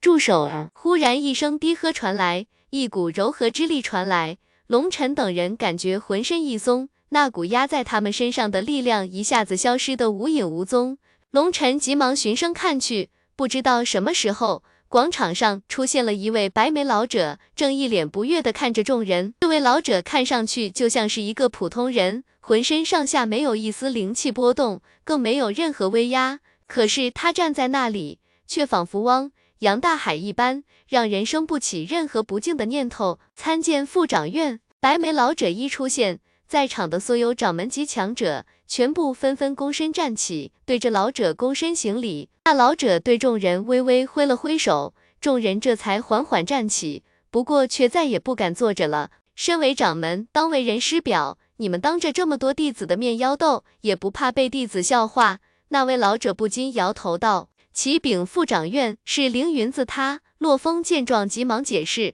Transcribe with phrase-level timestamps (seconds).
[0.00, 0.70] 住手啊！
[0.74, 10.98] 忽然一声低喝传来，一股柔和之力传来，龙晨等人感觉浑身一松，那股压在他们身上的力量一下子消失得无影无踪。
[11.32, 19.34] 龙晨急忙循声看去，不知道什么时候，广场上出现了一位白眉老者，正一脸不悦地看着众人。
[19.40, 26.38] 这位老者看上去就像是一个普通人，浑身上下没有一丝灵气波动，更没有任何威压。
[26.68, 33.18] 可是他站在那里，却仿佛汪杨大海一般，让人生不起任何不敬的念头。
[33.34, 34.60] 参见副掌院。
[34.80, 42.28] 白眉老者一出现，在场的所有掌门级强者全部纷纷躬身站起，对着老者躬身行礼。
[42.44, 47.02] 那老者对众人微微挥了挥手，众人这才缓缓站起，
[47.32, 49.10] 不过却再也不敢坐着了。
[49.34, 55.40] 身为掌门，当为人师表，你们当着这么多弟子的面妖斗，也不怕被弟子笑话？
[55.70, 57.48] 那位老者不禁摇头道。
[57.80, 60.20] 启禀副掌院，是凌云子他。
[60.38, 62.12] 洛风见状，急忙解释：“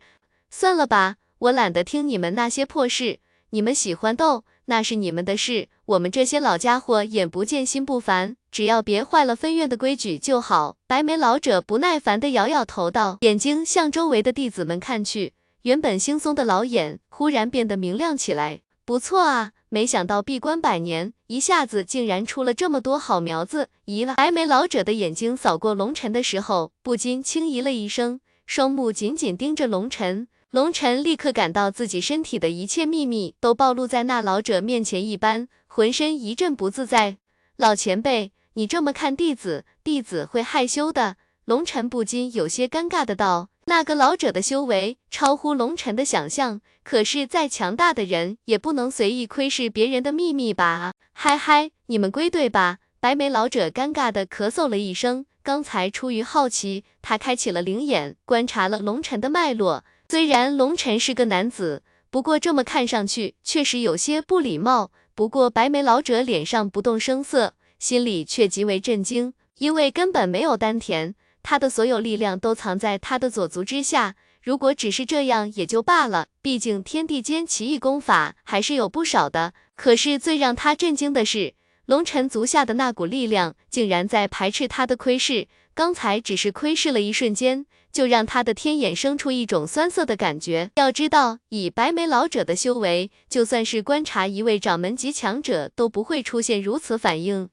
[0.52, 3.19] 算了吧，我懒得听你们那些破事。
[3.48, 5.69] 你们喜欢斗，那是你们的事。
[5.86, 18.61] 我们这些老家伙眼不见心不烦，只要别坏了分院的规矩就好。”白眉老者不耐烦地摇摇头道，眼睛向周围的弟子们看去，原本惺忪的老眼忽然变得明亮起来。
[18.84, 19.52] 不错啊。
[19.75, 24.14] 没想到闭关百年，一下子竟然出了这么多好苗子，咦了。
[24.14, 30.28] 白眉老者的眼睛扫过龙尘的时候，不禁轻咦了一声，双目紧紧盯着龙尘。
[30.52, 37.17] 龙尘立刻感到自己身体的一切秘密都暴露在那老者面前一般，浑身一阵不自在。
[37.56, 41.17] 老前辈，你这么看弟子，弟子会害羞的。
[41.47, 43.48] 龙尘不禁有些尴尬的道。
[43.67, 50.92] 那个老者的修为超乎龙尘的想象，可是再强大的人也不能随意窥视别人的秘密吧？
[51.12, 52.78] 嗨嗨，你们归队吧。
[53.00, 59.84] 白眉老者尴尬的咳嗽了一声，刚才出于好奇，他开启了灵眼，观察了龙尘的脉络。
[60.08, 64.92] 虽然龙尘是个男子，不过这么看上去确实有些不礼貌。
[65.14, 71.14] 不过白眉老者脸上不动声色，心里却极为震惊，因为根本没有丹田。
[71.42, 79.55] 他的所有力量都藏在他的左足之下，如果只是这样也就罢了，毕竟天地间奇异功法还是有不少的。
[79.74, 81.55] 可是最让他震惊的是，
[81.86, 85.48] 龙尘足下的那股力量竟然在排斥他的窥视。
[85.72, 90.70] 刚才只是窥视了一瞬间，就让他的天眼生出一种酸涩的感觉。
[90.74, 97.48] 要知道，以白眉老者的修为，就算是观察一位掌门级强者，都不会出现如此反应。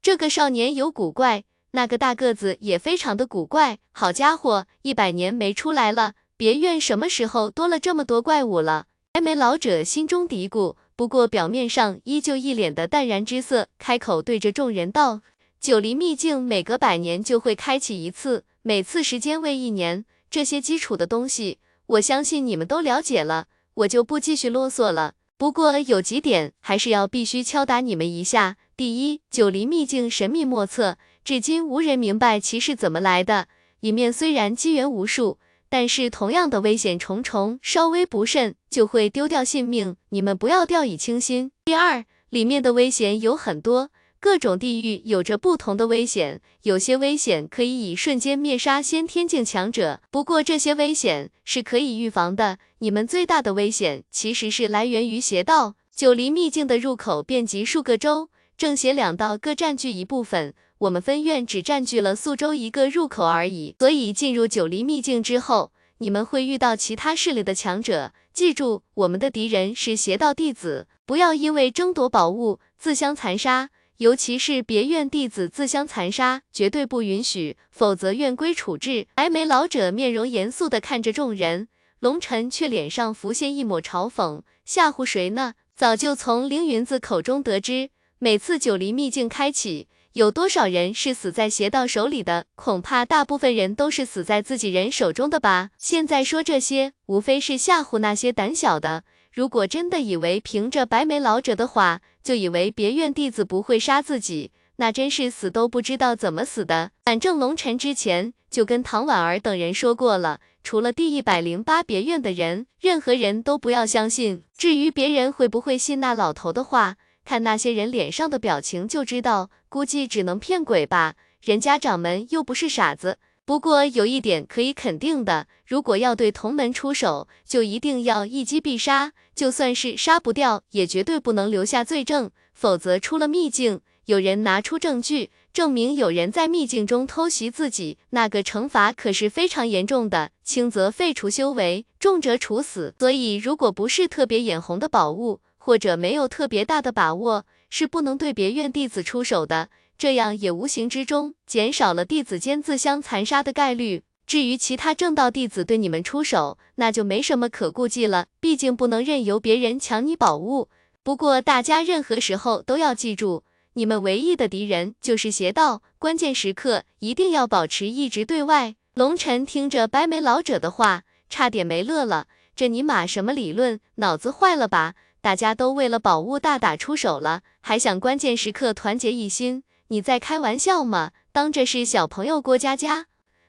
[0.00, 1.42] 这个少年有古怪。
[1.72, 8.86] 那个大个子也非常的古怪，好家伙，一百年没出来了，别院什么时候多了这么多怪物了？
[9.12, 15.22] 白眉老者心中嘀咕，不过表面上依旧一脸的淡然之色，开口对着众人道
[15.58, 25.14] ：“九黎秘境每隔百年就会开启一次，每次时间为一年，这些基础的东西，我相信你们都了解了，我就不继续啰嗦了。
[25.38, 28.58] 不过有几点还是要必须敲打你们一下。
[28.76, 33.48] 第一，九黎秘境神秘莫测。”至今无人明白其是怎么来的，
[33.80, 35.38] 里面虽然机缘无数，
[35.68, 41.50] 但是同样的危险重重，稍微不慎就会丢掉性命，你们不要掉以轻心。
[41.64, 43.90] 第二，里面的危险有很多，
[44.20, 52.58] 各种地域有着不同的危险，有些危险可以以瞬间灭杀先天境强者，不过这些危险是可以预防的。
[52.78, 60.54] 你们最大的危险其实是来源于邪道，九黎秘境的入口遍及数个州，正邪两道各占据一部分。
[60.78, 68.12] 我们分院只占据了宿州一个入口而已，所以进入九黎秘境之后，你们会遇到其他势力的强者。
[68.34, 79.06] 记住，我们的敌人是邪道弟子，不要因为争夺宝物自相残杀，尤其是别院弟子自相残杀，绝对不允许，否则院规处置。
[79.14, 81.68] 白眉老者面容严肃的看着众人，
[82.00, 85.54] 龙尘却脸上浮现一抹嘲讽，吓唬谁呢？
[85.74, 87.88] 早就从凌云子口中得知，
[88.18, 89.88] 每次九黎秘境开启。
[90.16, 92.46] 有多少人是死在邪道手里的？
[92.54, 95.72] 恐怕大部分人都是死在自己人手中的吧。
[95.76, 99.04] 现在说这些，无非是吓唬那些胆小的。
[99.30, 106.92] 如果真的以为凭着白眉老者的话，就以为别院弟子不会杀自己，那真是死都不知道怎么死的。
[107.04, 114.44] 反正龙尘之前就跟唐婉儿等人说过了，除了第一百零八别院的人，任何人都不要相信。
[114.56, 116.96] 至于别人会不会信那老头的话？
[117.26, 121.16] 看那些人脸上的表情就知道，估计只能骗鬼吧。
[121.42, 123.18] 人家掌门又不是傻子。
[123.44, 129.12] 不过有一点可以肯定的，如果要对同门出手，就一定要一击必杀。
[129.34, 142.94] 就算是杀不掉，也绝对不能留下罪证，否则出了秘境，有人拿出证据，证明有人在秘境中偷袭自己，那个惩罚可是非常严重的，轻则废除修为，重则处死。
[143.00, 149.68] 所以，如果不是特别眼红的宝物，或者没有特别大的把握，是不能对别院弟子出手的。
[149.98, 154.04] 这样也无形之中减少了弟子间自相残杀的概率。
[154.28, 160.68] 至于其他正道弟子对你们出手，那就没什么可顾忌了，毕竟不能任由别人抢你宝物。
[161.02, 163.42] 不过，大家任何时候都要记住。
[163.72, 168.76] 你们唯一的敌人就是邪道，关键时刻一定要保持一直对外。
[168.94, 172.28] 龙尘听着白眉老者的话，差点没乐了。
[172.54, 173.80] 这尼玛什么理论？
[173.96, 174.94] 脑子坏了吧？
[175.26, 179.64] 大家都为了宝物大打出手了，还想关键时刻团结一心？
[179.88, 181.10] 你在开玩笑吗？
[181.32, 183.06] 当这是小朋友过家家？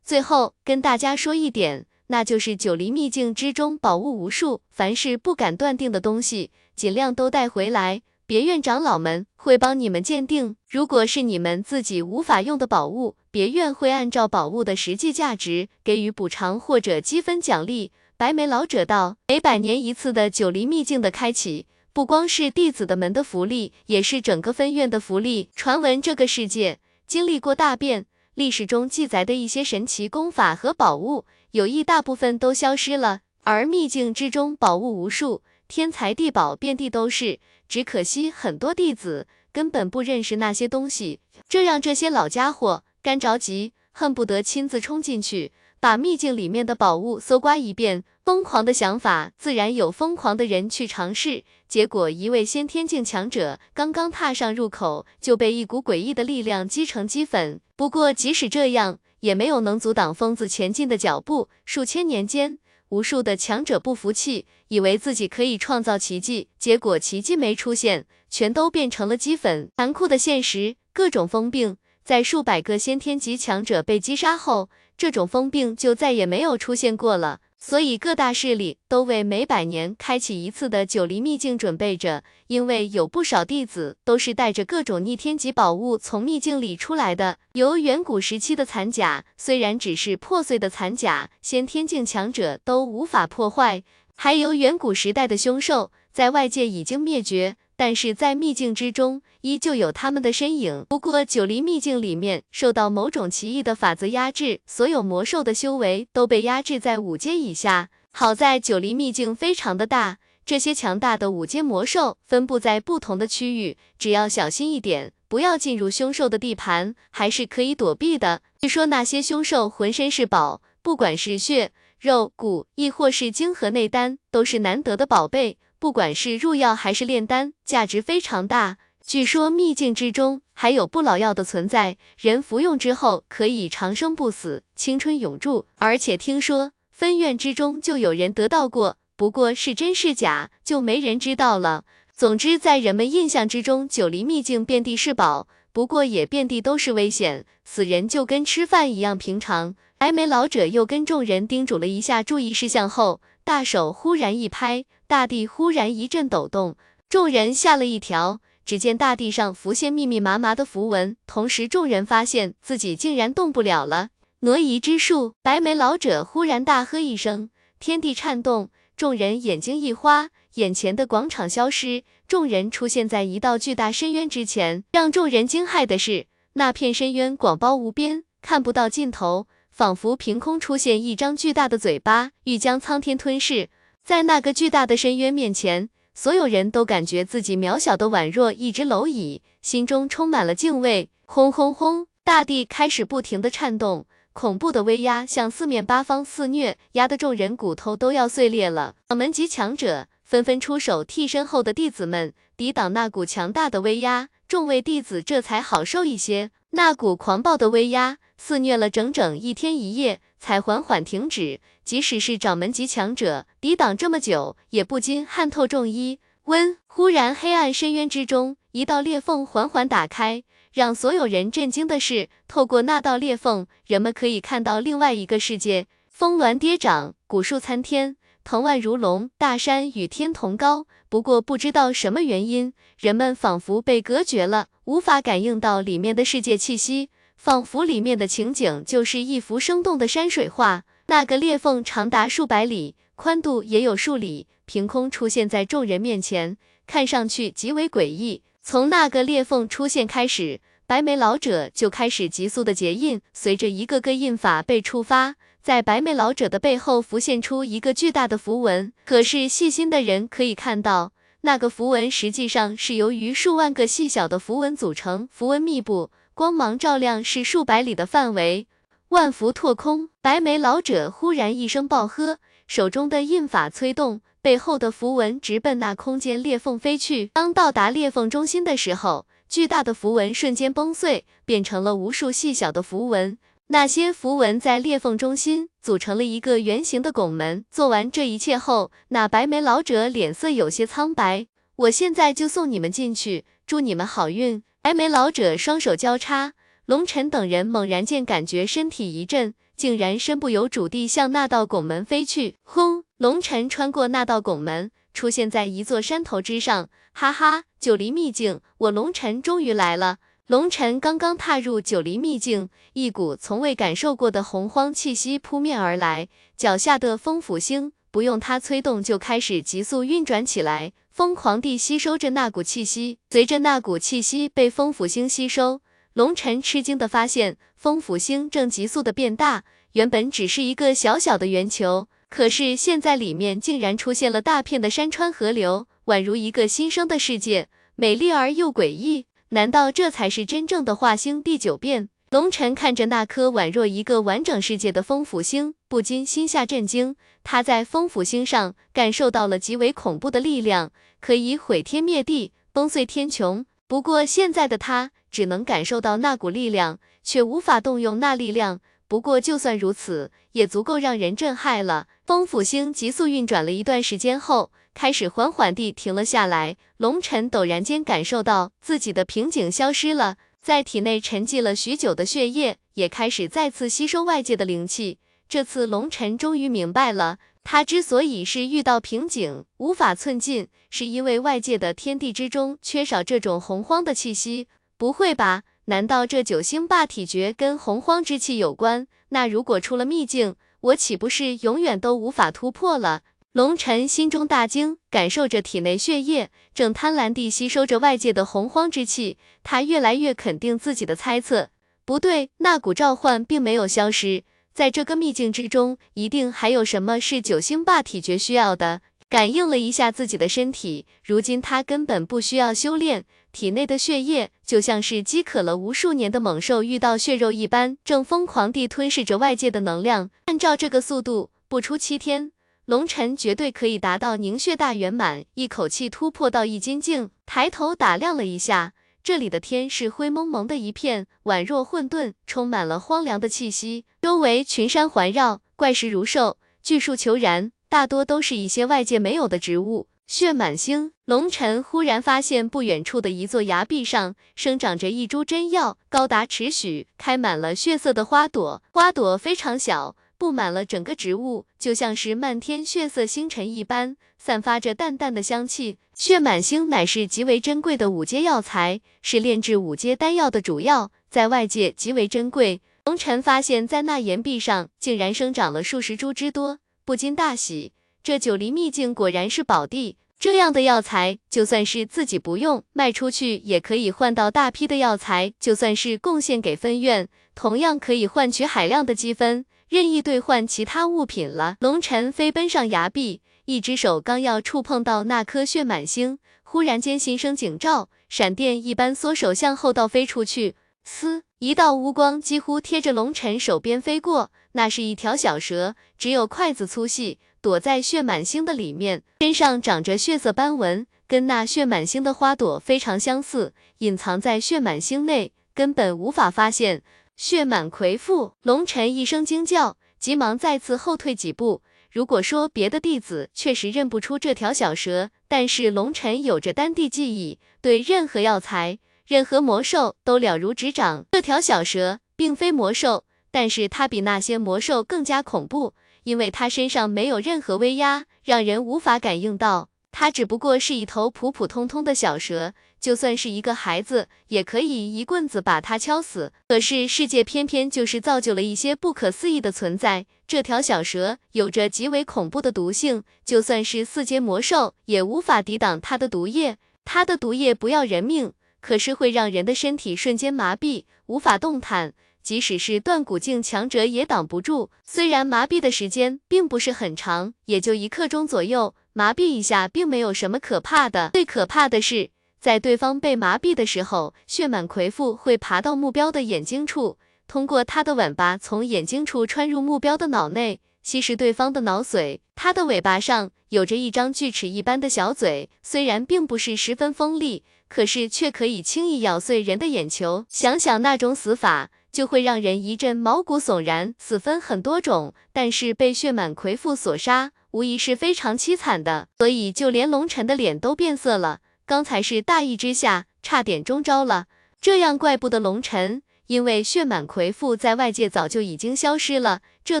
[0.04, 8.02] 最后跟大家说一点，那就是九黎秘境之中宝物无数，凡是不敢断定的东西，尽量都带回来。
[8.24, 17.90] 别院长老们会帮你们鉴定，如果是你们自己无法用的宝物，别院会按照宝物的实际价值给予补偿或者积分奖励。
[18.24, 25.50] 白眉老者道，每百年一次的九黎秘境的开启，不光是弟子的门的福利，也是整个分院的福利。
[25.54, 35.42] 传闻这个世界经历过大变，历史中记载的一些神奇功法和宝物，有一大部分都消失了，而秘境之中宝物无数。
[35.68, 37.38] 天才地宝遍地都是，
[37.68, 45.52] 只可惜很多弟子根本不认识那些东西，这让这些老家伙干着急，恨不得亲自冲进去，
[45.84, 48.04] 把秘境里面的宝物搜刮一遍。
[48.24, 51.44] 疯狂的想法，自然有疯狂的人去尝试。
[51.68, 57.60] 结果，一位先天境强者刚刚踏上入口，就被一股诡异的力量击成齑粉。
[57.76, 61.50] 不过，即使这样，也没有能阻挡疯子前进的脚步。
[61.66, 62.58] 数千年间。
[62.88, 69.68] 无数的强者不服气，以为自己可以创造奇迹，结果奇迹没出现，全都变成了齑粉。
[69.76, 77.40] 残酷的现实，各种疯病，在数百个先天级强者被击杀后，这种疯病就再也没有出现过了。
[77.56, 87.38] 所以各大势力都为每百年开启一次的九黎秘境准备着，因为有不少弟子都是带着各种逆天级宝物从秘境里出来的。
[87.54, 93.80] 由远古时期的残甲，虽然只是破碎的残甲，先天境强者都无法破坏；
[94.14, 97.56] 还有远古时代的凶兽，在外界已经灭绝。
[97.76, 100.86] 但是在秘境之中，依旧有他们的身影。
[100.88, 107.90] 不过九黎秘境里面受到某种奇异的法则压制，所有魔兽的修为都被压制在五阶以下。
[108.12, 118.42] 好在九黎秘境非常的大，这些强大的五阶魔兽分布在不同的区域，只要小心一点，不要进入凶兽的地盘，还是可以躲避的。
[118.60, 125.58] 据说那些凶兽浑身是宝，不管是血肉骨，亦或是晶核内丹，都是难得的宝贝。
[125.84, 128.78] 不管是入药还是炼丹，价值非常大。
[129.06, 135.66] 据说秘境之中还有不老药的存在，人服用之后可以长生不死，青春永驻。
[135.76, 141.84] 而且听说分院之中就有人得到过，不过是真是假就没人知道了。
[142.16, 149.74] 总之，在人们印象之中，九黎秘境遍地是宝，不过也遍地都是危险，死人就跟吃饭一样平常。
[149.98, 154.86] 白眉老者又跟众人叮嘱了一下注意事项后，大手忽然一拍。
[155.14, 156.76] 大地忽然一阵抖动，
[157.08, 158.40] 众人吓了一跳。
[158.64, 164.08] 只见大地上浮现密密麻麻的符文，同时众人发现自己竟然动不了了。
[164.40, 165.34] 挪移之术！
[165.40, 174.82] 白眉老者忽然大喝一声，天地颤动，众人眼睛一花，眼前的广场消失，众人出现在一道巨大深渊之前。
[174.90, 183.68] 让众人惊骇的是，那片深渊广包无边，看不到尽头，仿佛凭空出现一张巨大的嘴巴，欲将苍天吞噬。
[184.04, 191.08] 在那个巨大的深渊面前，所有人都感觉自己渺小的宛若一只蝼蚁，心中充满了敬畏。
[191.24, 198.94] 轰轰轰，大地开始不停的颤动，恐怖的威压向四面八方肆虐，压得众人骨头都要碎裂了。
[199.08, 206.50] 掌门级强者纷纷出手替身后的弟子们抵挡那股强大的威压，众位弟子这才好受一些。
[206.72, 211.60] 那股狂暴的威压肆虐了整整一天一夜，才缓缓停止。
[211.84, 216.18] 即使是掌门级强者，抵挡这么久，也不禁汗透重衣。
[216.44, 220.42] 温，忽然，黑暗深渊之中，一道裂缝缓缓打开。
[220.74, 225.86] 让所有人震惊的是，透过那道裂缝，人们可以看到另外一个世界。
[226.10, 230.86] 峰峦跌涨，古树参天，藤蔓如龙，大山与天同高。
[231.08, 240.82] 不过，不知道什么原因，人们仿佛被隔绝了，无法感应到里面的世界气息，仿佛里面的情景就是一幅生动的山水画。
[241.06, 246.56] 那个裂缝长达数百里，宽度也有数里，凭空出现在众人面前，
[246.86, 248.42] 看上去极为诡异。
[248.62, 253.20] 从那个裂缝出现开始，白眉老者就开始急速的结印。
[253.32, 258.92] 随着一个个印法被触发，在白眉老者的背后浮现出一个巨大的符文。
[259.04, 268.66] 可是细心的人可以看到，那个符文实际上是由于数万个细小的符文组成，符文密布，光芒照亮，是数百里的范围。
[269.10, 272.38] 万符拓空，白眉老者忽然一声暴喝，
[272.74, 277.30] 手中的印法催动，背后的符文直奔那空间裂缝飞去。
[277.32, 283.38] 当到达裂缝中心的时候，巨大的符文瞬间崩碎，变成了无数细小的符文。
[283.68, 287.64] 那些符文在裂缝中心组成了一个圆形的拱门。
[287.70, 291.46] 做完这一切后，那白眉老者脸色有些苍白。
[291.76, 294.64] 我现在就送你们进去，祝你们好运。
[294.82, 296.54] 白眉老者双手交叉。
[296.86, 302.56] 龙尘等人猛然间感觉身体一震，竟然身不由主地向那道拱门飞去。
[302.62, 303.04] 轰！
[303.16, 306.88] 龙尘穿过那道拱门，出现在一座山头之上。
[307.12, 310.18] 哈哈，九黎秘境，我龙尘终于来了。
[310.48, 323.18] 龙尘刚刚踏入九黎秘境，一股从未感受过的洪荒气息扑面而来，脚下的风府星不用他催动就开始急速运转起来，疯狂地吸收着那股气息。
[323.30, 325.80] 随着那股气息被风府星吸收。
[326.14, 329.64] 龙尘吃惊的发现，风府星正急速的变大。
[329.94, 339.26] 原本只是一个小小的圆球，可是现在里面竟然出现了大片的山川河流，宛如一个新生的世界，美丽而又诡异。
[339.48, 342.08] 难道这才是真正的化星第九变？
[342.30, 347.16] 龙尘看着那颗宛若一个完整世界的风府星，不禁心下震惊。
[347.42, 353.64] 他在风府星上感受到了极为恐怖的力量，可以毁天灭地，崩碎天穹。
[353.88, 355.10] 不过现在的他。
[355.34, 358.80] 只能感受到那股力量，却无法动用那力量。
[359.08, 362.06] 不过就算如此，也足够让人震撼了。
[362.24, 366.76] 风府星急速运转了一段时间后，开始缓缓地停了下来。
[366.98, 375.18] 龙尘陡然间感受到自己的瓶颈消失了，在体内沉寂了许久的血液也开始再次吸收外界的灵气。
[375.48, 384.66] 这次龙尘终于明白了，他之所以是遇到瓶颈无法寸进，是因为外界的天地之中缺少这种洪荒的气息。
[384.96, 385.62] 不会吧？
[385.86, 389.06] 难道这九星霸体诀跟洪荒之气有关？
[389.30, 393.22] 那如果出了秘境，我岂不是永远都无法突破了？
[393.52, 401.68] 龙尘心中大惊，感受着体内血液正贪婪地吸收着外界的洪荒之气，他越来越肯定自己的猜测。
[402.04, 409.02] 不对，那股召唤并没有消失，在这个秘境之中，一定还有什么是九星霸体诀需要的。
[409.30, 420.28] 感应了一下自己的身体，如今他根本不需要修炼，体内的血液就像是饥渴了无数年的猛兽遇到血肉一般，正疯狂地吞噬着外界的能量。
[420.46, 422.50] 按照这个速度，不出七天，
[422.86, 427.30] 龙尘绝对可以达到凝血大圆满，一口气突破到易筋境。
[427.46, 428.92] 抬头打量了一下，
[429.22, 434.04] 这里的天是灰蒙蒙的一片，宛若混沌，充满了荒凉的气息。
[434.20, 437.70] 周围群山环绕，怪石如兽，巨树虬然。
[437.88, 440.08] 大多都是一些外界没有的植物。
[440.26, 455.98] 血满星，龙尘忽然发现不远处的一座崖壁上生长着一株真药，高达尺许，开满了血色的花朵，花朵非常小，布满了整个植物，就像是漫天血色星辰一般，散发着淡淡的香气。
[456.14, 462.80] 血满星乃是极为珍贵的五阶药材，是炼制五阶丹药的主药，在外界极为珍贵。
[463.04, 466.78] 龙尘发现，在那岩壁上竟然生长了数十株之多。
[467.04, 467.92] 不禁大喜，
[468.24, 470.16] 这九黎秘境果然是宝地。
[470.38, 475.52] 这样的药材，就算是自己不用，卖出去也可以换到大批的药材。
[475.60, 481.76] 就算是贡献给分院，同样可以换取海量的积分，任意兑换其他物品了。
[481.80, 490.76] 龙尘飞奔上崖壁，一只手刚要触碰到那颗血满星，忽然间心生警兆，闪电一般缩手向后倒飞出去。
[491.04, 494.50] 嘶，一道乌光几乎贴着龙尘手边飞过。
[494.72, 507.02] 那是一条小蛇，只有筷子粗细，躲在血满星的里面，身上长着血色斑纹，跟那血满星的花朵非常相似，隐藏在血满星内，根本无法发现。
[507.36, 511.80] 血满魁父，龙尘一声惊叫，急忙再次后退几步。
[512.12, 521.24] 如果说别的弟子确实认不出这条小蛇，但是龙尘有着丹地记忆，对任何药材、任何魔兽都了如指掌。
[521.32, 523.24] 这条小蛇并非魔兽。
[523.50, 525.94] 但是它比那些魔兽更加恐怖，
[526.24, 529.88] 因为它身上没有任何威压，让人无法感应到。
[530.10, 536.52] 它只不过是一头普普通通的小蛇，就算是一个孩子，也可以一棍子把它敲死。
[536.68, 540.26] 可是世界偏偏就是造就了一些不可思议的存在。
[540.46, 546.76] 这条小蛇有着极为恐怖的毒性，就算是四阶魔兽也无法抵挡它的毒液。
[547.04, 548.52] 它的毒液不要人命。
[548.80, 552.12] 可是会让人的身体瞬间麻痹，无法动弹。
[552.44, 554.90] 即使是断骨境强者也挡不住。
[555.02, 561.30] 虽然麻痹的时间并不是很长，也就一刻钟左右，麻痹一下并没有什么可怕的。
[561.32, 562.28] 最可怕的是，
[562.60, 567.16] 在对方被麻痹的时候，血满魁父会爬到目标的眼睛处，
[567.48, 572.40] 通过他的尾巴从眼睛处穿入目标的脑内，吸食对方的脑髓。
[572.54, 580.44] 他的尾巴上有着一张锯齿一般的小嘴，虽然并不是十分锋利，可是却可以轻易咬碎人的眼球。
[580.48, 581.90] 想想那种死法。
[582.14, 584.14] 就会让人一阵毛骨悚然。
[584.18, 589.28] 死分很多种，但是被血满魁父所杀，无疑是非常凄惨的。
[589.36, 591.58] 所以就连龙晨的脸都变色了。
[591.84, 594.46] 刚才是大意之下，差点中招了。
[594.80, 599.60] 这样怪不得龙晨，因为血满魁父在外界早就已经消失了。
[599.84, 600.00] 这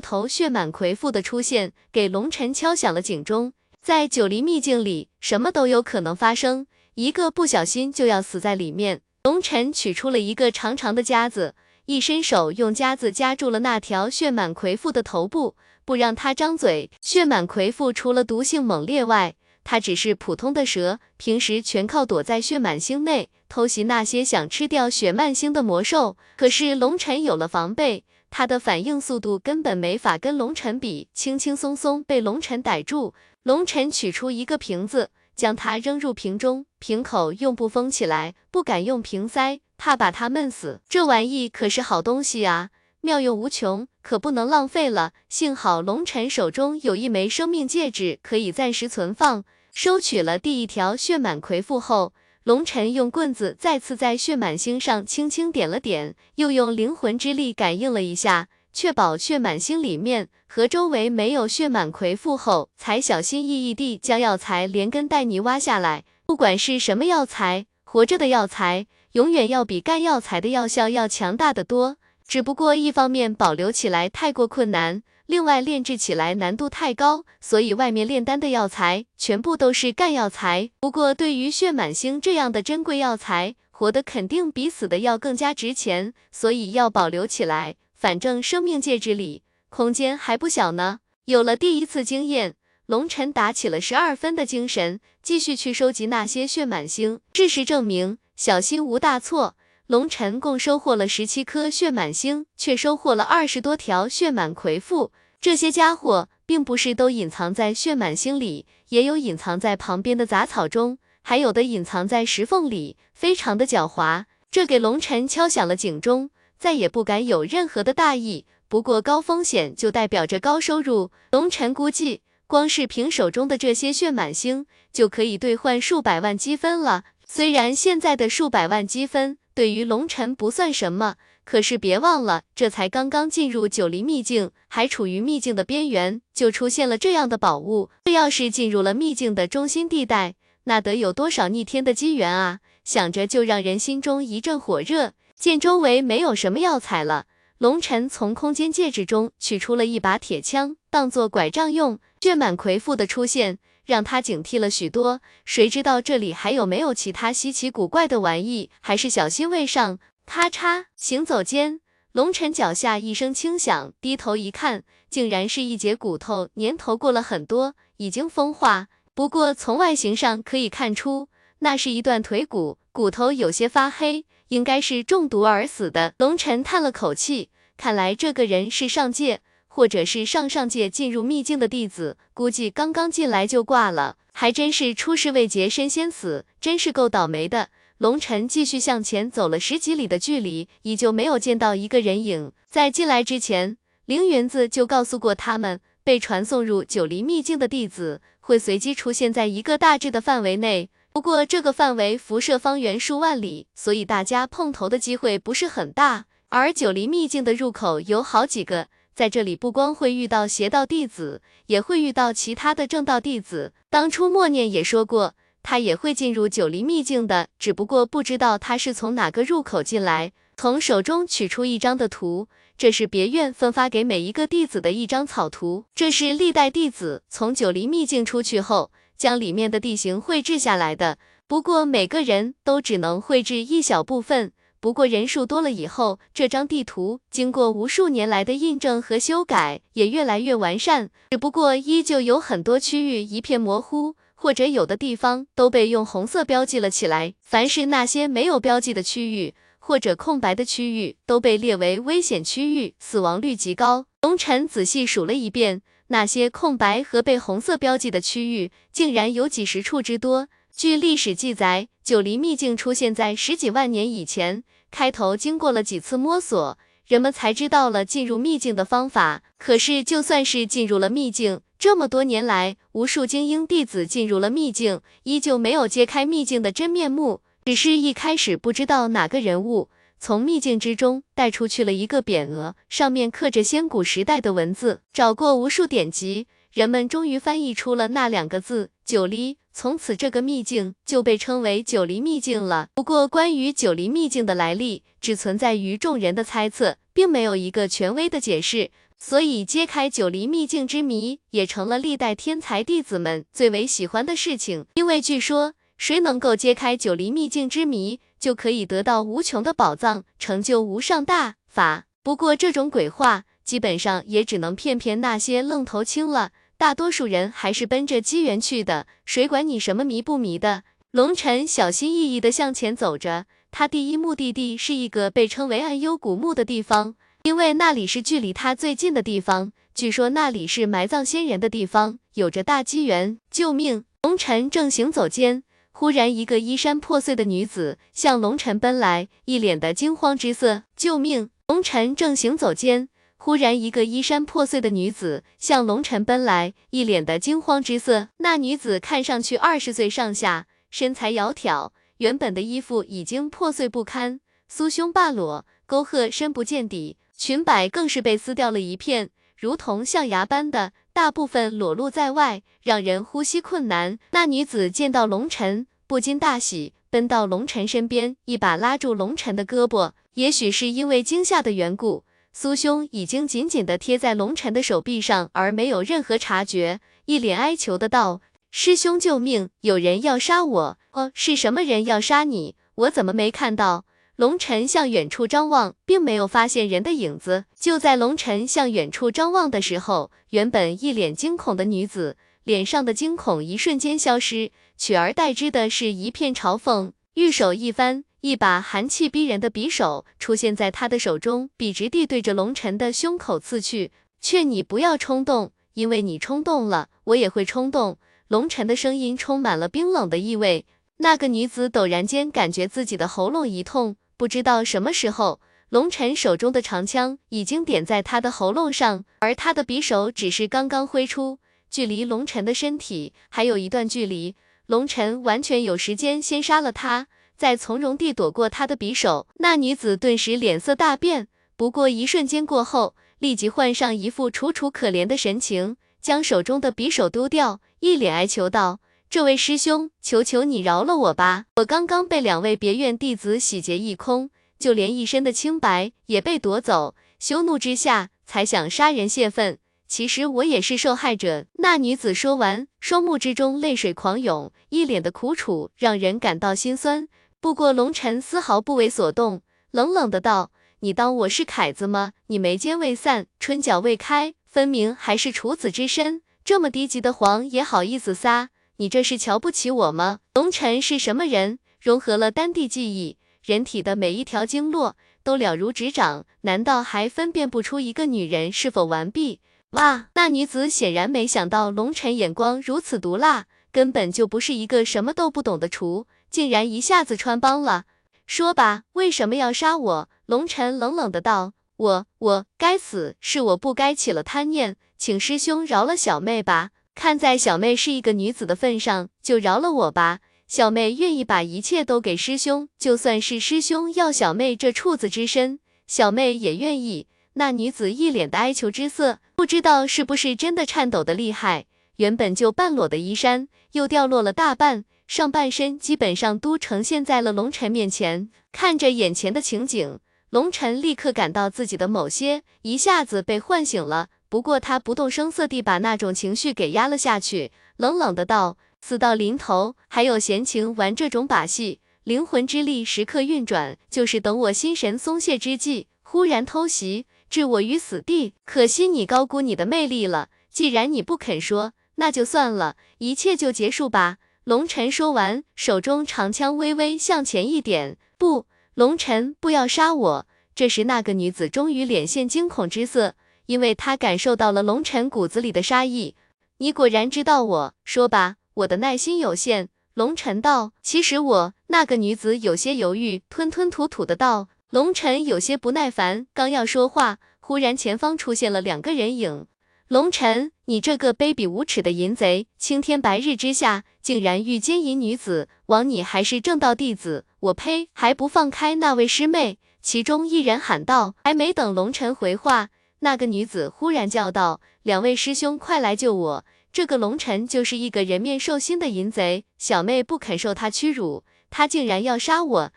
[0.00, 3.52] 头血满魁父的出现，给龙晨敲响了警钟。
[3.82, 9.02] 在九黎秘境里，什么都有可能发生，一个不小心就要死在里面。
[9.24, 11.54] 龙晨取出了一个长长的夹子。
[11.86, 16.90] 一伸手，用夹子夹住了那条血满魁父的头部，不让他张嘴。
[17.02, 26.16] 血满魁父除了毒性猛烈外，他只是普通的蛇，平时全靠躲在血满星内偷袭那些想吃掉血满星的魔兽。
[26.38, 33.12] 可是龙尘有了防备，他的反应速度根本没法跟龙尘比，轻轻松松被龙尘逮住。
[33.42, 39.60] 龙尘取出一个瓶子，将它扔入瓶中，瓶口用布封起来，不敢用瓶塞。
[39.84, 42.70] 怕把它闷死，这玩意可是好东西啊，
[43.02, 45.12] 妙用无穷，可不能浪费了。
[45.28, 49.44] 幸好龙尘手中有一枚生命戒指，可以暂时存放。
[49.74, 52.14] 收取了第一条血满魁父后，
[52.44, 66.04] 龙尘用棍子再次在血满星上轻轻点了点，又用灵魂之力感应了一下，确保血满星里面和周围没有血满魁父后，才小心翼翼地将药材连根带泥挖下来。
[66.24, 68.86] 不管是什么药材，活着的药材。
[69.14, 80.72] 永远要比干药材的药效要强大的多，只不过一方面保留起来太过困难，另外炼制起来难度太高，所以外面炼丹的药材全部都是干药材。
[80.80, 87.76] 不过对于血满星这样的珍贵药材，活的肯定比死的要更加值钱，所以要保留起来。
[87.94, 90.98] 反正生命戒指里空间还不小呢。
[91.26, 97.20] 有了第一次经验，龙尘打起了十二分的精神，继续去收集那些血满星。
[97.32, 98.18] 事实证明。
[98.36, 99.54] 小心无大错，
[99.86, 105.12] 龙尘共收获了十七颗血满星，却收获了二十多条血满魁父。
[105.40, 114.24] 这些家伙并不是都隐藏在血满星里，也有隐藏在旁边的杂草中，还有的隐藏在石缝里，非常的狡猾。
[114.50, 118.46] 这给龙尘敲响了警钟，再也不敢有任何的大意。
[118.68, 127.04] 不过高风险就代表着高收入，龙尘估计，光是凭手中的这些血满星，就可以兑换数百万积分了。
[127.26, 137.90] 虽然现在的数百万积分对于龙尘不算什么，可是别忘了，这才刚刚进入九黎秘境，还处于秘境的边缘，就出现了这样的宝物。
[138.04, 140.34] 这要是进入了秘境的中心地带，
[140.64, 142.60] 那得有多少逆天的机缘啊！
[142.84, 145.12] 想着就让人心中一阵火热。
[145.36, 147.26] 见周围没有什么药材了，
[147.58, 151.98] 龙尘从空间戒指中取出了一把铁枪，当做拐杖用。
[152.20, 153.58] 血满魁父的出现。
[153.84, 159.98] 让他警惕了许多，谁知道这里还有没有其他稀奇古怪的玩意，还是小心为上。
[160.26, 161.80] 咔嚓，行走间，
[162.12, 168.88] 龙尘脚下一声轻响，低头一看，竟然是一截骨头，年头过了很多，已经风化。
[169.14, 176.14] 不过从外形上可以看出，那是一段腿骨，骨头有些发黑，应该是中毒而死的。
[176.18, 179.42] 龙尘叹了口气，看来这个人是上界。
[179.74, 187.70] 或者是上上界进入秘境的弟子，估计刚刚进来就挂了，还真是出师未捷身先死，真是够倒霉的。
[187.98, 192.52] 龙尘继续向前走了十几里的距离，依旧没有见到一个人影。
[192.70, 206.26] 在进来之前，凌云子就告诉过他们，被传送入九黎秘境的弟子会随机出现在一个大致的范围内，不过这个范围辐射方圆数万里，所以大家碰头的机会不是很大。
[206.50, 208.86] 而九黎秘境的入口有好几个。
[209.14, 213.72] 在这里不光会遇到邪道弟子，也会遇到其他的正道弟子。
[213.88, 220.32] 当初默念也说过，他也会进入九黎秘境的，只不过不知道他是从哪个入口进来。
[220.56, 231.18] 从手中取出一张的图，这是别院分发给每一个弟子的一张草图，这是历代弟子从九黎秘境出去后，将里面的地形绘制下来的。
[231.46, 234.52] 不过每个人都只能绘制一小部分。
[234.84, 241.08] 不过人数多了以后，这张地图经过无数年来的印证和修改，也越来越完善。
[241.30, 244.16] 只不过依旧有很多区域一片模糊。
[244.34, 247.32] 或者有的地方都被用红色标记了起来。
[247.40, 254.04] 凡是那些没有标记的区域或者空白的区域，都被列为危险区域，死亡率极高。
[254.20, 260.48] 龙晨仔细数了一遍，那些空白和被红色标记的区域，竟然有几十处之多。
[260.76, 264.64] 据历史记载，九黎秘境出现在十几万年以前，
[264.94, 269.42] 开头经过了几次摸索，人们才知道了进入秘境的方法。
[269.58, 289.56] 可是，就算是进入了秘境，这么多年来，无数精英弟子进入了秘境，依旧没有揭开秘境的真面目，只是一开始不知道哪个人物从秘境之中带出去了一个匾额，上面刻着仙古时代的文字，找过无数典籍，人们终于翻译出了那两个字“九黎”。
[289.76, 292.90] 从此，这个秘境就被称为九黎秘境了。
[292.94, 298.92] 不过，关于九黎秘境的来历，只存在于众人的猜测，并没有一个权威的解释。
[299.18, 304.86] 所以，揭开九黎秘境之谜，也成了历代天才弟子们最为喜欢的事情。
[304.94, 312.04] 因为据说，谁能够揭开九黎秘境之谜，就可以得到无穷的宝藏，成就无上大法。
[312.22, 316.52] 不过，这种鬼话基本上也只能骗骗那些愣头青了。
[316.76, 320.82] 大多数人还是奔着机缘去的，谁管你什么迷不迷的？
[321.12, 329.72] 龙晨小心翼翼地向前走着，他第一目的地是一个被称为暗幽古墓的地方，因为那里是距离他最近的地方。
[329.94, 333.38] 据说那里是埋葬先人的地方，有着大机缘。
[333.48, 334.04] 救命！
[334.22, 340.82] 龙晨正行走间，忽然一个衣衫破碎的女子向龙晨奔来，一脸的惊慌之色。
[340.96, 341.50] 救命！
[341.68, 343.08] 龙晨正行走间。
[343.44, 348.28] 忽然，一个衣衫破碎的女子向龙晨奔来，一脸的惊慌之色。
[348.38, 354.40] 那女子看上去二十岁上下，身材窈窕，原本的衣服已经破碎不堪，
[354.72, 359.28] 酥胸半裸，沟壑深不见底，裙摆更是被撕掉了一片，
[359.58, 364.18] 如同象牙般的，大部分裸露在外，让人呼吸困难。
[364.30, 370.12] 那女子见到龙晨，不禁大喜，奔到龙晨身边，一把拉住龙晨的胳膊。
[370.32, 372.24] 也许是因为惊吓的缘故。
[372.56, 378.40] 苏兄已经紧紧地贴在龙晨的手臂上，而没有任何察觉，一脸哀求的道
[378.70, 379.70] ：“师兄救命！
[379.80, 380.98] 有人要杀我！
[381.10, 382.76] 哦，是什么人要杀你？
[382.94, 384.04] 我怎么没看到？”
[384.36, 387.64] 龙晨向远处张望，并没有发现人的影子。
[387.76, 397.10] 就在龙晨向远处张望的时候，原本一脸惊恐的女子脸上的惊恐一瞬间消失，取而代之的是一片嘲讽。
[397.34, 398.22] 玉手一翻。
[398.44, 404.12] 一把寒气逼人的匕首出现在他的手中，笔直地对着龙晨的胸口刺去。
[404.38, 408.18] 劝你不要冲动，因为你冲动了，我也会冲动。
[408.48, 410.84] 龙晨的声音充满了冰冷的意味。
[411.16, 424.54] 那个女子陡然间感觉自己的喉咙一痛，不知道什么时候，龙晨手中的长枪已经点在他的喉咙上，而他的匕首只是刚刚挥出，距离龙晨的身体还有一段距离，
[424.84, 427.28] 龙晨完全有时间先杀了他。
[427.56, 431.48] 再从容地躲过他的匕首，那女子顿时脸色大变。
[431.76, 441.64] 不过一瞬间过后，立即换上一副楚楚可怜的神情，将手中的匕首丢掉，一脸哀求道：“这位师兄，求求你饶了我吧！
[441.76, 449.78] 我刚刚被两位别院弟子洗劫一空，就连一身的清白也被夺走，羞怒之下才想杀人泄愤。
[450.06, 457.26] 其实我也是受害者。”那女子说完，双目之中泪水狂涌，一脸的苦楚，让人感到心酸。
[457.64, 462.32] 不过龙晨丝毫不为所动，冷冷的道：“你当我是凯子吗？
[462.48, 468.68] 你眉间未散，春角未开，分明还是处子之身，这么低级的谎也好意思撒？
[468.98, 471.78] 你这是瞧不起我吗？”龙晨是什么人？
[472.02, 479.62] 融合了丹地记忆，人体的每一条经络都了如指掌，难道还分辨不出一个女人是否完璧？
[479.92, 480.26] 哇！
[480.34, 486.26] 那女子显然没想到龙晨眼光如此毒辣，根本就不是一个什么都不懂的厨。
[486.54, 488.04] 竟然一下子穿帮了，
[488.46, 490.28] 说吧，为什么要杀我？
[490.46, 496.90] 龙晨冷冷的道：“我我该死，是我不该起了贪念，请师兄饶了小妹吧。
[497.16, 500.38] 看在小妹是一个女子的份上，就饶了我吧。
[500.68, 511.86] 小妹愿意把一切都给师兄，就算是师兄要小妹这处子之身，小妹也愿意。”那女子一脸的哀求之色，不知道是不是真的颤抖的厉害，
[512.18, 515.04] 原本就半裸的衣衫又掉落了大半。
[515.26, 520.18] 上半身基本上都呈现在了龙晨面前，看着眼前的情景，
[520.50, 524.28] 龙晨立刻感到自己的某些一下子被唤醒了。
[524.48, 532.00] 不过他不动声色地把那种情绪给压了下去，冷冷的道：“死到临头还有闲情玩这种把戏？
[532.22, 538.54] 灵魂之力时刻运转，就是等我心神松懈之际，忽然偷袭，置我于死地。
[538.64, 540.50] 可惜你高估你的魅力了。
[540.70, 544.38] 既然你不肯说，那就算了，一切就结束吧。
[544.64, 550.46] 龙晨说完，手中长枪微微向前一点，不，龙晨，不要杀我。
[550.74, 553.34] 这时，那个女子终于脸现惊恐之色，
[553.66, 556.34] 因为她感受到了龙晨骨子里的杀意。
[556.78, 559.90] 你果然知道我，说吧，我的耐心有限。
[560.14, 561.74] 龙晨道，其实我……
[561.88, 564.68] 那个女子有些犹豫，吞吞吐吐的道。
[564.88, 569.66] 龙晨有些不耐烦，刚要说话，忽然前方出现了两个人影。
[570.14, 577.46] 龙晨，你这个卑鄙无耻的淫贼，青天白日之下，竟然欲奸淫女子，枉你还是正道弟子！
[577.58, 579.78] 我呸，还不放开那位师妹！
[580.00, 581.34] 其中一人喊道。
[581.42, 586.64] 还没等龙晨回话，那个女子忽然叫道：“两位师兄，快来救我！
[586.92, 592.92] 这个龙晨就是一个人面兽心的淫贼，小妹不肯受他屈辱，他竟然要杀我！”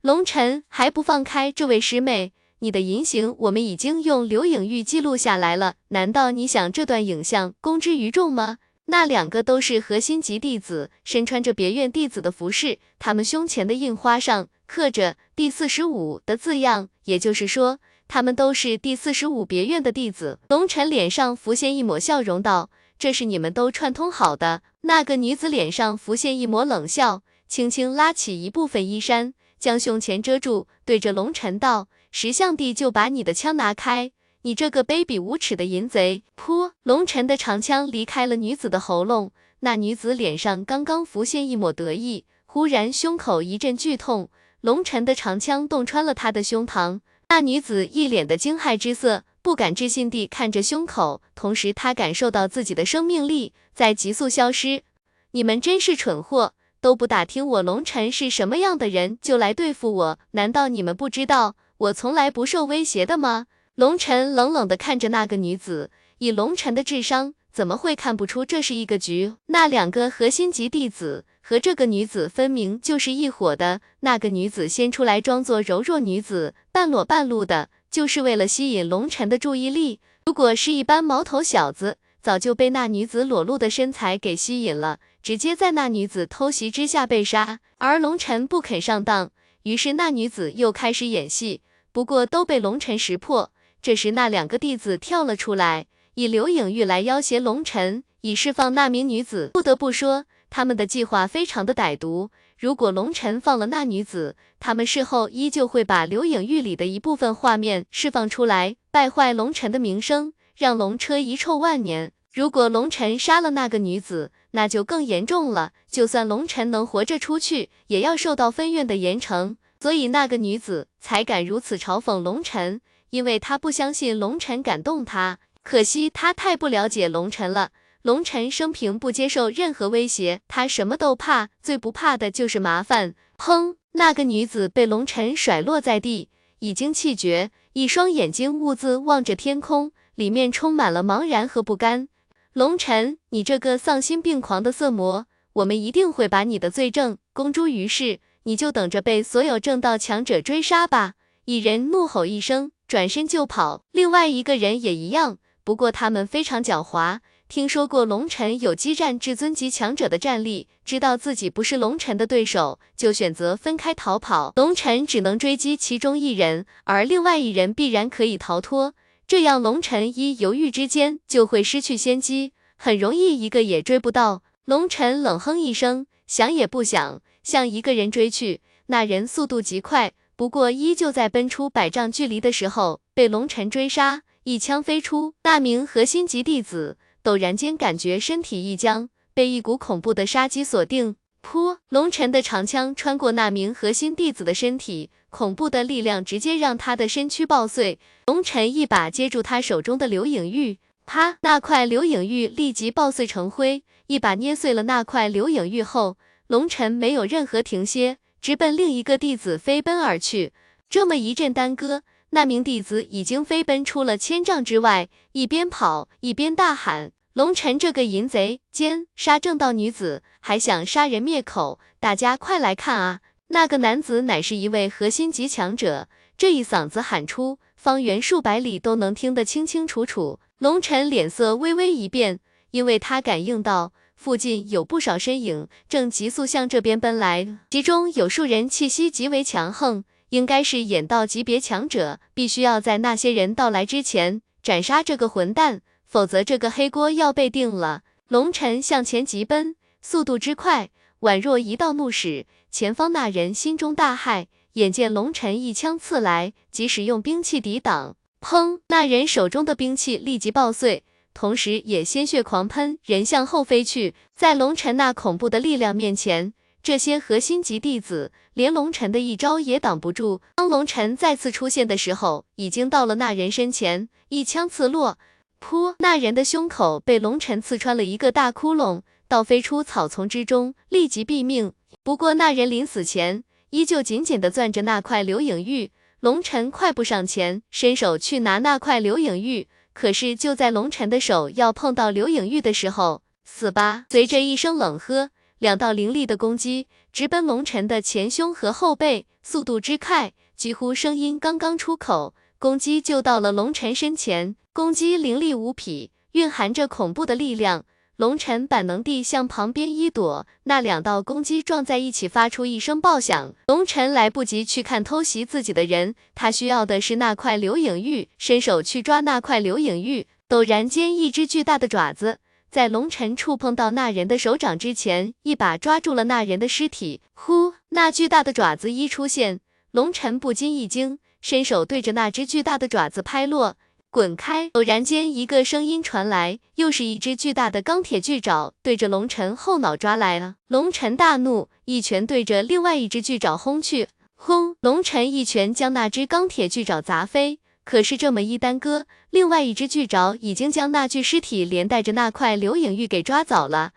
[0.00, 8.58] 龙晨还不放开这位师妹，你的淫行我们已经用留影玉记录下来了，难道你想这段影像公之于众吗？
[8.84, 20.38] 那两个都是核心级弟子，身穿着别院弟子的服饰，他们胸前的印花上刻着第四十五的字样，也就是说，他们都是第四十五别院的弟子。
[20.48, 29.34] 龙晨脸上浮现一抹笑容，道：“这是你们都串通好的。”那个女子脸上浮现一抹冷笑，轻轻拉起一部分衣衫。
[29.58, 39.32] 将胸前遮住，对着龙尘道：“识相地就把你的枪拿开，你这个卑鄙无耻的淫贼！”噗，龙尘的长枪离开了女子的喉咙。
[39.60, 44.28] 那女子脸上刚刚浮现一抹得意，忽然胸口一阵剧痛，
[44.60, 47.00] 龙尘的长枪洞穿了她的胸膛。
[47.30, 54.82] 那女子一脸的惊骇之色，不敢置信地看着胸口，同时她感受到自己的生命力在急速消失。
[55.30, 56.52] 你们真是蠢货！
[56.82, 63.46] 都不打听我龙尘是什么样的人就来对付我，难道你们不知道我从来不受威胁的吗？
[63.74, 69.34] 龙尘冷冷的看着那个女子，以龙尘的智商，怎么会看不出这是一个局？
[69.46, 73.80] 那两个核心级弟子和这个女子分明就是一伙的。
[74.00, 79.98] 那个女子先出来装作柔弱女子，半裸半露的，就是为了吸引龙尘的注意力。
[80.24, 85.00] 如果是一般毛头小子，早就被那女子裸露的身材给吸引了。
[85.20, 89.32] 直接在那女子偷袭之下被杀，而龙尘不肯上当，
[89.64, 91.60] 于是那女子又开始演戏，
[91.92, 93.52] 不过都被龙尘识破。
[93.80, 99.50] 这时那两个弟子跳了出来，以刘影玉来要挟龙尘，以释放那名女子。
[99.52, 102.30] 不得不说，他们的计划非常的歹毒。
[102.56, 112.12] 如果龙尘放了那女子，他们事后依旧会把刘影玉里的一部分画面释放出来，败坏龙尘的名声，让龙车遗臭万年。
[112.32, 115.72] 如果龙尘杀了那个女子，那就更严重了。
[115.90, 119.56] 就算龙尘能活着出去，也要受到分院的严惩。
[119.82, 125.40] 所以那个女子才敢如此嘲讽龙尘，因为她不相信龙尘敢动她。
[125.64, 127.72] 可惜她太不了解龙尘了。
[128.02, 133.16] 龙尘生平不接受任何威胁，他什么都怕，最不怕的就是麻烦。
[133.36, 133.74] 砰！
[133.94, 136.28] 那个女子被龙尘甩落在地，
[136.60, 142.06] 已经气绝，一双眼睛兀自望着天空，里面充满了茫然和不甘。
[142.52, 151.14] 龙尘，你这个丧心病狂的色魔，我们一定会把你的罪证公诸于世，你就等着被所有正道强者追杀吧！
[151.44, 153.84] 一人怒吼一声，转身就跑。
[153.92, 164.52] 另外一个人也一样，不过他们非常狡猾，听说过龙尘有激战至尊级强者的战力，知道自己不是龙尘的对手，就选择分开逃跑。
[164.56, 168.94] 龙尘只能追击其中一人，而另外一人必然可以逃脱。
[169.26, 174.42] 这样，龙尘一犹豫之间就会失去先机，很容易一个也追不到。
[174.64, 178.60] 龙尘冷哼一声，想也不想，向一个人追去。
[178.86, 185.34] 那人速度极快，不过依旧在奔出百丈距离的时候被龙尘追杀，一枪飞出。
[185.44, 191.16] 那名核心级弟子陡然间感觉身体一僵，被一股恐怖的杀机锁定。
[191.42, 191.78] 噗！
[191.88, 195.10] 龙尘的长枪穿过那名核心弟子的身体。
[195.30, 206.18] 恐怖的力量直接让他的身躯爆碎，龙尘一把接住他手中的刘影玉，啪，那块刘影玉立即爆碎成灰，一把捏碎了那块刘影玉后，
[206.52, 210.52] 龙尘没有任何停歇，直奔另一个弟子飞奔而去。
[210.90, 230.38] 这么一阵耽搁，那名弟子已经飞奔出了千丈之外，一边跑一边大喊：“龙尘这个淫贼，奸杀正道女子，还想杀人灭口，大家快来看啊！”那个男子乃是一位核心级强者，这一嗓子喊出，方圆数百里都能听得清清楚楚。
[230.58, 232.40] 龙尘脸色微微一变，
[232.72, 248.02] 因为他感应到附近有不少身影正急速向这边奔来，其中有数人气息极为强横，应该是眼道级别强者，必须要在那些人到来之前斩杀这个混蛋，否则这个黑锅要被定了。
[248.28, 250.90] 龙尘向前急奔，速度之快，
[251.22, 252.46] 宛若一道怒矢。
[252.70, 258.78] 前方那人心中大骇，眼见龙尘一枪刺来，即使用兵器抵挡，砰！
[258.86, 261.02] 那人手中的兵器立即爆碎，
[261.34, 264.14] 同时也鲜血狂喷，人向后飞去。
[264.34, 270.40] 在龙尘那恐怖的力量面前，这些核心级弟子连龙尘的一招也挡不住。
[270.56, 275.18] 当龙尘再次出现的时候，已经到了那人身前，一枪刺落，
[275.60, 275.94] 噗！
[275.98, 281.72] 那人的胸口被龙尘刺穿了一个大窟窿，倒飞出草丛之中，立即毙命。
[282.02, 289.68] 不过那人临死前依旧紧紧地攥着那块流影玉，龙尘快步上前，伸手去拿那块流影玉。
[289.92, 294.06] 可是就在龙尘的手要碰到刘颖玉的时候，死吧！
[294.10, 304.56] 随着一声冷喝，两道凌厉的攻击直奔龙尘的前胸和后背，速度之快，几乎声音刚刚出口，攻击就到了龙尘身前。
[304.72, 307.84] 攻击凌厉无匹，蕴含着恐怖的力量。
[308.16, 313.54] 龙尘本能地向旁边一躲，那两道攻击撞在一起，发出一声爆响。
[313.66, 320.26] 龙尘来不及去看偷袭自己的人，他需要的是那块流影玉，伸手去抓那块流影玉。
[320.48, 322.38] 陡然间，一只巨大的爪子
[322.70, 327.22] 在龙尘触碰到那人的手掌之前，一把抓住了那人的尸体。
[327.32, 333.76] 呼，那巨大的爪子一出现，龙尘不禁一惊，伸手对着那只巨大的爪子拍落。
[334.12, 334.68] 滚开！
[334.74, 340.56] 偶然间，一个声音传来，又是一只巨大的钢铁巨爪对着龙尘后脑抓来了。
[340.68, 344.08] 龙尘大怒，一拳对着另外一只巨爪轰去。
[344.34, 344.76] 轰！
[344.82, 347.60] 龙尘一拳将那只钢铁巨爪砸飞。
[347.84, 353.92] 可是这么一耽搁，另外一只巨爪已经将那具尸体连带着那块流影玉给抓走了。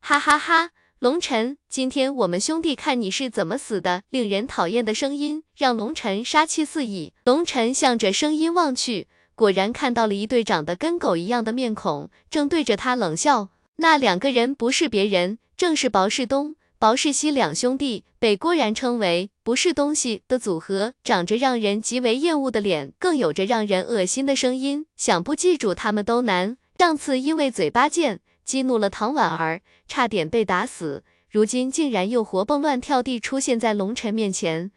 [0.00, 0.70] 哈哈哈！
[1.00, 4.02] 龙尘，今天我们兄弟看你是怎么死的！
[4.10, 7.12] 令人讨厌的声音让龙尘杀气四溢。
[7.24, 9.08] 龙尘向着声音望去。
[9.36, 13.50] 果然看到了一对长得跟狗一样的面孔，正对着他冷笑。
[13.76, 26.56] 那两个人不是别人，正是薄世东、薄世熙两兄弟，被郭然称为“不是东西”的组合，长着让人极为厌恶的脸，更有着让人恶心的声音，想不记住他们都难。
[26.78, 34.70] 上次因为嘴巴贱，激怒了唐婉儿，差点被打死，如今竟然又活蹦乱跳地出现在龙尘面前。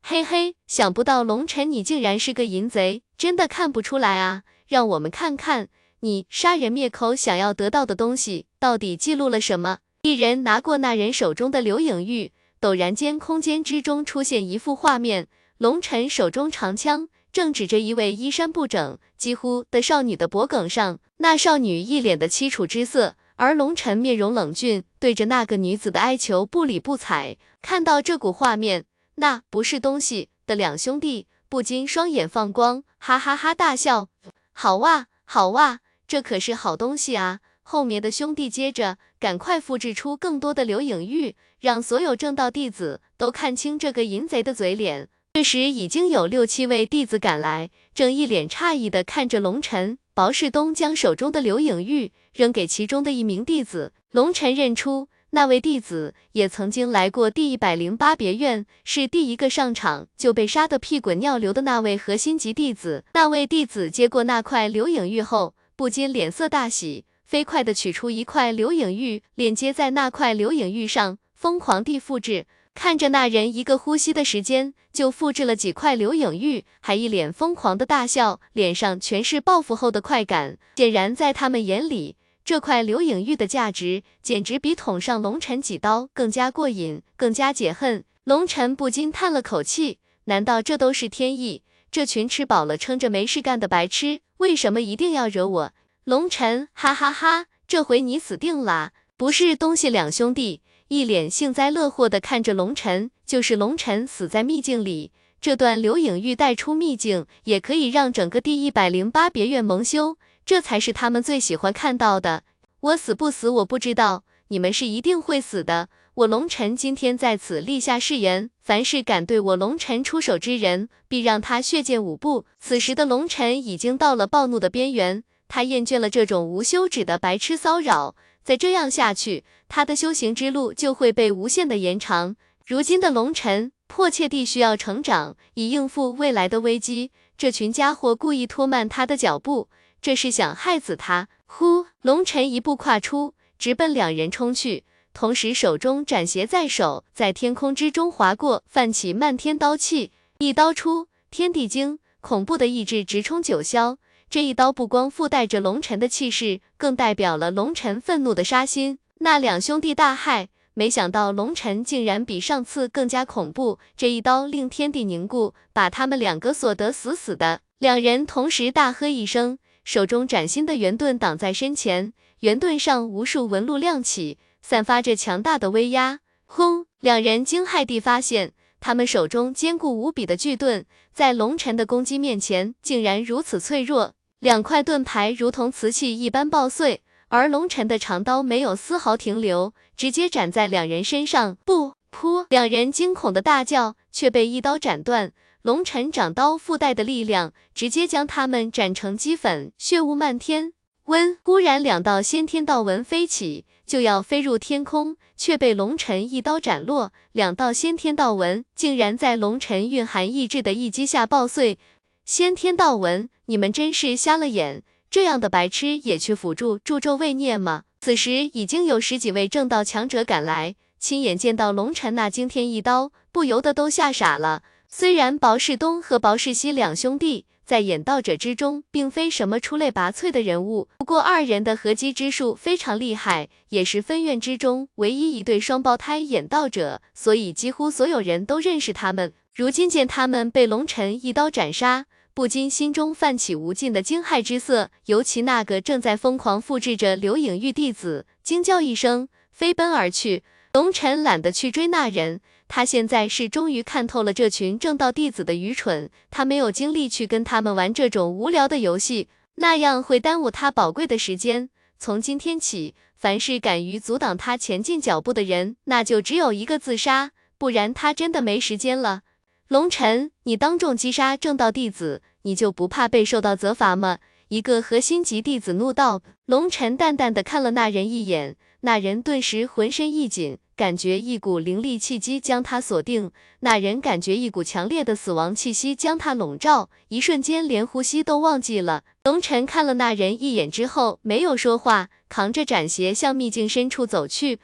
[0.00, 4.42] 嘿嘿，想不到龙尘你竟然是个淫贼，真的看不出来啊！
[4.66, 5.68] 让我们看看
[6.00, 9.78] 你杀人灭口想要得到的东西到底记录了什么。
[10.02, 27.36] 一人拿过那人手中的流影玉，陡然间空间之中出现一幅画面，龙尘手中长枪正指着一位衣衫不整几乎的少女的脖颈上，那少女一脸的凄楚之色，而龙尘面容冷峻，对着那个女子的哀求不理不睬。
[27.60, 28.84] 看到这股画面。
[29.20, 34.08] 那不是东西的两兄弟不禁双眼放光，哈哈哈大笑。
[34.52, 37.40] 好哇，好哇，这可是好东西啊！
[37.62, 45.08] 后面的兄弟接着赶快复制出更多的流影玉，让所有正道弟子都看清这个淫贼的嘴脸。
[45.34, 49.98] 这时已经有六七位弟子赶来，正一脸诧异的看着龙尘。
[50.14, 55.08] 薄世东将手中的流影玉扔给其中的一名弟子，龙尘认出。
[55.30, 63.04] 那位弟子也曾经来过第一百零八别院，是第一个上场就被杀得屁滚尿流的那位核心级弟子。
[63.12, 72.46] 那位弟子接过那块流影玉后，不禁脸色大喜，飞快地取出一块流影玉，链接在那块流影玉上，疯狂地复制。
[72.74, 80.56] 看着那人一个呼吸的时间就复制了几块流影玉，还一脸疯狂的大笑，脸上全是报复后的快感。
[80.76, 82.16] 显然，在他们眼里。
[82.48, 88.06] 这块流影玉的价值简直比捅上龙尘几刀更加过瘾，更加解恨。
[88.24, 91.62] 龙尘不禁叹了口气，难道这都是天意？
[91.90, 95.72] 这群吃饱了撑着没事干的白痴，为什么一定要惹我？
[96.04, 98.92] 龙尘，哈哈哈，这回你死定了！
[99.18, 110.16] 不是东西两兄弟一脸幸灾乐祸的看着龙尘，就是龙尘死在秘境里，这段流影玉带出秘境，也可以让整个第一百零八别院蒙羞。
[110.48, 112.42] 这才是他们最喜欢看到的。
[112.80, 115.90] 我死不死我不知道，你们是一定会死的。
[116.14, 122.46] 我龙尘今天在此立下誓言，凡是敢对我龙尘出手之人，必让他血溅五步。
[122.58, 128.16] 此时的龙尘已经到了暴怒的边缘，他厌倦了这种无休止的白痴骚扰。
[128.42, 132.36] 再这样下去，他的修行之路就会被无限的延长。
[132.64, 137.10] 如今的龙尘迫切地需要成长，以应付未来的危机。
[137.36, 139.68] 这群家伙故意拖慢他的脚步。
[140.00, 141.28] 这是想害死他！
[141.46, 153.96] 呼，龙尘一步跨出，直奔两人冲去，同时手中斩邪在手，在天空之中划过，泛起漫天刀气，一刀出，天地惊，恐怖的意志直冲九霄，
[154.30, 158.98] 这一刀不光附带着龙尘的气势，更代表了龙尘愤怒的杀心。
[159.20, 167.62] 那两兄弟大骇，没想到龙尘竟然比上次更加恐怖，这一刀令天地凝固，把他们两个锁得死死的。
[167.78, 169.58] 两人同时大喝一声，
[169.88, 176.20] 手中崭新的圆盾挡在身前，圆盾上无数纹路亮起，散发着强大的威压。
[176.44, 176.84] 轰！
[177.00, 180.84] 两人惊骇地发现，他们手中坚固无比的巨盾，
[181.14, 184.12] 在龙尘的攻击面前，竟然如此脆弱。
[184.40, 187.00] 两块盾牌如同瓷器一般爆碎。
[187.28, 191.56] 而龙尘的长刀没有丝毫停留，直接斩在两人身上。
[191.64, 192.44] 不，噗！
[192.50, 195.32] 两人惊恐的大叫，却被一刀斩断。
[195.68, 200.72] 龙尘掌刀附带的力量，直接将他们斩成齑粉，血雾漫天。
[201.04, 201.36] 温！
[201.42, 207.12] 忽然，两道先天道纹飞起，就要飞入天空，却被龙尘一刀斩落。
[207.32, 211.78] 两道先天道纹竟然在龙尘蕴含意志的一击下爆碎。
[212.24, 214.82] 先天道纹，你们真是瞎了眼！
[215.10, 217.82] 这样的白痴也去辅助助纣为虐吗？
[218.00, 224.62] 此时已经有十几位正道强者赶来，亲眼见到龙尘那惊天一刀，不由得都吓傻了。
[224.90, 239.34] 虽然薄世东和薄世熙两兄弟在演道者之中并非什么出类拔萃的人物，不过二人的合击之术非常厉害，也是分院之中唯一一对双胞胎演道者，所以几乎所有人都认识他们。
[239.54, 242.06] 如今见他们被龙尘一刀斩杀。
[242.32, 250.44] 不禁心中泛起无尽的惊骇之色，尤其那个正在疯狂复制着刘颖玉弟子，惊叫一声，飞奔而去。
[250.72, 261.70] 龙尘懒得去追那人，他现在是终于看透了这群正道弟子的愚蠢，他没有精力去跟他们玩这种无聊的游戏，那样会耽误他宝贵的时间。
[261.98, 269.22] 从今天起，凡是敢于阻挡他前进脚步的人，那就只有一个自杀，不然他真的没时间了。
[269.66, 274.18] 龙尘，你当众击杀正道弟子，你就不怕被受到责罚吗？
[274.48, 276.22] 一个核心级弟子怒道。
[276.46, 283.32] 龙尘淡淡的看了那人一眼，那人顿时浑身一紧，感觉一股灵力气机将他锁定。
[283.60, 289.02] 那人感觉一股强烈的死亡气息将他笼罩，一瞬间连呼吸都忘记了。
[289.24, 294.60] 龙尘看了那人一眼之后，没有说话，扛着斩邪向秘境深处走去。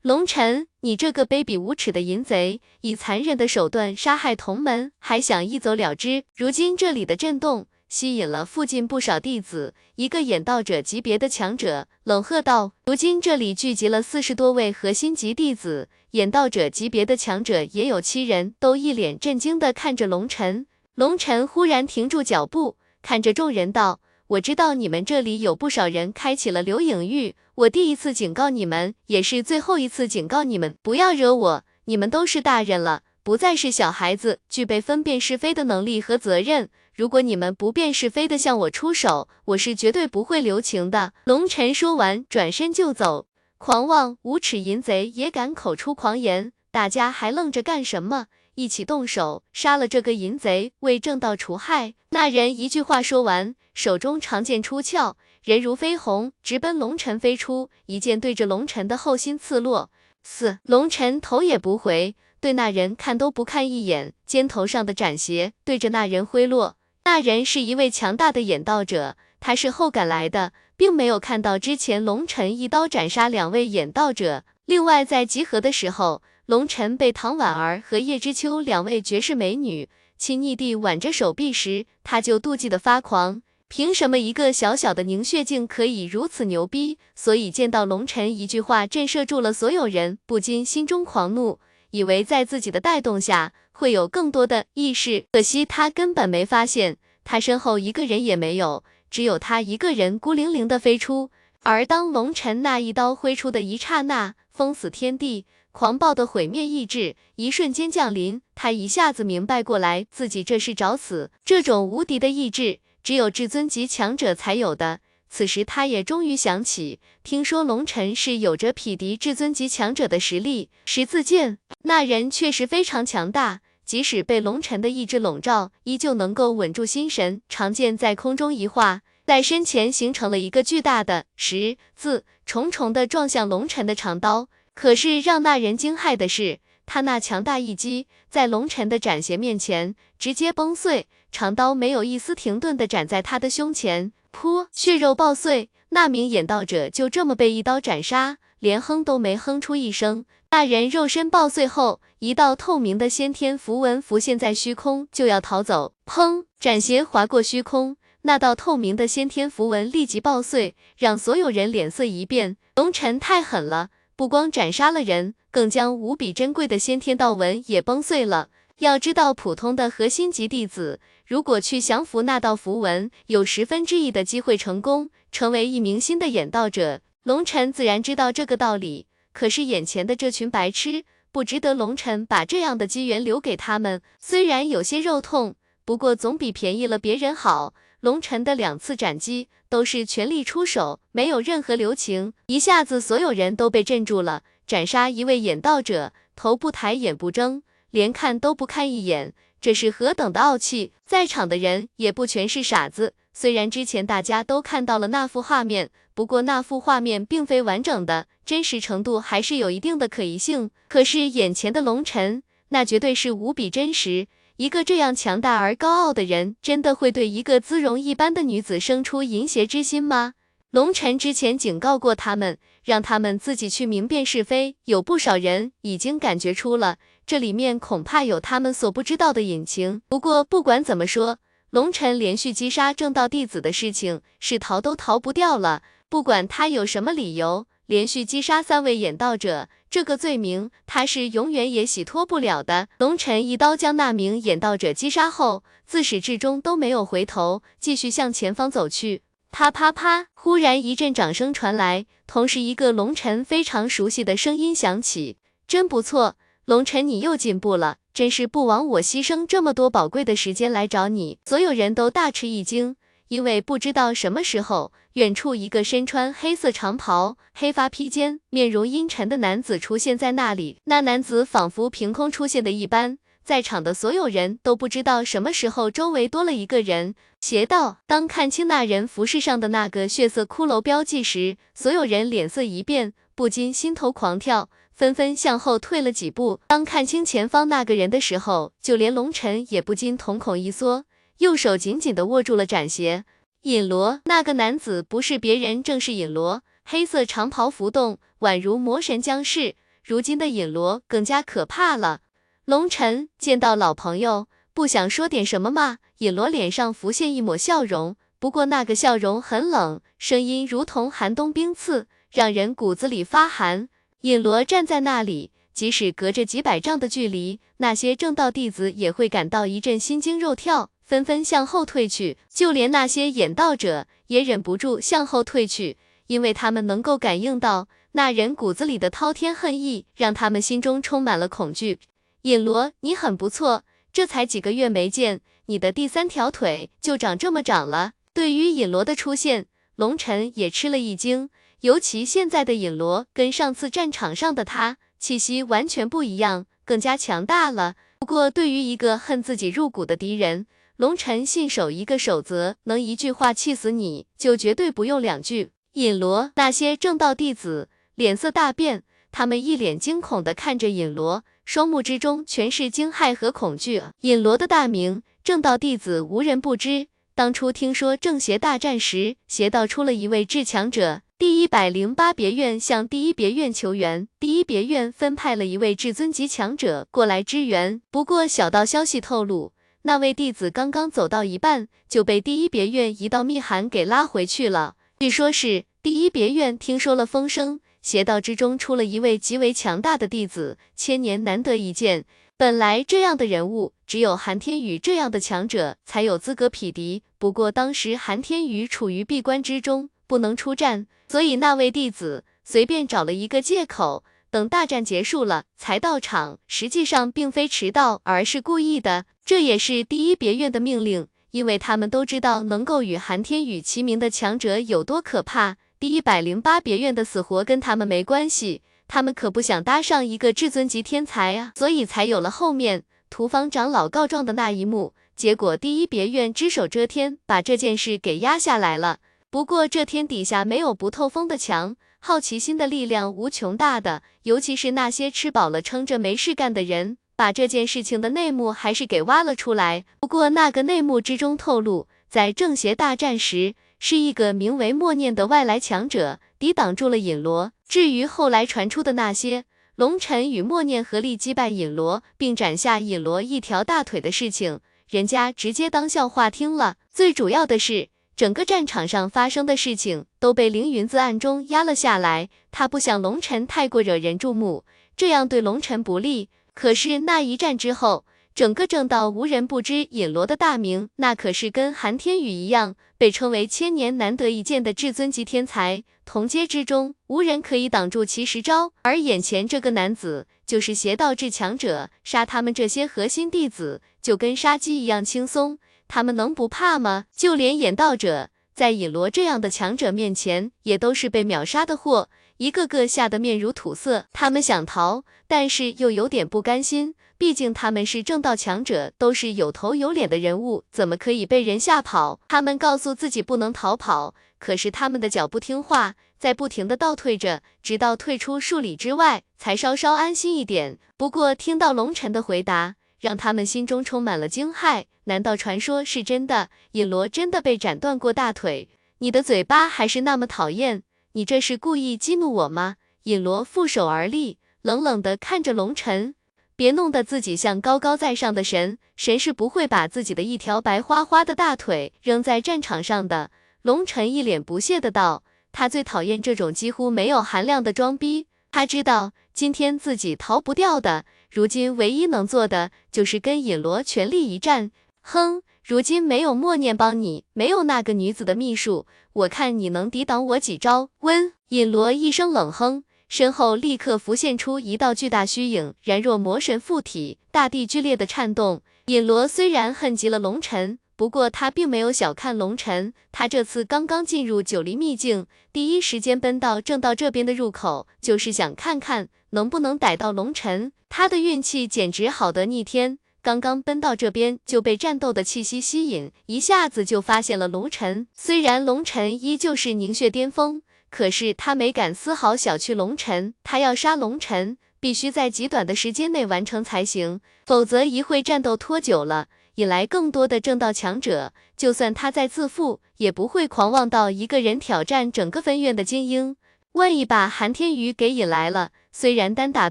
[0.00, 6.24] 龙尘，你这个卑鄙无耻的淫贼，以残忍的手段杀害同门，还想一走了之？
[6.34, 20.64] 如今这里的震动吸引了附近不少弟子，一个演道者级别的强者冷喝道：“如今这里聚集了四十多位核心级弟子，演道者级别的强者也有七人，都一脸震惊地看着龙尘。”
[20.96, 24.00] 龙尘忽然停住脚步，看着众人道。
[24.28, 31.64] 我知道你们这里有不少人开启了流影域，我第一次警告你们，也是最后一次警告你们，不要惹我。
[31.84, 36.70] 你们都是大人了，不再是小孩子，具备分辨是非的能力和责任。
[36.94, 41.14] 如果你们不辨是非的向我出手，我是绝对不会留情的。
[41.24, 43.26] 龙尘说完，转身就走。
[43.56, 48.26] 狂妄无耻淫贼也敢口出狂言，大家还愣着干什么？
[48.56, 51.94] 一起动手，杀了这个淫贼，为正道除害。
[52.10, 59.90] 那人一句话说完，手中长剑出鞘，人如飞鸿，直奔龙尘飞出，一剑对着龙尘的后心刺落。
[60.22, 66.76] 四龙尘头也不回，对那人看都不看一眼，肩头上的斩邪对着那人挥落。
[67.04, 74.44] 那人是一位强大的演道者，他是后赶来的，并没有看到之前龙尘一刀斩杀两位演道者。
[74.66, 76.22] 另外，在集合的时候。
[76.46, 79.88] 龙尘被唐婉儿和叶知秋两位绝世美女
[80.18, 83.42] 亲昵地挽着手臂时，他就妒忌的发狂。
[83.68, 86.98] 凭什么一个小小的凝血境可以如此牛逼？
[87.14, 91.60] 所以见到龙尘一句话震慑住了所有人，不禁心中狂怒，
[91.92, 101.30] 以为在自己的带动下会有更多的意识，可惜他根本没发现，他身后一个人也没有，只有他一个人孤零零的飞出。
[101.64, 105.46] 而当龙尘那一刀挥出的一刹那，封死天地。
[105.70, 111.30] 狂暴的毁灭意志一瞬间降临，他一下子明白过来，自己这是找死。
[111.46, 115.00] 这种无敌的意志，只有至尊级强者才有的。
[115.34, 120.68] 此时，他也终于想起，听说龙尘是有着匹敌至尊级强者的实力。
[120.84, 127.40] 十字剑，那人确实非常强大，即使被龙尘的意志笼罩，依旧能够稳住心神。
[127.48, 134.50] 长剑在空中一划，在身前形成了一个巨大的十字，重重的撞向龙尘的长刀。
[134.74, 150.24] 可是让那人惊骇的是，他那强大一击在龙尘的斩邪面前直接崩碎，长刀没有一丝停顿的斩在他的胸前，噗，血肉爆碎，那名演道者就这么被一刀斩杀，连哼都没哼出一声。
[150.50, 155.94] 那人肉身爆碎后，一道透明的先天符文浮现在虚空，就要逃走。
[156.04, 162.56] 砰，斩邪划过虚空，那道透明的先天符文立即爆碎，让所有人脸色一变。
[162.74, 168.48] 龙尘太狠了，不光斩杀了人，更将无比珍贵的先天道纹也崩碎了。
[168.78, 177.00] 要知道，普通的核心级弟子，如果去降服那道符文，有十分之一的机会成功，成为一名新的演道者。
[177.22, 184.02] 龙尘自然知道这个道理，可是眼前的这群白痴，不值得龙尘把这样的机缘留给他们。
[184.18, 185.54] 虽然有些肉痛，
[185.84, 187.74] 不过总比便宜了别人好。
[188.00, 194.42] 龙尘的两次斩击都是全力出手，没有任何留情，一下子所有人都被镇住了。
[194.66, 197.62] 斩杀一位演道者，头不抬眼不睁。
[197.92, 200.92] 连看都不看一眼，这是何等的傲气！
[201.06, 203.14] 在场的人也不全是傻子。
[203.34, 210.70] 虽然之前大家都看到了那幅画面，不过那幅画面并非完整的，真实程度还是有一定的可疑性。
[210.88, 214.26] 可是眼前的龙尘，那绝对是无比真实。
[214.56, 220.34] 一个这样强大而高傲的人，真的会对一个姿容一般的女子生出淫邪之心吗？
[220.70, 224.76] 龙尘之前警告过他们，让他们自己去明辨是非。
[224.84, 226.96] 有不少人已经感觉出了。
[227.26, 230.02] 这里面恐怕有他们所不知道的隐情。
[230.08, 231.38] 不过不管怎么说，
[231.70, 235.82] 龙尘连续击杀正道弟子的事情是逃都逃不掉了。
[236.08, 242.88] 不管他有什么理由，连续击杀三位演道者，这个罪名他是永远也洗脱不了的。
[242.98, 249.22] 龙尘一刀将那名演道者击杀后，自始至终都没有回头，继续向前方走去。
[249.50, 250.26] 啪啪啪！
[250.34, 255.36] 忽然一阵掌声传来，同时一个龙尘非常熟悉的声音响起
[255.68, 256.36] ：“真不错。”
[256.72, 261.36] 龙尘，你又进步了，真是不枉我牺牲这么多宝贵的时间来找你。
[261.44, 262.96] 所有人都大吃一惊，
[263.28, 270.78] 因为不知道什么时候，远处一个身穿黑色长袍、黑发披肩、面容阴沉的男子出现在那里。
[270.84, 277.14] 那男子仿佛凭空出现的一般，在场的所有人都不知道什么时候周围多了一个人。
[277.42, 284.70] 邪道，当看清那人服饰上的那个血色骷髅标记时，所有人脸色一变，不禁心头狂跳。
[284.94, 286.60] 纷纷向后退了几步。
[286.66, 291.04] 当看清前方那个人的时候，就连龙尘也不禁瞳孔一缩，
[291.38, 293.24] 右手紧紧地握住了斩邪。
[293.62, 296.62] 尹罗，那个男子不是别人，正是尹罗。
[296.84, 299.76] 黑色长袍浮动，宛如魔神降世。
[300.04, 302.22] 如今的尹罗更加可怕了。
[302.64, 305.98] 龙尘见到老朋友，不想说点什么吗？
[306.18, 313.88] 尹罗脸上浮现一抹笑容，不过那个笑容很冷，声音如同寒冬冰刺，让人骨子里发寒。
[314.22, 322.38] 尹罗站在那里，即使隔着几百丈的距离，那些正道弟子也会感到一阵心惊肉跳，纷纷向后退去。
[322.48, 325.96] 就连那些演道者也忍不住向后退去，
[326.28, 331.98] 因为他们能够感应到那人骨子里的滔天恨意，让他们心中充满了恐惧。
[332.42, 338.12] 尹罗，你很不错，这才几个月没见，你的第三条腿就长这么长了。
[338.32, 339.66] 对于尹罗的出现，
[339.96, 341.50] 龙尘也吃了一惊。
[341.82, 347.96] 尤其现在的尹罗跟上次战场上的他气息完全不一样，更加强大了。
[348.20, 350.66] 不过对于一个恨自己入骨的敌人，
[350.96, 355.72] 龙尘信守一个守则，能一句话气死你就绝对不用两句。
[355.94, 359.02] 尹罗那些正道弟子脸色大变，
[359.32, 364.00] 他们一脸惊恐的看着尹罗，双目之中全是惊骇和恐惧。
[364.20, 367.08] 尹罗的大名，正道弟子无人不知。
[367.34, 371.22] 当初听说正邪大战时，邪道出了一位至强者。
[371.42, 378.00] 第一百零八别院向第一别院求援，第一别院分派了一位至尊级强者过来支援。
[378.12, 379.72] 不过小道消息透露，
[380.02, 384.94] 那位弟子刚刚走到一半，就被第一别院一道密函给拉回去了。
[385.18, 392.24] 据说是第一别院听说了风声，邪道之中出了一位极为强大的弟子，千年难得一见。
[392.56, 397.24] 本来这样的人物，只有韩天宇这样的强者才有资格匹敌。
[397.40, 400.08] 不过当时韩天宇处于闭关之中。
[400.32, 406.58] 不能出战，所以那位弟子随便找了一个借口，等大战结束了才到场。
[406.66, 409.26] 实际上并非迟到，而是故意的。
[409.44, 415.76] 这也是第一别院的命令，因为他们都知道能够与韩天宇齐名的强者有多可怕。
[416.00, 425.12] 第一百零八别院的死活跟他们没关系，他们可不想搭上一个至尊级天才啊，所以才有了后面屠方长老告状的那一幕。
[425.36, 429.18] 结果第一别院只手遮天，把这件事给压下来了。
[429.52, 440.06] 不过这天底下没有不透风的墙，好奇心的力量无穷大的，尤其是那些吃饱了撑着没事干的人，把这件事情的内幕还是给挖了出来。
[440.18, 447.72] 不过那个内幕之中透露，在正邪大战时，是一个名为默念的外来强者抵挡住了尹罗。
[447.86, 454.80] 至于后来传出的那些龙尘与默念合力击败尹罗，并斩下尹罗一条大腿的事情。
[455.10, 456.96] 人家直接当笑话听了。
[457.12, 464.84] 最主要的是，整个战场上发生的事情都被凌云子暗中压了下来，他不想龙晨太过惹人注目，
[465.16, 466.48] 这样对龙晨不利。
[466.74, 468.24] 可是那一战之后，
[468.54, 478.92] 整个正道无人不知尹罗的大名，那可是跟韩天宇一样，被称为千年难得一见的至尊级天才，同阶之中无人可以挡住其十招。
[479.02, 485.78] 而眼前这个男子就是邪道至强者，杀他们这些核心弟子就跟杀鸡一样轻松，
[486.14, 487.24] 他们能不怕吗？
[487.34, 494.26] 就连眼道者在尹罗这样的强者面前，也都是被秒杀的货，一个个吓得面如土色。
[494.30, 497.14] 他们想逃，但是又有点不甘心。
[497.38, 502.38] 毕竟他们是正道强者，都是有头有脸的人物，怎么可以被人吓跑？
[502.46, 510.98] 他们告诉自己不能逃跑，可是他们的脚不听话，在不停的倒退着，直到退出数里之外，才稍稍安心一点。
[511.16, 515.04] 不过听到龙晨的回答，让他们心中充满了惊骇。
[515.24, 516.70] 难道传说是真的？
[516.92, 518.88] 尹罗真的被斩断过大腿？
[519.18, 521.02] 你的嘴巴还是那么讨厌，
[521.32, 522.96] 你这是故意激怒我吗？
[523.24, 526.34] 尹罗负手而立，冷冷的看着龙晨。
[526.74, 533.52] 别弄得自己像高高在上的神，神是不会把自己的一条白花花的大腿扔在战场上的。
[533.82, 538.48] 龙晨一脸不屑的道，他最讨厌这种几乎没有含量的装逼。
[538.72, 544.90] 他知道今天自己逃不掉的，如今唯一能做的就是跟尹罗全力一战。
[545.22, 551.10] 哼，如今没有默念帮你，没有那个女子的秘术，我看你能抵挡我几招？
[551.20, 553.04] 温，尹罗一声冷哼。
[553.28, 558.82] 身后立刻浮现出一道巨大虚影，然若魔神附体，大地剧烈的颤动。
[559.06, 563.14] 尹罗虽然恨极了龙尘，不过他并没有小看龙尘。
[563.32, 570.92] 他这次刚刚进入九黎秘境，第一时间奔到正道这边的入口，就是想看看能不能逮到龙尘。
[571.08, 578.28] 他的运气简直好得逆天，刚刚奔到这边就被战斗的气息吸引，一下子就发现了龙尘。
[578.32, 580.82] 虽然龙尘依旧是凝血巅峰。
[581.10, 596.56] 可是他没敢丝毫小觑龙尘，他要杀龙尘，必须在极短的时间内完成才行，否则一会战斗拖久了，引来更多的正道强者，就算他再自负，也不会狂妄到一个人挑战整个分院的精英。
[596.92, 599.90] 万一把韩天宇给引来了，虽然单打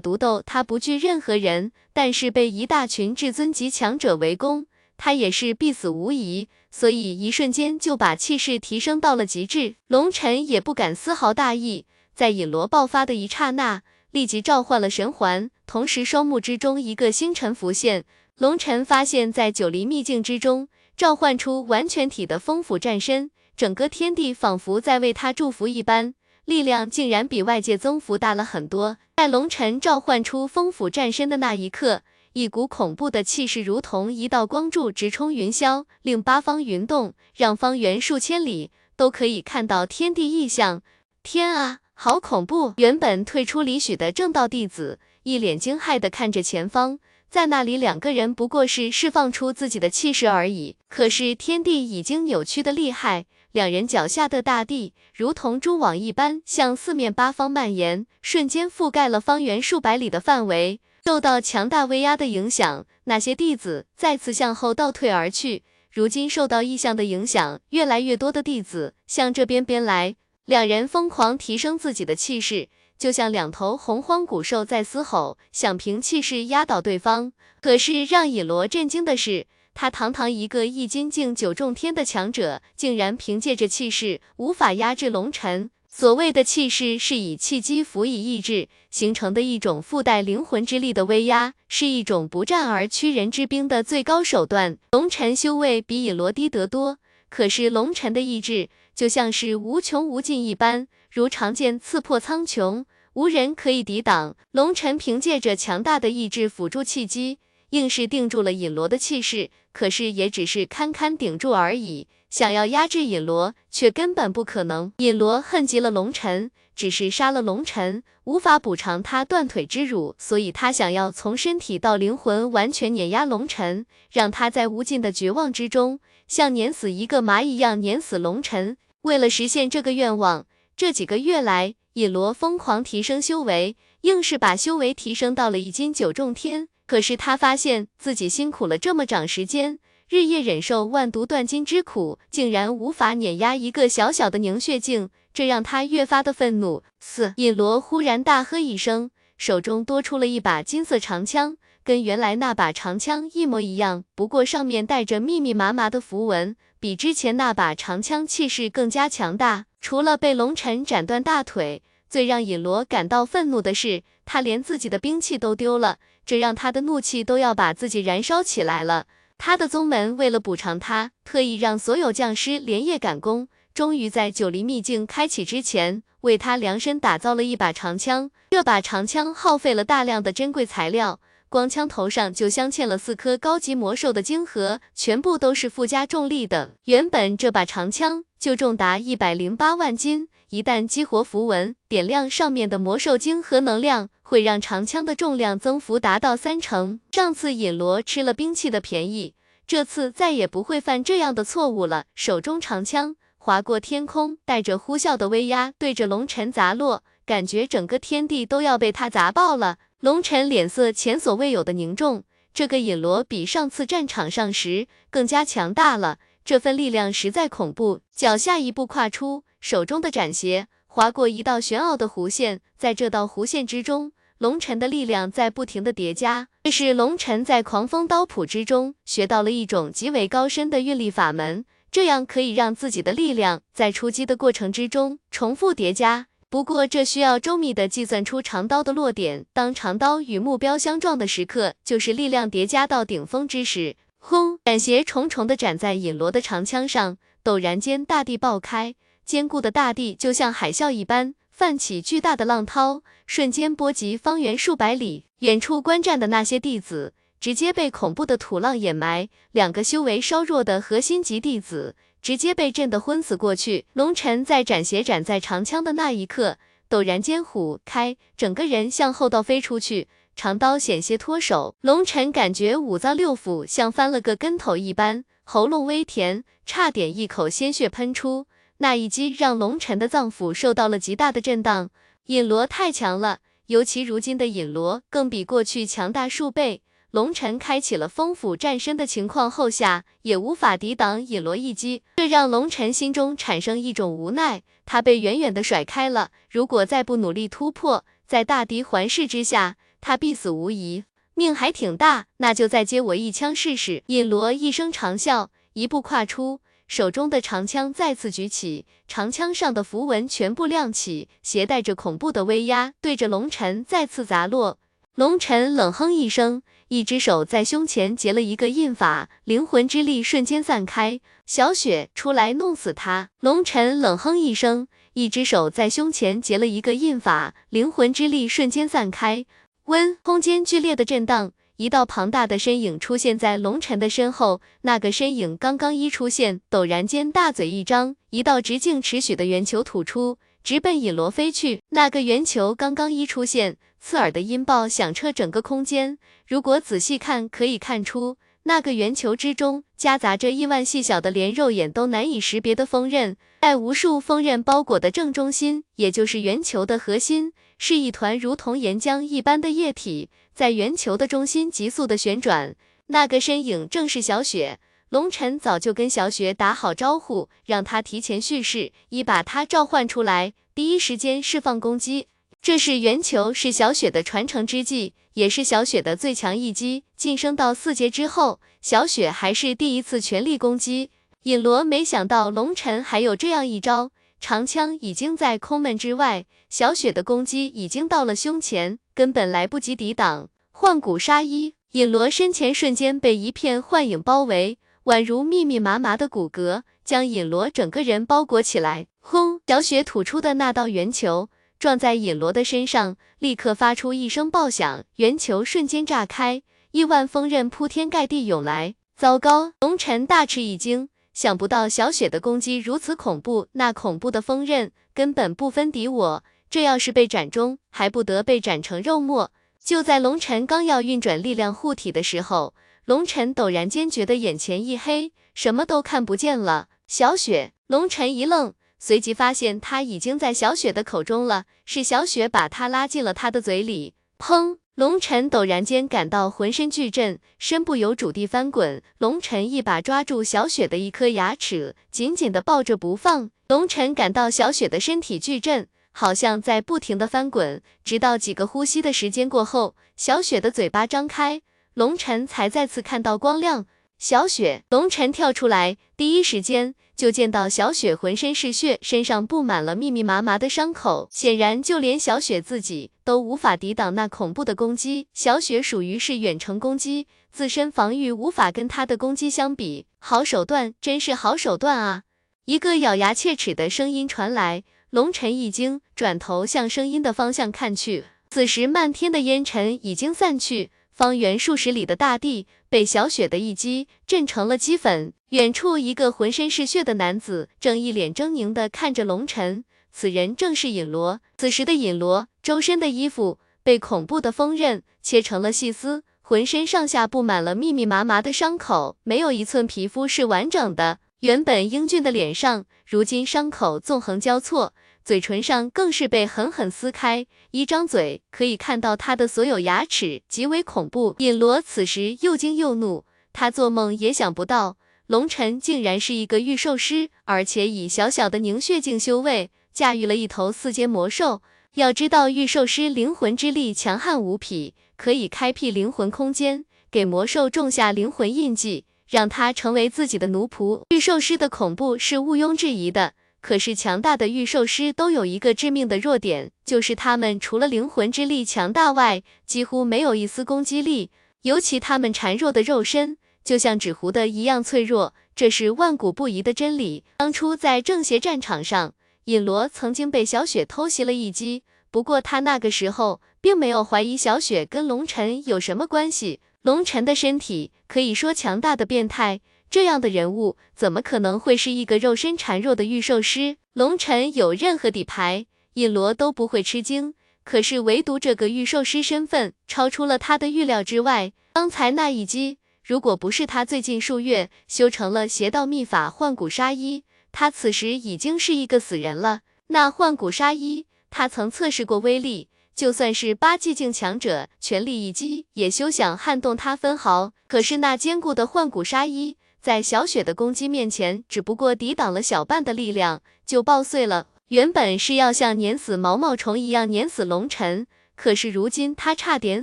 [0.00, 4.66] 独斗他不惧任何人，但是被一大群至尊级强者围攻。
[4.98, 9.76] 他也是必死无疑，所以一瞬间就把气势提升到了极致。
[9.88, 18.04] 龙尘也不敢丝毫大意，在引罗爆发的一刹那，立即召唤了神环，同时双目之中一个星辰浮现。
[18.38, 26.14] 龙尘发现，在九黎秘境之中，召唤出完全体的风府战身，整个天地仿佛在为他祝福一般，
[26.44, 28.96] 力量竟然比外界增幅大了很多。
[29.16, 32.02] 在龙尘召唤出风府战身的那一刻。
[32.34, 40.80] 一股恐怖的气势，如同一道光柱直冲云霄，令八方云动，让方圆数千里都可以看到天地异象。
[41.22, 42.72] 天啊，好恐怖！
[42.78, 60.80] 原本退出李许的正道弟子一脸惊骇的看着前方，在那里两个人不过是释放出自己的气势而已，可是天地已经扭曲的厉害，两人脚下的大地如同蛛网一般向四面八方蔓延，瞬间覆盖了方圆数百里的范围。
[61.04, 65.64] 受到强大威压的影响，那些弟子再次向后倒退而去。
[65.90, 70.16] 如今受到异象的影响，越来越多的弟子向这边边来。
[70.46, 77.32] 两人疯狂提升自己的气势，就像两头洪荒古兽在嘶吼，想凭气势压倒对方。
[77.60, 85.70] 可是让尹罗震惊的是，他堂堂一个易筋境九重天的强者，竟然凭借着气势无法压制龙尘。
[85.88, 94.78] 所谓的气势，是以气机辅以意志形成的一种附带灵魂之力的威压，是一种不战而屈人之兵的最高手段。
[94.92, 96.96] 龙尘修为比尹罗低得多，
[97.28, 104.34] 可是龙尘的意志就像是无穷无尽一般，如长剑刺破苍穹，无人可以抵挡。
[104.52, 107.38] 龙尘凭借着强大的意志辅助气机，
[107.72, 112.06] 硬是定住了尹罗的气势，可是也只是堪堪顶住而已。
[112.28, 114.92] 想要压制尹罗，却根本不可能。
[114.98, 128.76] 尹罗恨极了龙尘，只是杀了龙尘，无法补偿他断腿之辱，所以他想要从身体到灵魂完全碾压龙尘，让他在无尽的绝望之中，像碾死一个蚂蚁一样碾死龙尘。
[129.02, 130.46] 为了实现这个愿望，
[130.76, 136.68] 这几个月来，尹罗疯狂提升修为，硬是把修为提升到了一金九重天。
[136.86, 139.78] 可是他发现自己辛苦了这么长时间。
[140.08, 146.82] 日夜忍受万毒断金之苦，竟然无法碾压一个小小的凝血境，这让他越发的愤怒。
[147.00, 159.64] 四尹罗忽然大喝一声，手中多出了一把金色长枪，跟原来那把长枪一模一样，不过上面带着密密麻麻的符文，比之前那把长枪气势更加强大。
[159.80, 165.96] 除了被龙尘斩断大腿，最让尹罗感到愤怒的是，他连自己的兵器都丢了，
[166.26, 169.06] 这让他的怒气都要把自己燃烧起来了。
[169.38, 178.30] 他的宗门为了补偿他，特意让所有将士连夜赶工，终于在九黎秘境开启之前，为他量身打造了一把长枪。
[178.50, 181.18] 这把长枪耗费了大量的珍贵材料。
[181.52, 186.70] 光枪头上就镶嵌了四颗高级魔兽的晶核，全部都是附加重力的。
[186.84, 197.00] 原本这把长枪就重达一百零八万斤，一旦激活符文，点亮上面的魔兽晶核能量，会让长枪的重量增幅达到三成。
[197.10, 199.34] 上次尹罗吃了兵器的便宜，
[199.66, 202.06] 这次再也不会犯这样的错误了。
[202.14, 209.76] 手中长枪划过天空，带着呼啸的威压，对着龙尘砸落，感觉整个天地都要被他砸爆了。
[210.02, 218.00] 龙尘脸色前所未有的凝重，这个引罗比上次战场上时更加强大了，这份力量实在恐怖。
[218.12, 226.48] 脚下一步跨出，手中的斩邪划过一道玄奥的弧线，在这道弧线之中，龙尘的力量在不停的叠加。
[226.64, 236.26] 这是龙尘在狂风刀谱之中学到了一种极为高深的运力法门，这样可以让自己的力量在出击的过程之中重复叠加。
[236.52, 239.46] 不过，这需要周密的计算出长刀的落点。
[239.54, 243.96] 当长刀与目标相撞的时刻，就是力量叠加到顶峰之时。
[244.18, 244.58] 轰！
[244.62, 248.94] 斩邪重重的斩在尹罗的长枪上，陡然间大地爆开，
[249.24, 255.24] 坚固的大地就像海啸一般泛起巨大的浪涛，瞬间波及方圆数百里。
[255.38, 261.96] 远处观战的那些弟子直接被恐怖的土浪掩埋，两个修为稍弱的核心级弟子。
[262.22, 263.86] 直接被震得昏死过去。
[263.94, 266.56] 龙尘在斩邪斩在长枪的那一刻，
[266.88, 270.06] 陡然间虎开，整个人向后倒飞出去，
[270.36, 271.74] 长刀险些脱手。
[271.80, 278.46] 龙尘感觉五脏六腑像翻了个跟头一般，喉咙微甜，差点一口鲜血喷出。
[278.78, 281.90] 那一击让龙尘的脏腑受到了极大的震荡。
[282.26, 286.82] 尹罗太强了，尤其如今的尹罗更比过去强大数倍。
[287.12, 294.62] 龙尘开启了风府战身的情况后下，也无法抵挡尹罗一击，这让龙尘心中产生一种无奈。
[294.86, 301.04] 他被远远的甩开了，如果再不努力突破，在大敌环视之下，他必死无疑。
[301.34, 304.02] 命还挺大，那就再接我一枪试试。
[304.06, 314.78] 尹罗一声长啸，一步跨出，手中的长枪再次举起，长枪上的符文全部亮起，携带着恐怖的威压，对着龙尘再次砸落。
[315.14, 316.62] 龙尘冷哼一声。
[316.88, 321.20] 一只手在胸前结了一个印法，灵魂之力瞬间散开。
[321.46, 323.30] 小雪出来弄死他！
[323.40, 329.46] 龙尘冷哼一声，一只手在胸前结了一个印法，灵魂之力瞬间散开。
[329.84, 334.60] 温，空间剧烈的震荡，一道庞大的身影出现在龙尘的身后。
[334.82, 341.80] 那个身影刚刚一出现，陡然间大嘴一张，一道直径尺许的圆球吐出，直奔尹罗飞去。
[341.90, 343.78] 那个圆球刚刚一出现。
[344.04, 346.18] 刺耳的音爆响彻整个空间。
[346.46, 353.36] 如果仔细看，可以看出那个圆球之中夹杂着亿万细小的、连肉眼都难以识别的锋刃。
[353.60, 362.74] 在无数锋刃包裹的正中心，也就是圆球的核心，是一团如同岩浆一般的液体，在圆球的中心急速的旋转。
[363.06, 364.80] 那个身影正是小雪。
[365.10, 372.26] 龙尘早就跟小雪打好招呼，让她提前蓄势，已把她召唤出来，第一时间释放攻击。
[372.62, 377.02] 这是圆球，是小雪的传承之技，也是小雪的最强一击。
[377.16, 381.10] 晋升到四阶之后，小雪还是第一次全力攻击。
[381.42, 390.48] 尹罗没想到龙尘还有这样一招，长枪已经在空门之外，小雪的攻击已经到了胸前，根本来不及抵挡。
[390.70, 399.08] 幻骨杀衣，尹罗身前瞬间被一片幻影包围，宛如密密麻麻的骨骼将尹罗整个人包裹起来。
[399.18, 399.60] 轰！
[399.66, 401.48] 小雪吐出的那道圆球。
[401.82, 406.62] 撞在尹罗的身上，立刻发出一声爆响，圆球瞬间炸开，
[406.92, 408.94] 亿万锋刃铺天盖地涌来。
[409.16, 409.72] 糟糕！
[409.80, 419.50] 龙尘大吃一惊，想不到小雪的攻击如此恐怖，那恐怖的锋刃根本不分敌我，这要是被斩中，还不得被斩成肉末？
[419.84, 422.74] 就在龙尘刚要运转力量护体的时候，
[423.06, 426.86] 龙尘陡然间觉得眼前一黑，什么都看不见了。
[427.08, 428.72] 小雪，龙尘一愣。
[429.04, 434.14] 随即发现他已经在小雪的口中了，是小雪把他拉进了他的嘴里。
[434.38, 434.78] 砰！
[434.94, 439.02] 龙尘陡然间感到浑身剧震，身不由主地翻滚。
[439.18, 443.50] 龙尘一把抓住小雪的一颗牙齿，紧紧的抱着不放。
[443.66, 451.60] 龙尘感到小雪的身体剧震，好像在不停的翻滚，直到几个呼吸的时间过后，小雪的嘴巴张开，
[451.94, 453.86] 龙晨才再次看到光亮。
[454.22, 465.26] 小雪，龙晨跳出来，第一时间就见到小雪浑身是血，身上布满了密密麻麻的伤口，显然就连小雪自己都无法抵挡那恐怖的攻击。
[465.34, 472.22] 小雪属于是远程攻击，自身防御无法跟他的攻击相比，好手段，真是好手段啊！
[472.66, 480.92] 一个咬牙切齿的声音传来，龙晨一惊，转头向声音的方向看去，此时漫天的烟尘已经散去。
[481.12, 485.32] 方圆数十里的大地被小雪的一击震成了齑粉。
[485.50, 491.40] 远处一个浑身是血的男子正一脸狰狞地看着龙尘，此人正是尹罗。
[491.58, 501.18] 此时的尹罗周身的衣服被恐怖的锋刃切成了细丝，浑身上下布满了密密麻麻的伤口，没有一寸皮肤是完整的。
[501.40, 504.94] 原本英俊的脸上，如今伤口纵横交错。
[505.24, 511.36] 嘴唇上更是被狠狠撕开，一张嘴可以看到他的所有牙齿，极为恐怖。
[511.38, 514.96] 尹罗此时又惊又怒，他做梦也想不到，
[515.28, 521.62] 龙尘竟然是一个御兽师，而且以小小的凝血境修为，驾驭了一头四阶魔兽。
[521.94, 531.04] 要知道，御兽师灵魂之力强悍无匹，可以开辟灵魂空间，给魔兽种下灵魂印记，让他成为自己的奴仆。
[531.10, 533.34] 御兽师的恐怖是毋庸置疑的。
[533.62, 541.30] 可是强大的御兽师都有一个致命的弱点，就是他们除了灵魂之力强大外，几乎没有一丝攻击力。
[541.62, 547.22] 尤其他们孱弱的肉身，就像纸糊的一样脆弱，这是万古不移的真理。
[547.36, 556.58] 当初在正邪战场上，尹罗曾经被小雪偷袭了一击，不过他那个时候并没有怀疑小雪跟龙尘有什么关系。
[556.82, 559.60] 龙尘的身体可以说强大的变态。
[559.92, 563.76] 这样的人物怎么可能会是一个肉身孱弱的御兽师？
[563.92, 567.34] 龙尘有任何底牌，尹罗都不会吃惊。
[567.62, 571.52] 可是唯独这个御兽师身份超出了他的预料之外。
[571.74, 579.60] 刚才那一击，如果不是他最近数月修成了邪道秘法幻骨杀衣，他此时已经是一个死人了。
[579.88, 587.52] 那幻骨杀衣，他曾测试过威力，就算是八寂境强者全力一击，也休想撼动他分毫。
[587.68, 589.58] 可是那坚固的幻骨杀衣。
[589.82, 594.46] 在小雪的攻击面前，只不过抵挡了小半的力量就爆碎了。
[594.68, 598.06] 原本是要像碾死毛毛虫一样碾死龙尘，
[598.36, 599.82] 可是如今他差点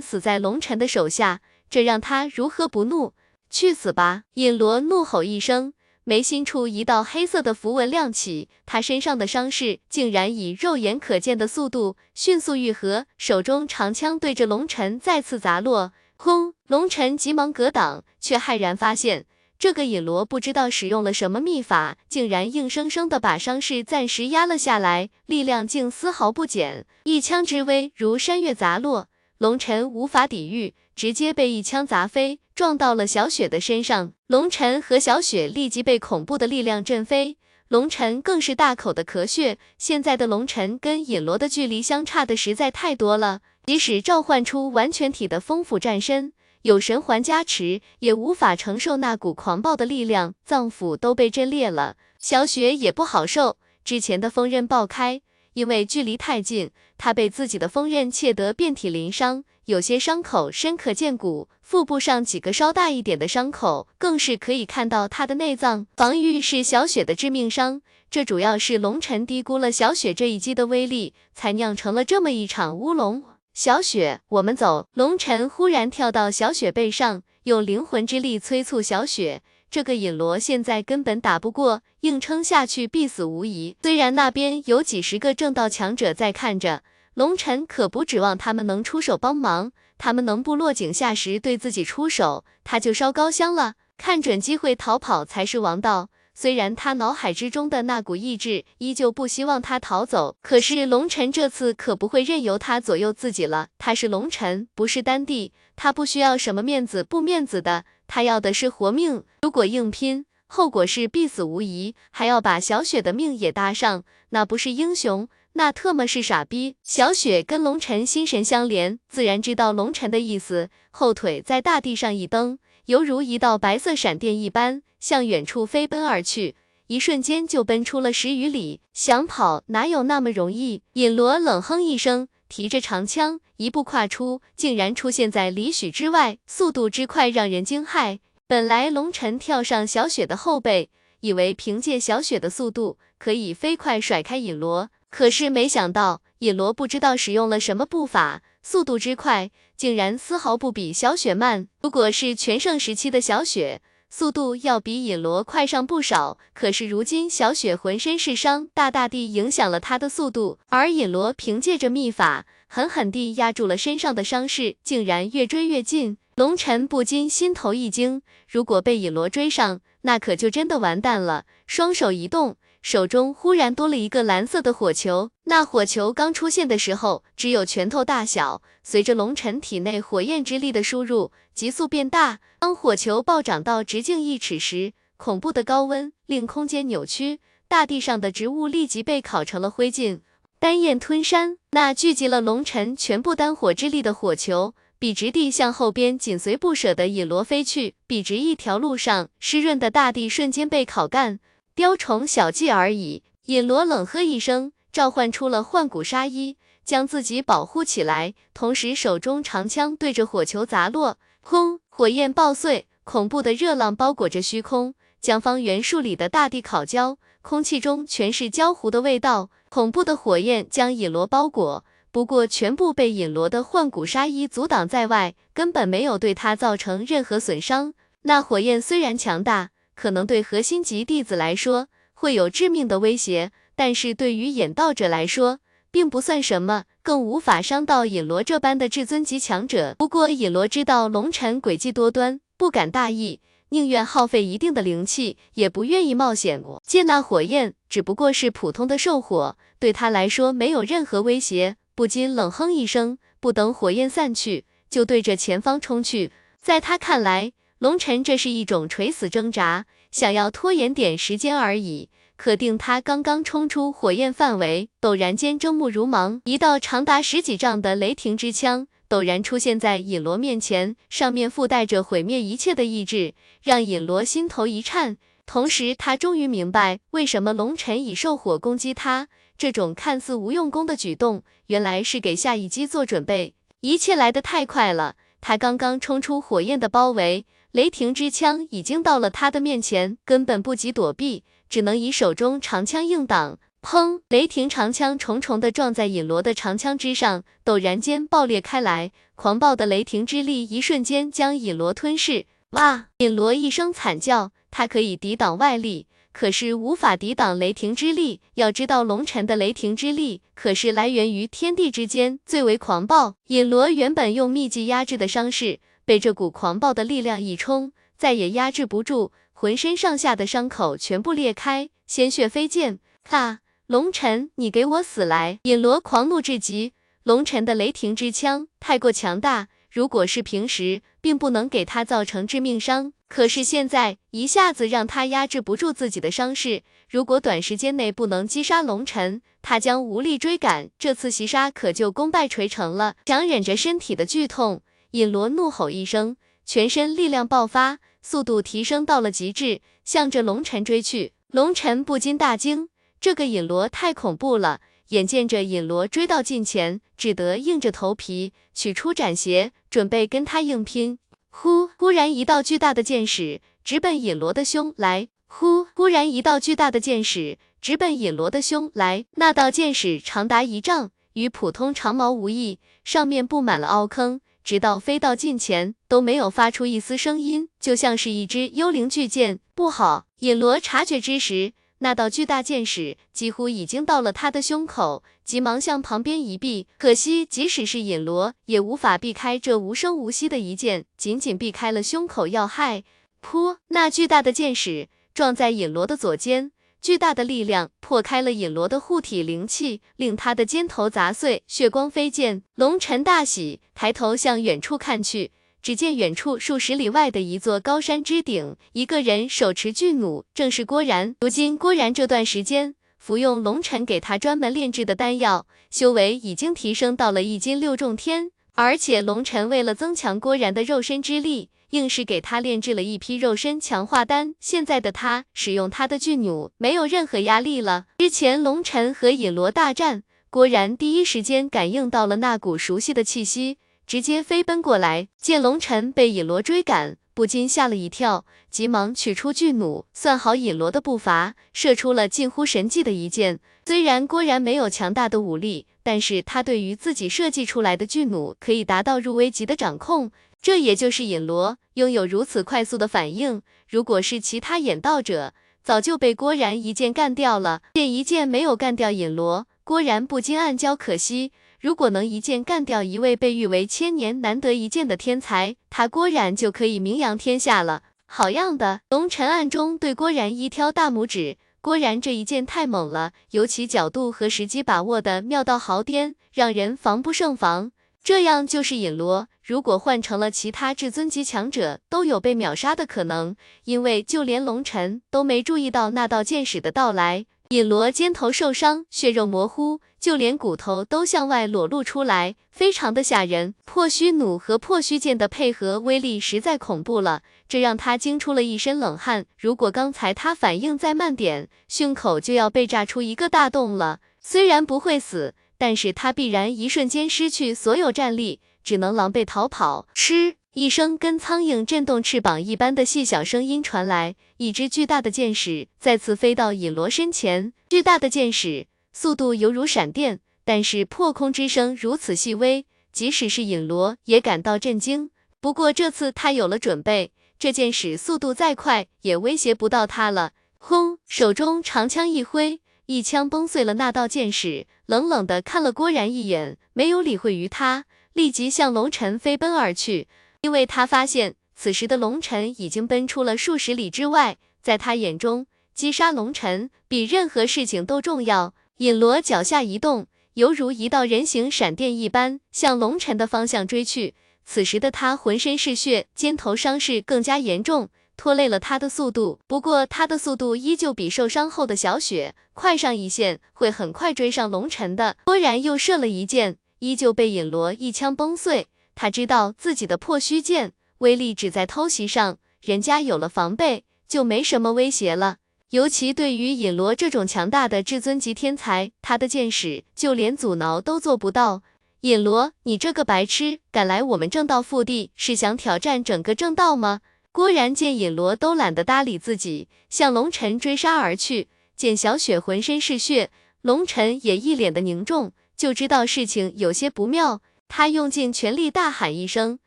[0.00, 3.12] 死在龙尘的手下，这让他如何不怒？
[3.50, 4.22] 去死吧！
[4.34, 5.74] 尹罗怒吼一声，
[6.04, 15.92] 眉心处一道黑色的符文亮起，他身上的伤势竟然以肉眼可见的速度迅速愈合，手中长枪对着龙尘再次砸落。
[16.16, 16.54] 轰！
[16.68, 19.26] 龙尘急忙格挡，却骇然发现。
[19.60, 34.14] 这个尹罗不知道使用了什么秘法，竟然硬生生的把伤势暂时压了下来，力量竟丝毫不减，一枪之威如山岳砸落，龙尘无法抵御，直接被一枪砸飞，撞到了小雪的身上。
[34.28, 37.36] 龙尘和小雪立即被恐怖的力量震飞，
[37.68, 39.58] 龙尘更是大口的咳血。
[39.76, 46.32] 现在的龙尘跟尹罗的距离相差的实在太多了，即使召唤出完全体的丰富战身。
[46.62, 51.96] 有神环加持，也无法承受那股狂暴的力量，脏腑都被震裂了。
[52.18, 55.22] 小雪也不好受，之前的锋刃爆开，
[55.54, 65.86] 因为距离太近，她被自己的锋刃切得遍体鳞伤，有些伤口深可见骨，腹部上几个稍大一点的伤口，更是可以看到她的内脏。
[65.96, 67.80] 防御是小雪的致命伤，
[68.10, 73.22] 这主要是龙尘低估了小雪这一击的威力，才酿成了这么一场乌龙。
[73.52, 74.86] 小雪，我们走。
[74.94, 79.42] 龙尘忽然跳到小雪背上，用灵魂之力催促小雪。
[79.70, 83.76] 这个引罗现在根本打不过，硬撑下去必死无疑。
[83.82, 86.82] 虽然那边有几十个正道强者在看着，
[87.14, 89.72] 龙尘可不指望他们能出手帮忙。
[89.98, 93.74] 他们能不落井下石对自己出手，他就烧高香了。
[93.98, 96.08] 看准机会逃跑才是王道。
[96.32, 103.68] 虽然他脑海之中的那股意志依旧不希望他逃走，可是龙尘这次可不会任由他左右自己了。
[103.78, 109.24] 他是龙尘，不是丹帝，他不需要什么面子不面子的，他要的是活命。
[109.42, 116.76] 如果硬拼，后果是必死无疑，还要把小雪的命也搭上，那不是英雄，那特么是傻逼。
[116.82, 124.82] 小雪跟龙尘心神相连，自然知道龙尘的意思，后腿在大地上一蹬，犹如一道白色闪电一般。
[125.00, 126.54] 向远处飞奔而去，
[126.86, 128.80] 一瞬间就奔出了十余里。
[128.92, 130.82] 想跑哪有那么容易？
[130.92, 138.18] 尹罗冷哼一声，提着长枪，一步跨出，竟然出现在李许之外，速度之快让人惊骇。
[138.46, 140.90] 本来龙尘跳上小雪的后背，
[141.20, 151.68] 以为凭借小雪的速度可以飞快甩开尹罗，可是没想到尹罗不知道使用了什么步法，速度之快，竟然丝毫不比小雪慢。
[151.80, 153.80] 如果是全盛时期的小雪，
[154.10, 156.36] 速度要比尹罗快上不少。
[156.52, 166.18] 可是如今小雪浑身是伤，大大地影响了她的速度，而尹罗凭借着秘法，狠狠地压住了身上的伤势，竟然越追越近。
[166.34, 171.44] 龙尘不禁心头一惊，如果被尹罗追上，那可就真的完蛋了。
[171.66, 175.30] 双手一动，手中忽然多了一个蓝色的火球。
[175.44, 182.40] 那火球刚出现的时候，只有拳头大小，随着龙尘体内火焰之力的输入，急速变大。
[182.58, 190.20] 当火球暴涨到直径一尺时，恐怖的高温令空间扭曲，大地上的植物立即被烤成了灰烬。
[190.58, 194.74] 丹焰吞山，那聚集了龙尘全部丹火之力的火球。
[194.98, 201.40] 笔直地向后边紧随不舍的引罗飞去，笔直一条路上，湿润的大地瞬间被烤干。
[201.80, 203.22] 雕虫小技而已。
[203.46, 211.80] 引罗冷喝一声，召唤出了幻骨纱衣，将自己保护起来，同时手中长枪对着火球砸落，轰！
[211.88, 219.48] 火焰爆碎，恐怖的热浪包裹着虚空，将方圆数里的大地烤焦，空气中全是焦糊的味道。
[219.70, 221.86] 恐怖的火焰将引罗包裹。
[222.12, 227.94] 不过，全部被尹罗的幻骨纱衣阻挡在外，根本没有对他造成任何损伤。
[228.24, 229.70] 那火焰虽然强大，
[230.00, 235.58] 可能对核心级弟子来说会有致命的威胁，但是对于引道者来说，
[235.90, 239.94] 并不算什么，更无法伤到引罗这般的至尊级强者。
[239.98, 246.64] 不过，引罗知道龙尘诡计多端，不敢大意，宁愿耗费一定的灵气，也不愿意冒险。
[246.86, 251.76] 见那火焰只不过是普通的兽火，对他来说没有任何威胁。
[251.94, 256.32] 不禁冷哼一声，不等火焰散去，就对着前方冲去。
[256.62, 262.10] 在他看来，龙尘这是一种垂死挣扎，想要拖延点时间而已。
[262.36, 275.16] 可定他刚刚冲出火焰范围，陡然间睁目如芒，一道长达十几丈的雷霆之枪陡然出现在尹罗面前，上面附带着毁灭一切的意志，让尹罗心头一颤。
[275.46, 279.28] 同时，他终于明白为什么龙尘以兽火攻击他。
[279.56, 283.54] 这种看似无用功的举动，原来是给下一击做准备。
[283.80, 293.60] 一切来得太快了，他刚刚冲出火焰的包围，雷霆之枪已经到了他的面前，根本不及躲避，只能以手中长枪硬挡。
[293.80, 294.20] 砰！
[294.28, 302.46] 雷霆长枪重重的撞在尹罗的长枪之上，陡然间爆裂开来，狂暴的雷霆之力一瞬间将尹罗吞噬。
[302.70, 303.06] 哇！
[303.18, 306.08] 尹罗一声惨叫，他可以抵挡外力。
[306.32, 308.40] 可是无法抵挡雷霆之力。
[308.54, 313.36] 要知道，龙尘的雷霆之力可是来源于天地之间最为狂暴。
[313.46, 315.80] 尹罗原本用秘技压制的伤势，
[316.10, 322.98] 被这股狂暴的力量一冲，再也压制不住，浑身上下的伤口全部裂开，鲜血飞溅。
[323.22, 323.60] 哈！
[323.86, 325.60] 龙尘，你给我死来！
[325.62, 326.94] 尹罗狂怒至极。
[327.22, 333.12] 龙尘的雷霆之枪太过强大，如果是平时，并不能给他造成致命伤。
[333.28, 343.14] 可是现在一下子让他压制不住自己的伤势，如果短时间内不能击杀龙尘，他将无力追赶，这次袭杀可就功败垂成了。
[343.26, 344.82] 强忍着身体的剧痛，
[345.12, 351.32] 尹罗怒吼一声，全身力量爆发，速度提升到了极致，向着龙尘追去。
[351.48, 352.88] 龙尘不禁大惊，
[353.20, 354.80] 这个尹罗太恐怖了。
[355.08, 361.18] 眼见着尹罗追到近前，只得硬着头皮取出斩邪，准备跟他硬拼。
[361.50, 365.26] 忽，忽然一道巨大的箭矢直奔尹罗的胸来。
[365.48, 369.24] 忽，忽然一道巨大的箭矢直奔尹罗的胸来。
[369.34, 379.58] 那道箭矢长达一丈，与普通长矛无异，上面布满了凹坑，直到飞到近前都没有发出一丝声音，就像是一支幽灵巨剑。
[379.74, 380.26] 不好！
[380.40, 381.72] 尹罗察觉之时。
[382.02, 386.86] 那道巨大箭矢几乎已经到了他的胸口，急忙向旁边一避。
[386.96, 393.04] 可惜，即使是尹罗也无法避开这无声无息的一箭，仅仅避开了胸口要害。
[393.42, 393.76] 噗！
[393.88, 396.72] 那巨大的箭矢撞在尹罗的左肩，
[397.02, 402.62] 巨大的力量破开了尹罗的护体灵气，令他的肩头砸碎，血光飞溅。
[402.74, 405.52] 龙尘大喜，抬头向远处看去。
[405.82, 411.34] 只见远处数十里外的一座高山之顶，一个人手持巨弩，正是郭然。
[411.40, 418.50] 如今郭然这段时间服用龙尘给他专门炼制的丹药，修为已经提升到了一金六重天。
[418.74, 424.54] 而且龙尘为了增强郭然的肉身之力，硬是给他炼制了一批肉身强化丹。
[424.60, 428.06] 现在的他使用他的巨弩，没有任何压力了。
[428.18, 433.78] 之前龙尘和尹罗大战，郭然第一时间感应到了那股熟悉的气息。
[434.06, 443.60] 直接飞奔过来，见龙尘被尹罗追赶，不禁吓了一跳，急忙取出巨弩，算好尹罗的步伐，射出了近乎神迹的一箭。
[443.86, 450.32] 虽然郭然没有强大的武力，但是他对于自己设计出来的巨弩可以达到入微级的掌控，
[450.62, 453.62] 这也就是尹罗拥有如此快速的反应。
[453.88, 455.52] 如果是其他演道者，
[455.82, 457.80] 早就被郭然一剑干掉了。
[457.94, 461.52] 见一剑没有干掉尹罗，郭然不禁暗叫可惜。
[461.80, 468.02] 如果能一剑干掉一位被誉为千年难得一见的天才，他郭然就可以名扬天下了。
[468.26, 469.00] 好样的！
[469.08, 471.56] 龙尘暗中对郭然一挑大拇指。
[471.80, 477.90] 郭然这一剑太猛了，尤其角度和时机把握的妙到毫巅，让人防不胜防。
[478.22, 483.54] 这样就是尹罗，如果换成了其他至尊级强者，都有被秒杀的可能，
[483.84, 487.46] 因为就连龙尘都没注意到那道剑矢的到来。
[487.68, 493.76] 尹罗肩头受伤，血肉模糊，就连骨头都向外裸露出来，非常的吓人。
[493.84, 499.46] 破虚弩和破虚剑的配合威力实在恐怖了，这让他惊出了一身冷汗。
[499.56, 504.18] 如果刚才他反应再慢点，胸口就要被炸出一个大洞了。
[504.40, 510.06] 虽然不会死，但是他必然一瞬间失去所有战力，只能狼狈逃跑。
[510.14, 510.56] 吃。
[510.72, 517.72] 一声跟苍蝇震动翅膀一般的细小声音传来，一只巨大的箭矢再次飞到尹罗身前。
[517.88, 525.30] 巨大的箭矢速度犹如闪电，但是破空之声如此细微，即使是尹罗也感到震惊。
[525.60, 530.52] 不过这次他有了准备，这箭矢速度再快也威胁不到他了。
[530.78, 531.18] 轰！
[531.26, 540.28] 手中长枪一挥，一枪崩碎了那道箭矢，冷冷的看了郭然一眼，没有理会于他，立即向龙尘飞奔而去。
[540.62, 548.74] 因为他发现，此时的龙尘已经奔出了数十里之外，在他眼中，击杀龙尘比任何事情都重要。
[548.98, 554.34] 尹罗脚下一动，犹如一道人形闪电一般，向龙尘的方向追去。
[554.64, 559.58] 此时的他浑身是血，肩头伤势更加严重，拖累了他的速度。
[559.66, 565.36] 不过，他的速度依旧比受伤后的小雪快上一线，会很快追上龙尘的。
[565.46, 568.86] 突然又射了一箭，依旧被尹罗一枪崩碎。
[569.14, 575.58] 他知道自己的破虚剑威力只在偷袭上，人家有了防备就没什么威胁了。
[575.90, 581.82] 尤其对于尹罗这种强大的至尊级天才，他的剑矢就连阻挠都做不到。
[582.20, 587.22] 尹罗，你这个白痴，敢来我们正道腹地，是想挑战整个正道吗？
[587.50, 591.68] 郭然见尹罗都懒得搭理自己，向龙尘追杀而去。
[591.96, 593.50] 见小雪浑身是血，
[593.82, 597.62] 龙尘也一脸的凝重，就知道事情有些不妙。
[597.88, 599.78] 他用尽全力大喊一声，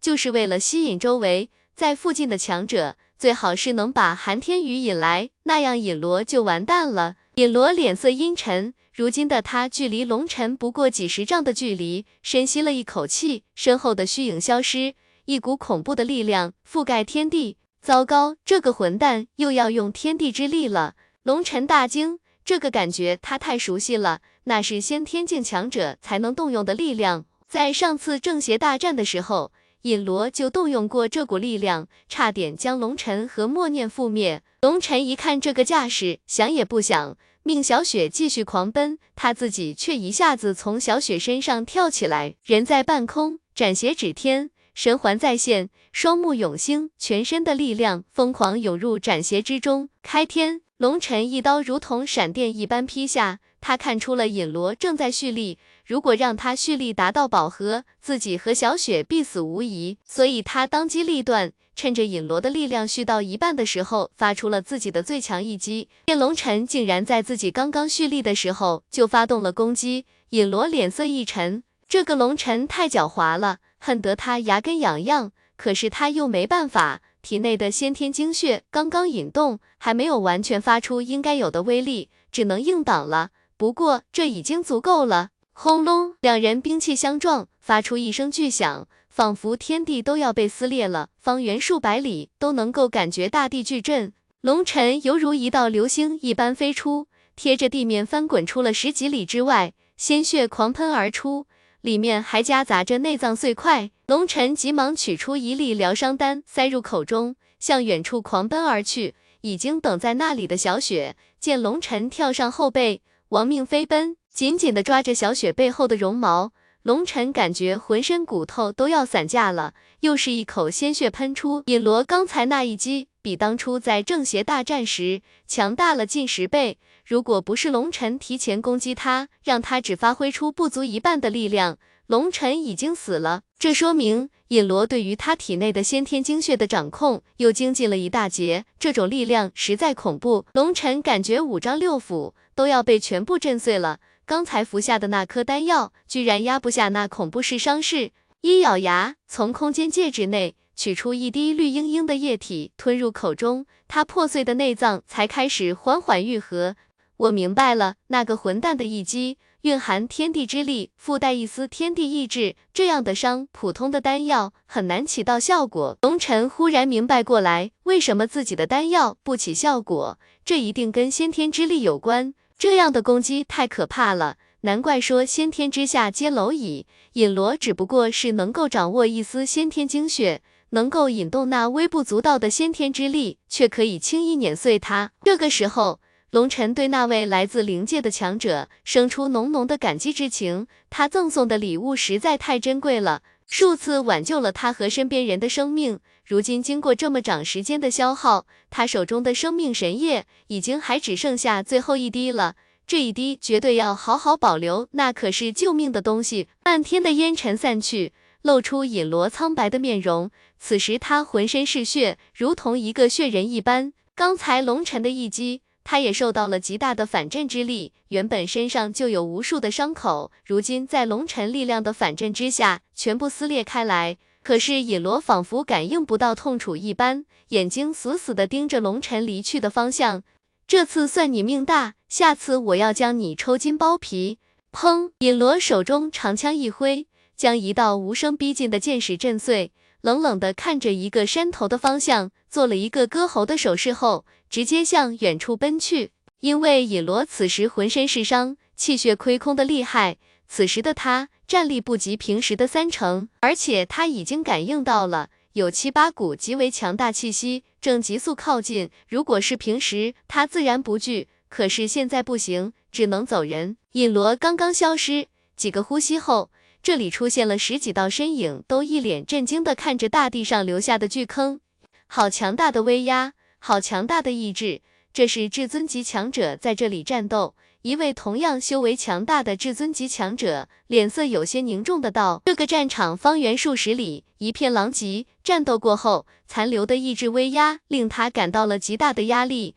[0.00, 7.14] 就是为了吸引周围在附近的强者，最好是能把寒天宇引来，那样尹罗就完蛋了。
[7.36, 17.56] 尹罗脸色阴沉，如今的他距离龙尘不过几十丈的距离，深吸了一口气，身后的虚影消失，一股恐怖的力量覆盖天地。
[17.80, 20.96] 糟糕，这个混蛋又要用天地之力了！
[21.22, 27.26] 龙尘大惊，这个感觉他太熟悉了，那是先天境强者才能动用的力量。
[27.46, 34.42] 在上次正邪大战的时候，尹罗就动用过这股力量，差点将龙尘和默念覆灭。
[34.62, 49.90] 龙尘一看这个架势，想也不想，命小雪继续狂奔，他自己却一下子从小雪身上跳起来，人在半空，斩邪指天，神环再现，双目永星，全身的力量疯狂涌入斩邪之中。
[50.02, 55.58] 开天，龙尘一刀如同闪电一般劈下，他看出了尹罗正在蓄力。
[55.84, 59.98] 如果让他蓄力达到饱和，自己和小雪必死无疑。
[60.04, 65.88] 所以他当机立断，趁着尹罗的力量蓄到一半的时候，发出了自己的最强一击。
[66.06, 75.32] 叶龙尘竟然在自己刚刚蓄力的时候就发动了攻击，尹罗脸色一沉，这个龙尘太狡猾了，恨得他牙根痒痒。
[75.56, 83.30] 可是他又没办法，体内的先天精血刚刚引动，还没有完全发出应该有的威力，只能硬挡了。
[83.58, 85.30] 不过这已经足够了。
[85.52, 86.14] 轰隆！
[86.20, 94.12] 两人兵器相撞，发出一声巨响，仿佛天地都要被撕裂了，方圆数百里都能够感觉大地巨震。
[94.42, 101.48] 龙尘犹如一道流星一般飞出，贴着地面翻滚出了十几里之外，鲜血狂喷而出，
[101.80, 103.90] 里面还夹杂着内脏碎块。
[104.06, 109.16] 龙尘急忙取出一粒疗伤丹，塞入口中，向远处狂奔而去。
[109.40, 114.16] 已经等在那里的小雪见龙尘跳上后背，亡命飞奔。
[114.32, 116.52] 紧紧地抓着小雪背后的绒毛，
[116.82, 119.74] 龙尘感觉浑身骨头都要散架了。
[120.00, 126.78] 又是一口鲜血喷出，尹罗刚才那一击比当初在正邪大战时强大了近十倍。
[127.04, 133.42] 如果不是龙尘提前攻击他，让他只发挥出不足一半的力量，龙尘已经死了。
[133.58, 138.64] 这说明尹罗对于他体内的先天精血的掌控又精进了一大截。
[138.78, 144.00] 这种力量实在恐怖，龙尘感觉五脏六腑都要被全部震碎了。
[144.26, 148.10] 刚才服下的那颗丹药居然压不下那恐怖式伤势。
[148.40, 156.74] 一咬牙，从空间戒指内取出一滴绿莹莹的液体，吞入口中，他破碎的内脏才开始缓缓愈合。
[157.18, 165.96] 我明白了，那个混蛋的一击蕴含天地之力，附带一丝天地意志，这样的伤，普通的丹药很难起到效果。
[166.02, 172.34] 龙尘忽然明白过来，为什么自己的丹药不起效果，这一定跟先天之力有关。
[172.58, 174.36] 这样的攻击太可怕了。
[174.62, 185.12] 难怪说先天之下皆蝼蚁，尹罗只不过是能够掌握一丝先天精血，能够引动那微不足道的先天之力，却可以轻易碾碎它。
[185.22, 186.00] 这个时候，
[186.32, 196.00] 龙尘对那位来自灵界的强者生出浓浓的感激之情，他赠送的礼物实在太珍贵了，数次挽救了他和身边人的生命。
[196.28, 202.54] 如今经过这么长时间的消耗，他手中的生命神液已经还只剩下最后一滴了。
[202.86, 206.48] 这一滴绝对要好好保留，那可是救命的东西。
[206.62, 210.30] 漫天的烟尘散去，露出尹罗苍白的面容。
[210.58, 213.94] 此时他浑身是血，如同一个血人一般。
[214.14, 217.94] 刚才龙尘的一击，他也受到了极大的反震之力。
[218.08, 224.18] 原本身上就有无数的伤口，如今在龙尘力量的反震之下，全部撕裂开来。
[224.48, 230.22] 可是尹罗仿佛感应不到痛楚一般，眼睛死死地盯着龙尘离去的方向。
[230.66, 234.38] 这次算你命大，下次我要将你抽筋剥皮！
[234.72, 235.10] 砰！
[235.18, 237.06] 尹罗手中长枪一挥，
[237.36, 246.12] 将一道无声逼近的箭矢震碎，冷冷的看着一个山头的方向，做了一个割喉的手势后，直接向远处奔去。
[246.40, 250.16] 因为尹罗此时浑身是伤，气血亏空的厉害，
[250.48, 255.30] 此时的他战力不及平时的三成，而且他已经感应到了。
[255.52, 263.76] 有七八股极为强大气息正急速靠近，如果是平时，他自然不惧，可是现在不行，只能走人。
[263.92, 265.26] 尹罗刚刚消失，
[265.56, 266.50] 几个呼吸后，
[266.82, 271.60] 这里出现了十几道身影，都一脸震惊的看着大地上留下的巨坑，
[272.06, 277.54] 好强大的威压，好强大的意志，这是至尊级强者在这里战斗。
[277.82, 285.26] 一位同样修为强大的至尊级强者，脸色有些凝重的道：“这个战场方圆数十里，一片狼藉。
[285.44, 289.76] 战斗过后，残留的意志威压令他感到了极大的压力。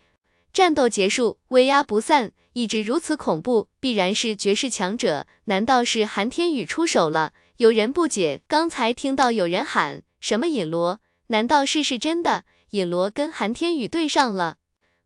[0.52, 5.28] 战斗结束，威压不散，意志如此恐怖，必然是绝世强者。
[5.46, 12.46] 难道是韩天宇出手了？”有人不解，刚才听到有人喊什么尹罗，难道是是真的？
[12.72, 14.58] 尹罗跟韩天宇对上了？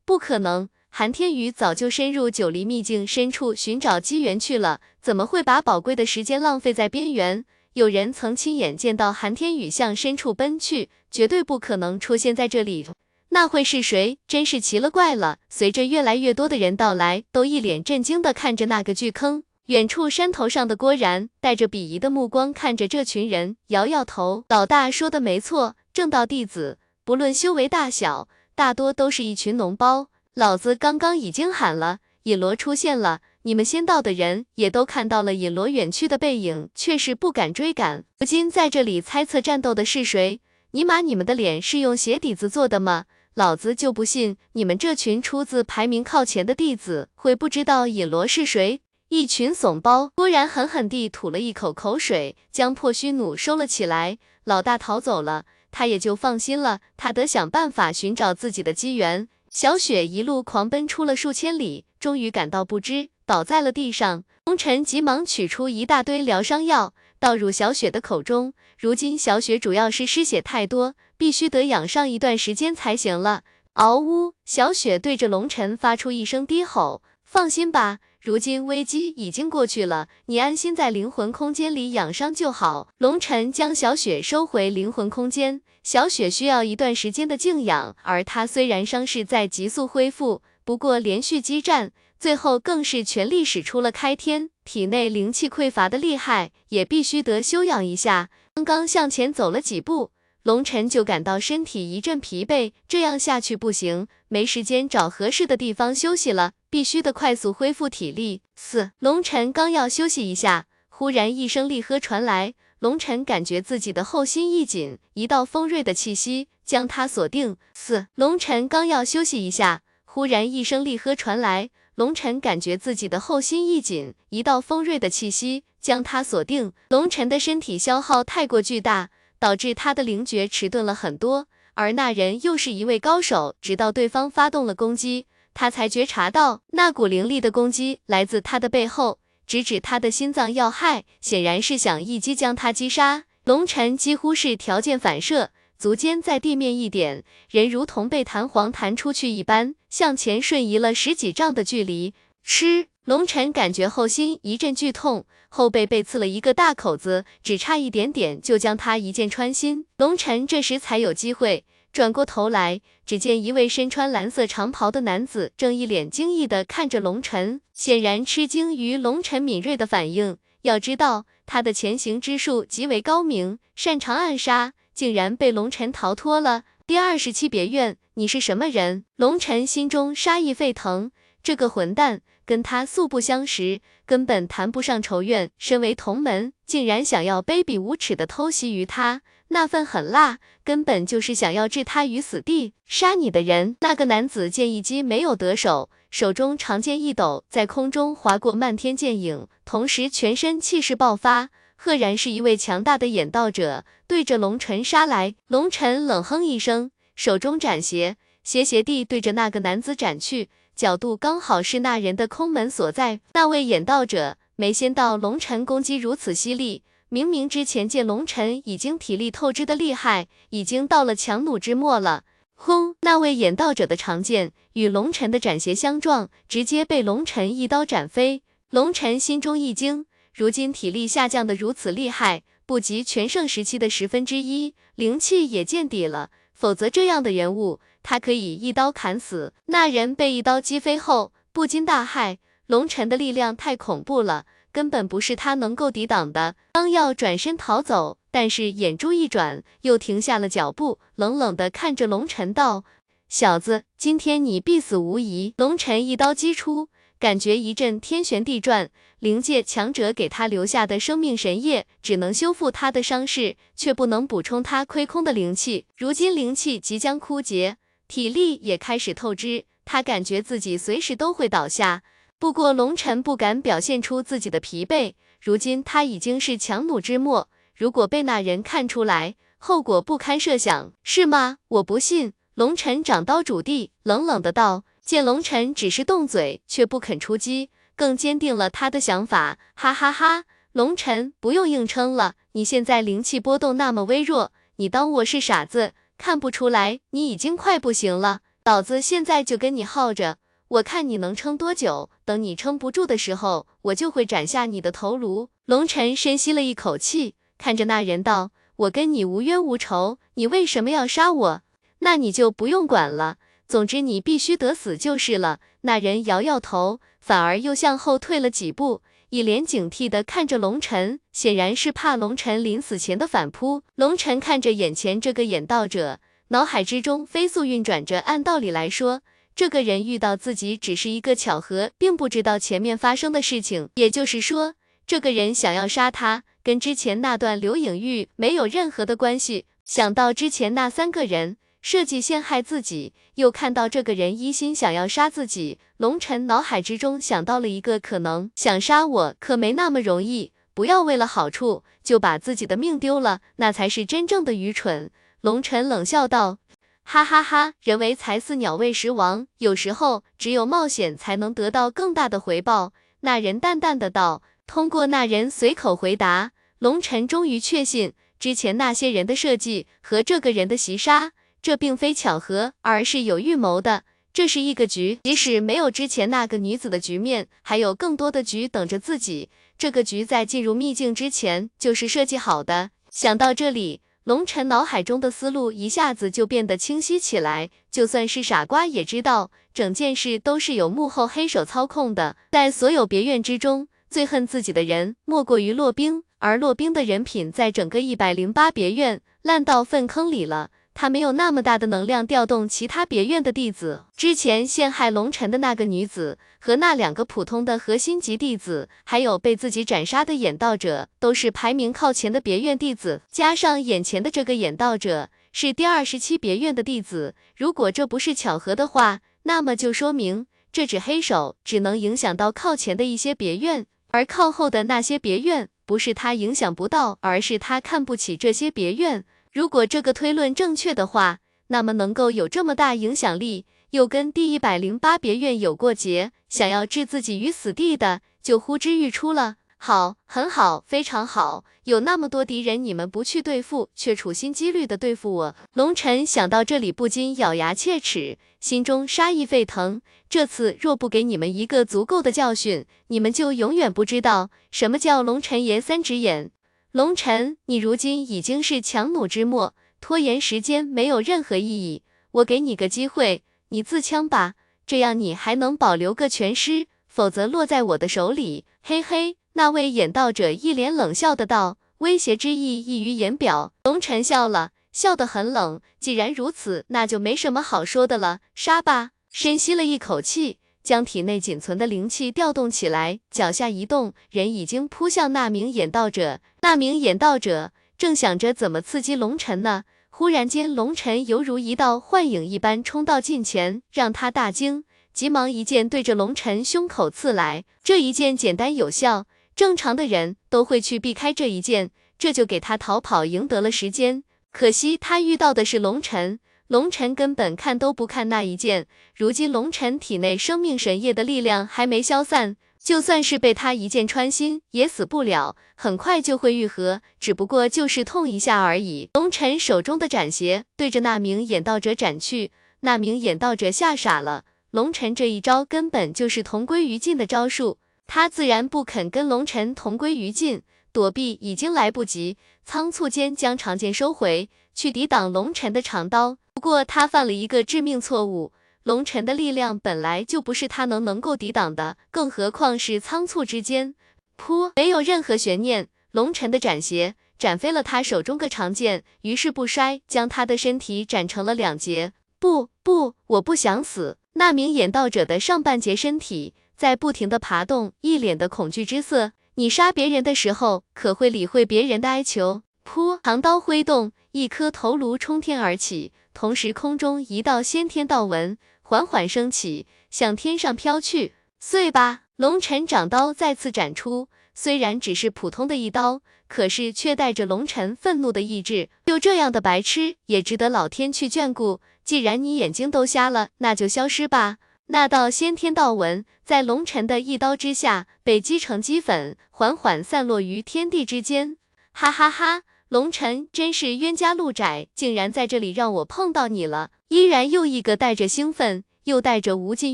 [0.06, 0.70] 不可能。
[0.98, 7.44] 韩天宇早就深入九黎秘境深处寻找机缘去了，怎么会把宝贵的时间浪费在边缘？
[7.74, 12.88] 有人曾亲眼见到韩天宇向深处奔去，绝对不可能出现在这里。
[13.28, 14.18] 那会是谁？
[14.26, 15.40] 真是奇了怪了。
[15.50, 19.44] 随着越来越多的人到来，都一脸震惊的看着那个巨坑。
[19.66, 24.46] 远处山头上的郭然带着鄙夷的目光看着这群人，摇摇头。
[24.48, 30.08] 老大说的没错，正道弟子不论修为大小，大多都是一群脓包。
[30.36, 38.04] 老子刚刚已经喊了，尹罗出现了，你们先到的人也都看到了尹罗远去的背影，却是不敢追赶。
[38.20, 40.42] 如今在这里猜测战斗的是谁？
[40.72, 43.06] 尼玛，你们的脸是用鞋底子做的吗？
[43.36, 48.82] 老子就不信你们这群出自排名靠前的弟子会不知道尹罗是谁！
[49.08, 50.12] 一群怂包！
[50.18, 54.18] 突然狠狠地吐了一口口水，将破虚弩收了起来。
[54.44, 59.30] 老大逃走了，他也就放心了，他得想办法寻找自己的机缘。
[59.50, 64.24] 小雪一路狂奔出了数千里，终于感到不知，倒在了地上。
[64.46, 68.54] 龙尘急忙取出一大堆疗伤药，倒入小雪的口中。
[68.78, 73.44] 如今小雪主要是失血太多，必须得养上一段时间才行了。
[73.74, 74.34] 嗷呜！
[74.46, 77.02] 小雪对着龙尘发出一声低吼。
[77.24, 82.88] 放心吧，如今危机已经过去了，你安心在灵魂空间里养伤就好。
[82.98, 85.62] 龙尘将小雪收回灵魂空间。
[85.84, 98.32] 小雪需要一段时间的静养，而她虽然伤势在急速恢复，不过连续激战，最后更是全力使出了开天，体内灵气匮乏的厉害，也必须得休养一下。
[98.56, 100.10] 刚刚向前走了几步，
[100.46, 108.44] 龙尘就感到身体一阵疲惫，这样下去不行，没时间找合适的地方休息了，必须得快速恢复体力。
[108.56, 112.54] 四，龙尘刚要休息一下，忽然一声厉喝传来。
[112.78, 117.58] 龙尘感觉自己的后心一紧，一道锋锐的气息将他锁定。
[117.74, 121.72] 四，龙尘刚要休息一下，忽然一声厉喝传来。
[121.96, 126.72] 龙尘感觉自己的后心一紧，一道锋锐的气息将他锁定。
[126.90, 129.10] 龙尘的身体消耗太过巨大，
[129.40, 131.48] 导致他的灵觉迟钝了很多。
[131.74, 139.20] 而那人又是一位高手，直到对方发动了攻击，他才觉察到那股凌厉的攻击来自他的背后。
[139.46, 143.26] 直指他的心脏要害，显然是想一击将他击杀。
[143.44, 152.16] 龙晨几乎是条件反射，足尖在地面一点，人如同被弹簧弹出去一般，向前瞬移了十几丈的距离。
[152.48, 159.88] 吃，龙晨感觉后心一阵剧痛，后背被刺了一个大口子，只差一点点就将他一剑穿心。
[159.98, 170.38] 龙晨这时才有机会转过头来，只见一位身穿蓝色长袍的男子正一脸惊异的看着龙晨，显然吃惊于龙晨敏锐的反应。
[170.62, 171.26] 要知道。
[171.48, 176.64] 他的潜行之术极为高明，擅长暗杀，竟然被龙尘逃脱了。
[176.88, 179.06] 第二十七别院，你是什么人？
[179.16, 181.12] 龙尘心中杀意沸腾，
[181.44, 185.50] 这个混蛋跟他素不相识，根本谈不上仇怨。
[185.58, 192.74] 身为同门，竟然想要卑鄙无耻的偷袭于他，那份狠辣根本就是想要置他于死地。
[192.86, 195.90] 杀你的人，那个男子见一击没有得手。
[196.12, 205.36] 手中长剑一抖，在空中划过漫天剑影，同时全身气势爆发，赫然是一位强大的演道者，对着龙尘杀来。
[205.48, 213.22] 龙尘冷哼一声，手中斩斜，斜斜地对着那个男子斩去，角度刚好是那人的空门所在。
[213.34, 222.24] 那位演道者没先到龙尘攻击如此犀利，明明之前见龙尘已经体力透支的厉害，已经到了强弩之末了。
[222.54, 222.96] 轰！
[223.02, 228.44] 那位演道者的长剑与龙尘的斩斜相撞，直接被龙尘一刀斩飞。
[228.70, 236.32] 龙尘心中一惊，如今体力下降的如此厉害，不及全盛时期的十分之一，灵气也见底了。
[236.54, 239.52] 否则这样的人物，他可以一刀砍死。
[239.66, 242.38] 那人被一刀击飞后，不禁大骇：
[242.68, 244.46] 龙尘的力量太恐怖了。
[244.72, 252.84] 根本不是他能够抵挡的，刚要转身逃走，但是眼珠一转，又停下了脚步，冷冷的看着龙尘道
[253.28, 265.86] ：“小子，今天你必死无疑。”龙尘一刀击出，感觉一阵天旋地转，灵界强者给他留下的生命神液，只能修复他的伤势，却不能补充他亏空的灵气。
[265.98, 267.78] 如今灵气即将枯竭，
[268.08, 272.04] 体力也开始透支，他感觉自己随时都会倒下。
[272.38, 281.58] 不过龙尘不敢表现出自己的疲惫，如今他已经是强弩之末，如果被那人看出来，后果不堪设想，是吗？
[281.68, 282.34] 我不信。
[282.56, 284.86] 龙尘掌刀主地，冷冷的道。
[285.04, 289.60] 见龙尘只是动嘴，却不肯出击，更坚定了他的想法。
[289.76, 298.40] 哈哈哈，龙尘不用硬撑了，你现在灵气波动那么微弱，你当我是傻子，看不出来你已经快不行了。
[298.64, 300.38] 老子现在就跟你耗着。
[300.68, 302.10] 我看你能撑多久？
[302.26, 305.50] 等你撑不住的时候，我就会斩下你的头颅。
[305.66, 311.62] 龙尘深吸了一口气，看着那人道：“我跟你无冤无仇，你为什么要杀我？
[312.00, 313.38] 那你就不用管了。
[313.68, 319.04] 总之你必须得死就是了。”那人摇摇头，反而又向后退了几步，
[319.36, 323.84] 一脸警惕的看着龙尘，显然是怕龙尘临死前的反扑。
[323.96, 329.24] 龙尘看着眼前这个演道者，脑海之中飞速运转着，按道理来说。
[329.54, 333.90] 这个人遇到自己只是一个巧合，并不知道前面发生的事情。
[333.96, 334.76] 也就是说，
[335.06, 339.66] 这个人想要杀他，跟之前那段刘影玉没有任何的关系。
[339.84, 350.52] 想到之前那三个人设计陷害自己，又看到这个人一心想要杀自己，龙尘脑海之中想到了一个可能：想杀我可没那么容易。
[350.74, 355.12] 不要为了好处就把自己的命丢了，那才是真正的愚蠢。
[355.42, 356.58] 龙尘冷笑道。
[357.04, 359.46] 哈哈哈，人为财死，鸟为食亡。
[359.60, 362.94] 有时候，只有冒险才能得到更大的回报。
[363.20, 364.42] 那人淡淡的道。
[364.66, 366.50] 通过那人随口回答，
[366.80, 371.34] 龙尘终于确信，之前那些人的设计和这个人的袭杀，
[371.66, 374.04] 这并非巧合，而是有预谋的。
[374.32, 379.50] 这是一个局，即使没有之前那个女子的局面，还有更多的局等着自己。
[379.76, 382.92] 这个局在进入秘境之前就是设计好的。
[383.10, 384.02] 想到这里。
[384.26, 392.36] 龙尘脑海中的思路一下子就变得清晰起来，就算是傻瓜也知道，整件事都是有幕后黑手操控的。
[392.52, 400.70] 在所有别院之中，最恨自己的人莫过于骆冰，而骆冰的人品在整个一百零八别院烂到粪坑里了。
[400.96, 404.06] 他没有那么大的能量调动其他别院的弟子。
[404.16, 413.22] 之前陷害龙尘的那个女子和那两个普通的核心级弟子，还有被自己斩杀的演道者，都是排名靠前的别院弟子。
[413.30, 429.26] 加上眼前的这个演道者是第二十七别院的弟子，如果这不是巧合的话，那么就说明这只黑手只能影响到靠前的一些别院，而靠后的那些别院不是他影响不到，而是他看不起这些别院。
[429.56, 439.56] 如果这个推论正确的话，那么能够有这么大影响力，又跟第一百零八别院有过节，想要置自己于死地的，就呼之欲出了。
[439.78, 441.64] 好，很好，非常好。
[441.86, 445.56] 有那么多敌人，你们不去对付，却处心积虑的对付我。
[445.74, 450.02] 龙尘想到这里，不禁咬牙切齿，心中杀意沸腾。
[450.28, 456.52] 这次若不给你们一个足够的教训，你们就永远不知道什么叫龙尘爷三只眼。
[456.96, 462.04] 龙尘，你如今已经是强弩之末，拖延时间没有任何意义。
[462.32, 464.54] 我给你个机会，你自枪吧，
[464.88, 469.36] 这样你还能保留个全尸，否则落在我的手里，嘿嘿。
[469.56, 473.74] 那位演道者一脸冷笑的道，威胁之意溢于言表。
[473.84, 475.82] 龙尘笑了，笑得很冷。
[476.00, 479.10] 既然如此，那就没什么好说的了，杀吧！
[479.34, 486.40] 深吸了一口气，将体内仅存的灵气调动起来，脚下一动，人已经扑向那名演道者。
[486.66, 494.84] 那名演道者正想着怎么刺激龙尘呢，忽然间，龙尘犹如一道幻影一般冲到近前，让他大惊，
[495.14, 497.66] 急忙一剑对着龙尘胸口刺来。
[497.84, 499.28] 这一剑简单有效。
[499.56, 504.24] 正常的人都会去避开这一剑，这就给他逃跑赢得了时间。
[504.52, 506.40] 可惜他遇到的是龙尘，
[506.70, 508.88] 龙尘根本看都不看那一剑。
[509.14, 519.10] 如今龙尘体内生命神液的力量还没消散，就算是被他一剑穿心，也死不了，很快就会愈合，只不过就是痛一下而已。
[519.16, 522.52] 龙尘手中的斩邪对着那名演道者斩去，
[522.82, 524.46] 那名演道者吓傻了。
[524.70, 527.80] 龙尘这一招根本就是同归于尽的招数。
[528.06, 536.38] 他自然不肯跟龙尘同归于尽，躲避已经来不及，仓促间将长剑收回去抵挡龙尘的长刀。
[536.54, 538.52] 不过他犯了一个致命错误，
[538.86, 543.96] 龙尘的力量本来就不是他能能够抵挡的，更何况是仓促之间，
[544.38, 552.14] 噗，没有任何悬念，龙尘的斩邪斩飞了他手中的长剑，于是不衰将他的身体斩成了两截。
[552.38, 554.20] 不不，我不想死。
[554.34, 556.54] 那名演道者的上半截身体。
[556.78, 559.32] 在不停的爬动，一脸的恐惧之色。
[559.56, 562.62] 你杀别人的时候，可会理会别人的哀求？
[562.84, 568.58] 噗，长刀挥动，一颗头颅冲天而起，同时空中一道先天道纹
[568.88, 571.34] 缓缓升起，向天上飘去。
[571.60, 572.26] 碎吧！
[572.36, 578.90] 龙尘掌刀再次斩出，虽然只是普通的一刀，可是却带着龙尘愤怒的意志。
[579.08, 581.82] 就这样的白痴，也值得老天去眷顾。
[582.04, 584.58] 既然你眼睛都瞎了，那就消失吧。
[584.88, 591.58] 那道先天道纹在龙尘的一刀之下被击成齑粉，缓缓散落于天地之间。
[591.92, 596.92] 哈哈哈，龙尘真是冤家路窄，竟然在这里让我碰到你了。
[597.10, 599.94] 依然又一个带着兴奋又带着无尽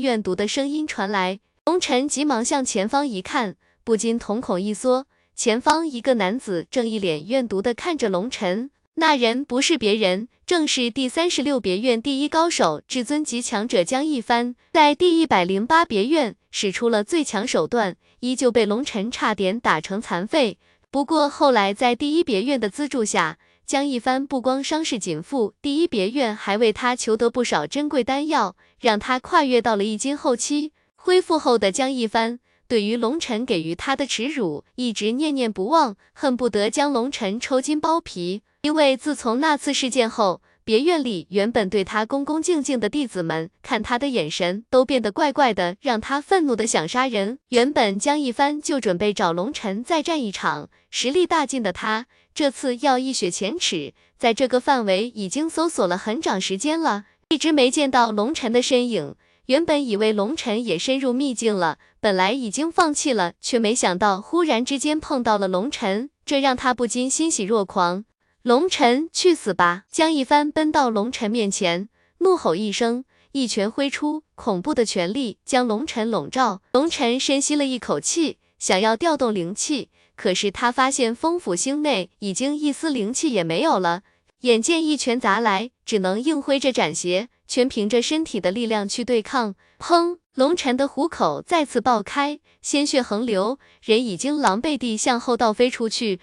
[0.00, 1.40] 怨毒的声音传来。
[1.66, 8.70] 龙尘急忙向前方一看，不禁瞳孔一缩，前方一个男子正一脸怨毒的看着龙尘。
[8.94, 20.58] 那人不是别人，正是第三十六别院第一高手、至尊级强者江一帆，在第一百零八别院使出了最强手段，依旧被龙尘差点打成残废。
[20.90, 30.72] 不过后来在第一别院的资助下，江一帆不光伤势紧复，第一别院还为他求得不少珍贵丹药，让他跨越到了一经后期。
[30.94, 38.42] 恢复后的江一帆，对于龙尘给予他的耻辱，一直念念不忘，恨不得将龙尘抽筋剥皮。
[38.60, 47.40] 因为自从那次事件后，别院里原本对他恭恭敬敬的弟子们，看他的眼神都变得怪怪的，让他愤怒的想杀人。
[47.48, 53.94] 原本江一帆就准备找龙尘再战一场，实力大进的他， 这次要一雪前耻。
[54.18, 59.16] 在这个范围已经搜索了很长时间了，一直没见到龙尘的身影。
[59.46, 68.04] 原本以为龙尘也深入秘境了，本来已经放弃了，却没想到忽然之间碰到了龙尘，这让他不禁欣喜若狂。
[68.42, 69.84] 龙尘，去死吧！
[69.90, 71.88] 江一帆奔到龙尘面前，
[72.18, 76.62] 怒吼一声，一拳挥出，恐怖的权力将龙尘笼罩。
[76.72, 79.90] 龙尘深吸了一口气，想要调动灵气，
[80.22, 84.02] 可是他发现风府星内已经一丝灵气也没有了。
[84.42, 89.56] 眼见一拳砸来，只能硬挥着斩邪，全凭着身体的力量去对抗。
[89.80, 90.18] 砰！
[90.34, 96.20] 龙尘的虎口再次爆开，鲜血横流，人已经狼狈地向后倒飞出去。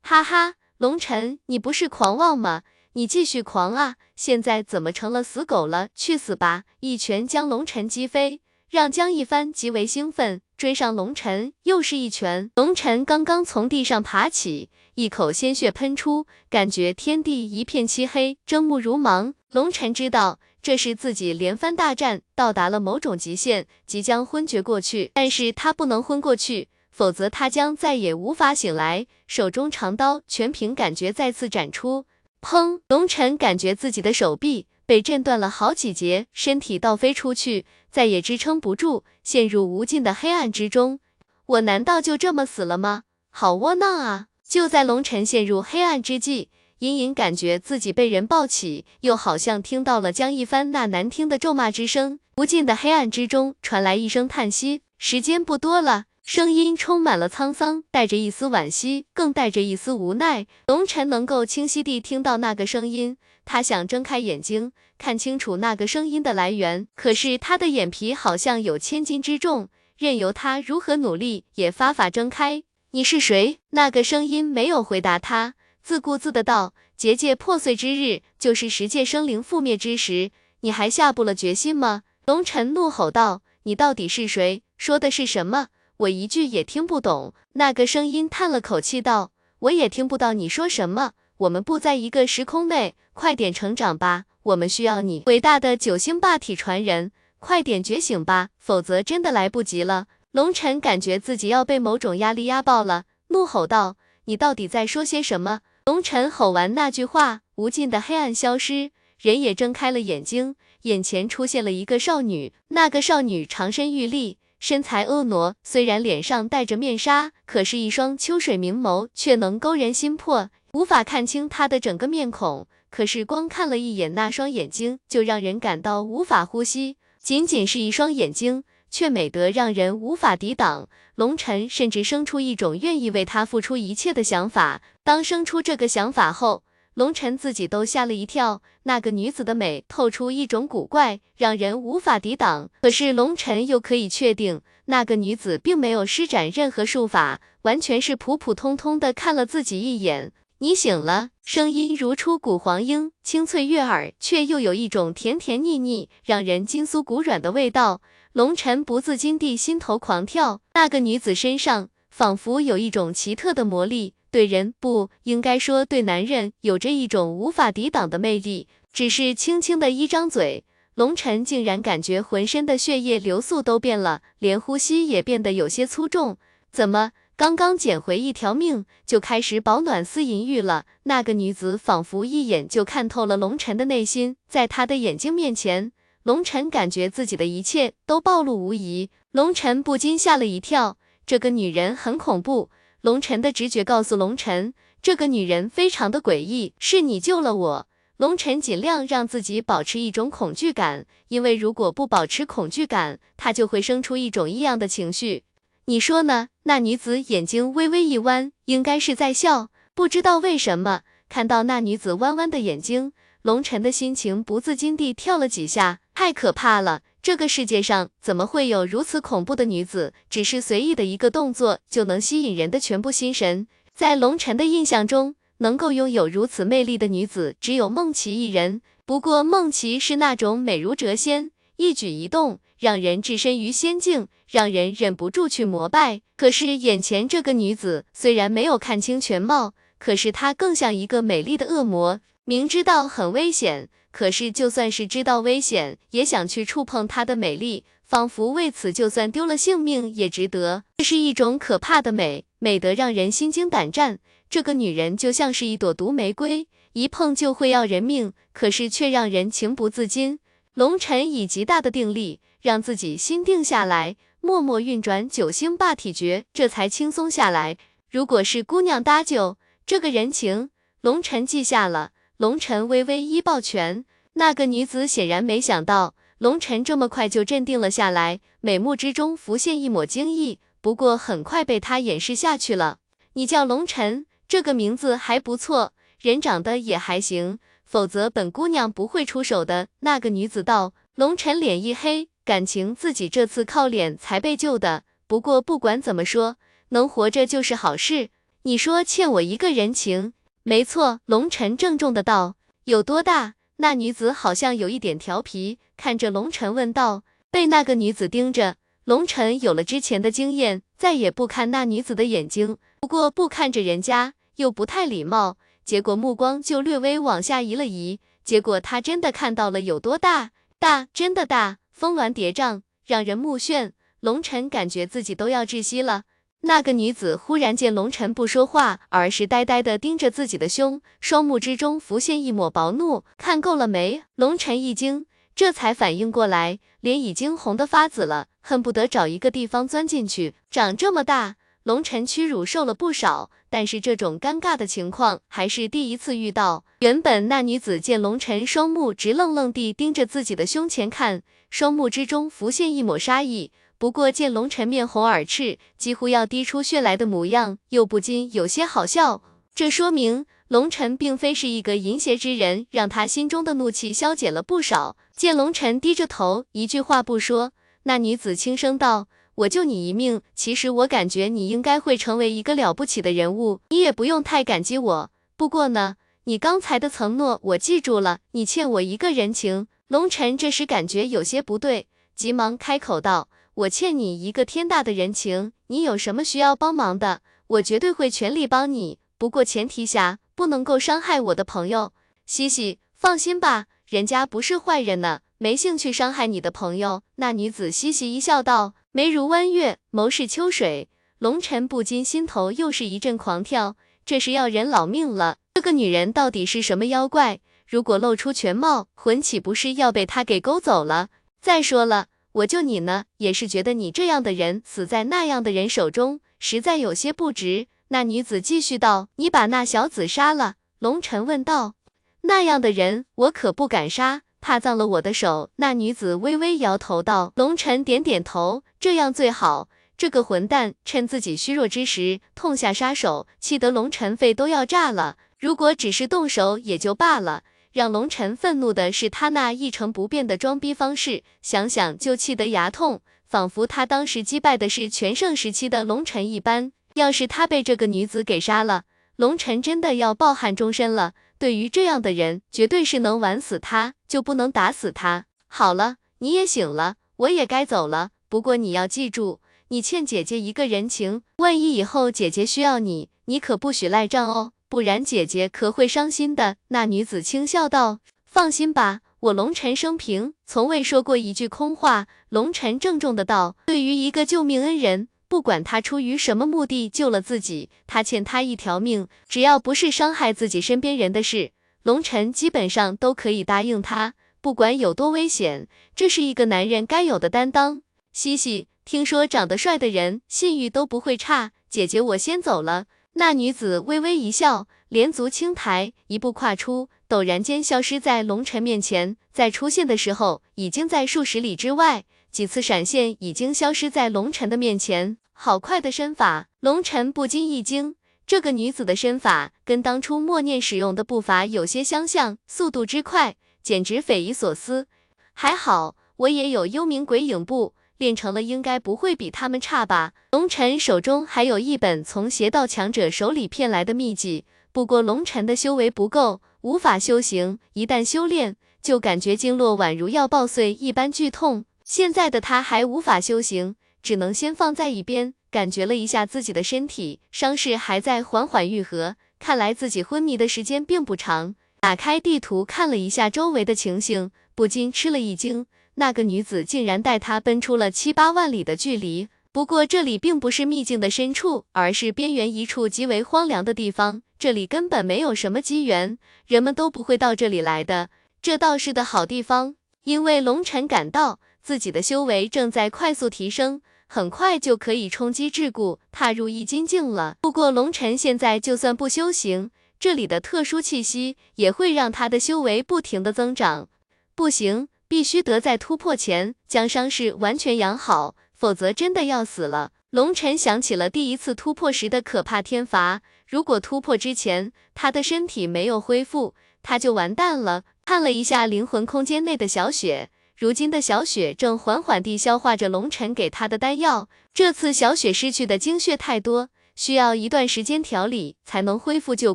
[0.00, 0.54] 哈哈！
[0.78, 2.62] 龙尘，你不是狂妄吗？
[2.94, 3.96] 你继续狂啊！
[4.16, 5.88] 现在怎么成了死狗了？
[5.94, 6.64] 去死吧！
[6.80, 12.48] 一拳将龙尘击飞，让江一帆极为兴奋，追上龙尘，又是一拳。
[12.54, 19.34] 龙尘刚刚从地上爬起，一口鲜血喷出，感觉天地一片漆黑，睁目如盲。
[19.50, 26.68] 龙尘知道这是自己连番大战到达了某种极限，即将昏厥过去，但是他不能昏过去。
[26.92, 29.08] 否则他将再也无法醒来。
[29.26, 32.06] 手中长刀全凭感觉再次斩出，
[32.40, 32.78] 砰！
[32.86, 41.00] 龙尘感觉自己的手臂被震断了好几节，身体倒飞出去，再也支撑不住，陷入无尽的黑暗之中。
[41.46, 43.02] 我难道就这么死了吗？
[43.30, 44.26] 好窝囊啊！
[44.46, 46.50] 就在龙晨陷入黑暗之际，
[46.80, 52.18] 隐隐感觉自己被人抱起，又好像听到了江一帆那难听的咒骂之声。
[52.36, 56.04] 无尽的黑暗之中传来一声叹息，时间不多了。
[56.24, 60.46] 声音充满了沧桑，带着一丝惋惜，更带着一丝无奈。
[60.66, 69.68] 龙晨能够清晰地听到那个声音，他想睁开眼睛，看清楚那个声音的来源，可是他的眼皮好像有千斤之重，
[69.98, 72.62] 任由他如何努力也发法睁开。
[72.92, 73.58] 你是谁？
[73.70, 80.30] 那个声音没有回答他，自顾自的道：“结界破碎之日，就是十界生灵覆灭之时，
[80.60, 84.62] 你还下不了决心吗？”龙晨怒吼道：“你到底是谁？
[84.78, 85.66] 说的是什么？”
[85.98, 87.34] 我一句也听不懂。
[87.52, 91.12] 那个声音叹了口气道：“我也听不到你说什么。
[91.38, 112.54] 我们不在一个时空内，快点成长吧，我们需要你，伟大的九星霸体传人，快点觉醒吧，否则真的来不及了。”龙晨感觉自己要被某种压力压爆了，怒吼道：“你到底在说些什么？”龙晨吼完那句话，无尽的黑暗消失，人也睁开了眼睛，眼前出现了一个少女。
[112.68, 114.38] 那个少女长身玉立。
[114.62, 120.50] 身材婀娜，虽然脸上戴着面纱，可是，一双秋水明眸却能勾人心魄。
[120.72, 126.96] 无法看清她的整个面孔，可是光看了一眼那双眼睛，就让人感到无法呼吸。
[127.18, 130.88] 仅仅是一双眼睛，却美得让人无法抵挡。
[131.16, 134.80] 龙晨甚至生出一种愿意为她付出一切的想法。
[135.02, 136.62] 当生出这个想法后，
[136.94, 142.68] 龙晨自己都吓了一跳，那个女子的美透出一种古怪，让人无法抵挡。
[142.82, 150.32] 可是龙晨又可以确定，那个女子并没有施展任何术法，完全是普普通通的看了自己一眼。
[150.58, 158.02] 你醒了，声音如出谷黄莺，清脆悦耳，却又有一种甜甜腻腻，让人筋酥骨软的味道。
[158.34, 164.14] 龙晨不自禁地心头狂跳，那个女子身上仿佛有一种奇特的魔力。
[164.32, 170.64] 对人不应该说对男人有着一种无法抵挡的魅力，只是轻轻的一张嘴，
[170.94, 176.38] 龙晨竟然感觉浑身的血液流速都变了，连呼吸也变得有些粗重。
[176.72, 180.86] 怎么刚刚捡回一条命，就开始饱暖思淫欲了？
[181.02, 185.92] 那个女子仿佛一眼就看透了龙晨的内心，在她的眼睛面前，
[186.22, 189.10] 龙晨感觉自己的一切都暴露无遗。
[189.32, 190.96] 龙晨不禁吓了一跳，
[191.26, 192.70] 这个女人很恐怖。
[193.02, 196.72] 龙晨的直觉告诉龙晨，这个女人非常的诡异。
[196.78, 197.88] 是你救了我。
[198.16, 205.42] 龙晨尽量让自己保持一种恐惧感，因为如果不保持恐惧感，他就会生出一种异样的情绪。
[205.86, 206.46] 你说呢？
[206.62, 209.70] 那女子眼睛微微一弯，应该是在笑。
[209.94, 213.12] 不知道为什么，看到那女子弯弯的眼睛，
[213.42, 215.98] 龙晨的心情不自禁地跳了几下。
[216.14, 217.00] 太可怕了。
[217.22, 220.12] 这个世界上怎么会有如此恐怖的女子？
[220.28, 223.68] 只是随意的一个动作就能吸引人的全部心神。
[223.94, 228.82] 在龙晨的印象中，能够拥有如此魅力的女子只有梦琪一人。
[229.06, 236.22] 不过梦琪是那种美如谪仙，一举一动让人置身于仙境，让人忍不住去膜拜。
[236.36, 243.88] 可是眼前这个女子虽然没有看清全貌，可是她更像一个美丽的恶魔，明知道很危险。
[244.12, 250.84] 可是，就算是知道危险，也想去触碰她的美丽，仿佛为此就算丢了性命也值得。
[250.98, 254.18] 这是一种可怕的美，美得让人心惊胆战。
[254.50, 260.38] 这个女人就像是一朵毒玫瑰，一碰就会要人命，可是却让人情不自禁。
[260.74, 267.78] 龙晨以极大的定力，让自己心定下来，默默运转九星霸体诀，这才轻松下来。
[268.10, 269.56] 如果是姑娘搭救，
[269.86, 270.68] 这个人情，
[271.00, 272.10] 龙晨记下了。
[272.36, 274.04] 龙晨微微一抱拳，
[274.34, 282.98] 那个女子显然没想到龙晨这么快就镇定了下来，美目之中浮现一抹惊异，不过很快被他掩饰下去了。
[283.34, 289.88] 你叫龙晨，这个名字还不错，人长得也还行，否则本姑娘不会出手的。
[290.00, 290.94] 那个女子道。
[291.14, 295.04] 龙晨脸一黑，感情自己这次靠脸才被救的。
[295.26, 296.56] 不过不管怎么说，
[296.88, 298.30] 能活着就是好事。
[298.62, 300.32] 你说欠我一个人情。
[300.64, 307.24] 没错，龙晨郑重的道：“有多大？”那女子好像有一点调皮，看着龙晨问道。
[307.50, 312.78] 被那个女子盯着，龙晨有了之前的经验，再也不看那女子的眼睛。
[313.00, 318.20] 不过不看着人家又不太礼貌，结果目光就略微往下移了移。
[318.44, 323.90] 结果他真的看到了有多大，大，真的大，峰峦叠嶂，让人目眩。
[324.20, 326.22] 龙晨感觉自己都要窒息了。
[326.64, 333.24] 那个女子忽然见龙晨不说话，而是呆呆地盯着自己的胸，双目之中浮现一抹薄怒。
[333.36, 334.22] 看够了没？
[334.36, 335.26] 龙晨一惊，
[335.56, 338.46] 这才反应过来，脸已经红得发紫了。
[338.60, 340.54] 恨不得找一个地方钻进去。
[340.70, 346.84] 长这么大，龙晨屈辱受了不少，但是这种尴尬的情况还是第一次遇到。
[347.00, 353.72] 原本那女子见龙晨双目直愣愣地盯着自己的胸前看，双目之中浮现一抹杀意。
[354.02, 359.44] 不过见龙晨面红耳赤，几乎要滴出血来的模样，又不禁有些好笑。
[359.76, 365.16] 这说明龙晨并非是一个淫邪之人，让他心中的怒气消解了不少。
[365.36, 367.70] 见龙晨低着头，一句话不说，
[368.02, 375.30] 那女子轻声道：“我救你一命，其实我感觉你应该会成为一个了不起的人物，你也不用太感激我。
[375.56, 376.16] 不过呢，
[376.46, 383.48] 你刚才的承诺我记住了，你欠我一个人情。”龙晨这时感觉有些不对，急忙开口道。
[383.74, 389.18] 我欠你一个天大的人情，你有什么需要帮忙的，我绝对会全力帮你。
[389.38, 392.12] 不过前提下，不能够伤害我的朋友。
[392.44, 397.22] 西西，放心吧，人家不是坏人呢，没兴趣伤害你的朋友。
[397.36, 401.08] 那女子嘻嘻一笑，道，眉如弯月，眸似秋水。
[401.38, 403.96] 龙尘不禁心头又是一阵狂跳，
[404.26, 405.56] 这是要人老命了。
[405.72, 407.60] 这个女人到底是什么妖怪？
[407.86, 411.28] 如果露出全貌，魂岂不是要被她给勾走了？
[411.62, 412.26] 再说了。
[412.52, 417.86] 我救你呢，也是觉得你这样的人死在那样的人手中，实在有些不值。
[418.08, 421.94] 那女子继续道：“你把那小子杀了？”龙尘问道
[422.42, 429.88] ：“那样的人我可不敢杀，怕脏了我的手。”那女子微微摇头道：“龙尘点点头，这样最好。
[430.18, 435.38] 这个混蛋趁自己虚弱之时痛下杀手，气得龙尘肺都要炸了。
[435.58, 437.62] 如果只是动手也就罢了。”
[437.92, 446.92] 让龙晨愤怒的是他那一成不变的装逼方式，想想就气得牙痛，仿佛他当时击败的是全盛时期的龙晨一般。
[447.14, 449.04] 要是他被这个女子给杀了，
[449.36, 451.34] 龙晨真的要抱憾终身了。
[451.58, 455.44] 对于这样的人，绝对是能玩死他，就不能打死他。
[455.68, 458.30] 好了，你也醒了，我也该走了。
[458.48, 464.72] 不过你要记住，你欠姐姐一个人情，万一以后姐姐需要你，你可不许赖账哦。
[464.92, 466.76] 不然姐姐可会伤心的。
[466.88, 481.70] 那女子轻笑道：“放心吧，我龙尘生平从未说过一句空话。”龙尘郑重的道：“对于一个救命恩人，不管他出于什么目的救了自己，他欠他一条命，只要不是伤害自己身边人的事，
[482.02, 485.88] 龙尘基本上都可以答应他，不管有多危险。
[486.14, 488.02] 这是一个男人该有的担当。”
[488.34, 491.72] 嘻嘻，听说长得帅的人信誉都不会差。
[491.88, 493.06] 姐姐，我先走了。
[493.34, 499.36] 那女子微微一笑，连足轻抬，一步跨出，陡然间消失在龙尘面前。
[499.52, 502.24] 再出现的时候，已经在数十里之外。
[502.50, 505.38] 几次闪现，已经消失在龙尘的面前。
[505.54, 506.68] 好快的身法！
[506.80, 515.06] 龙尘不禁一惊，这个女子的身法跟当初默念使用的步伐有些相像，速度之快，简直匪夷所思。
[515.54, 517.94] 还好，我也有幽冥鬼影步。
[518.22, 520.32] 变成了，应该不会比他们差吧？
[520.52, 527.80] 龙尘手中还有一本从邪道强者手里骗来的秘籍，不过龙尘的修为不够，无法修行。
[527.94, 531.84] 一旦修炼，就感觉经络宛如要爆碎一般剧痛。
[532.04, 535.54] 现在的他还无法修行，只能先放在一边。
[535.72, 541.74] 感觉了一下自己的身体，伤势还在缓缓愈合，看来自己昏迷的时间并不长。
[541.98, 545.86] 打开地图看了一下周围的情形，不禁吃了一惊。
[546.16, 549.48] 那个女子竟然带他奔出了七八万里的距离。
[549.72, 554.42] 不过这里并不是秘境的深处，而是边缘一处极为荒凉的地方。
[554.58, 558.28] 这里根本没有什么机缘，人们都不会到这里来的。
[558.60, 567.56] 这倒是的好地方，因为龙尘感到自己的修为正在快速提升，很快就可以冲击桎梏，踏入易筋境了。
[567.62, 569.90] 不过龙尘现在就算不修行，
[570.20, 574.08] 这里的特殊气息也会让他的修为不停的增长。
[574.54, 575.08] 不行。
[575.32, 580.12] 必须得在突破前将伤势完全养好，否则真的要死了。
[580.28, 588.04] 龙尘想起了第一次突破时的可怕天罚，如果突破之前他的身体没有恢复，他就完蛋了。
[588.26, 594.50] 看了一下灵魂空间内的小雪，如今的小雪正缓缓地消化着龙尘给她的丹药。
[594.74, 599.74] 这次小雪失去的精血太多，需要一段时间调理才能恢复旧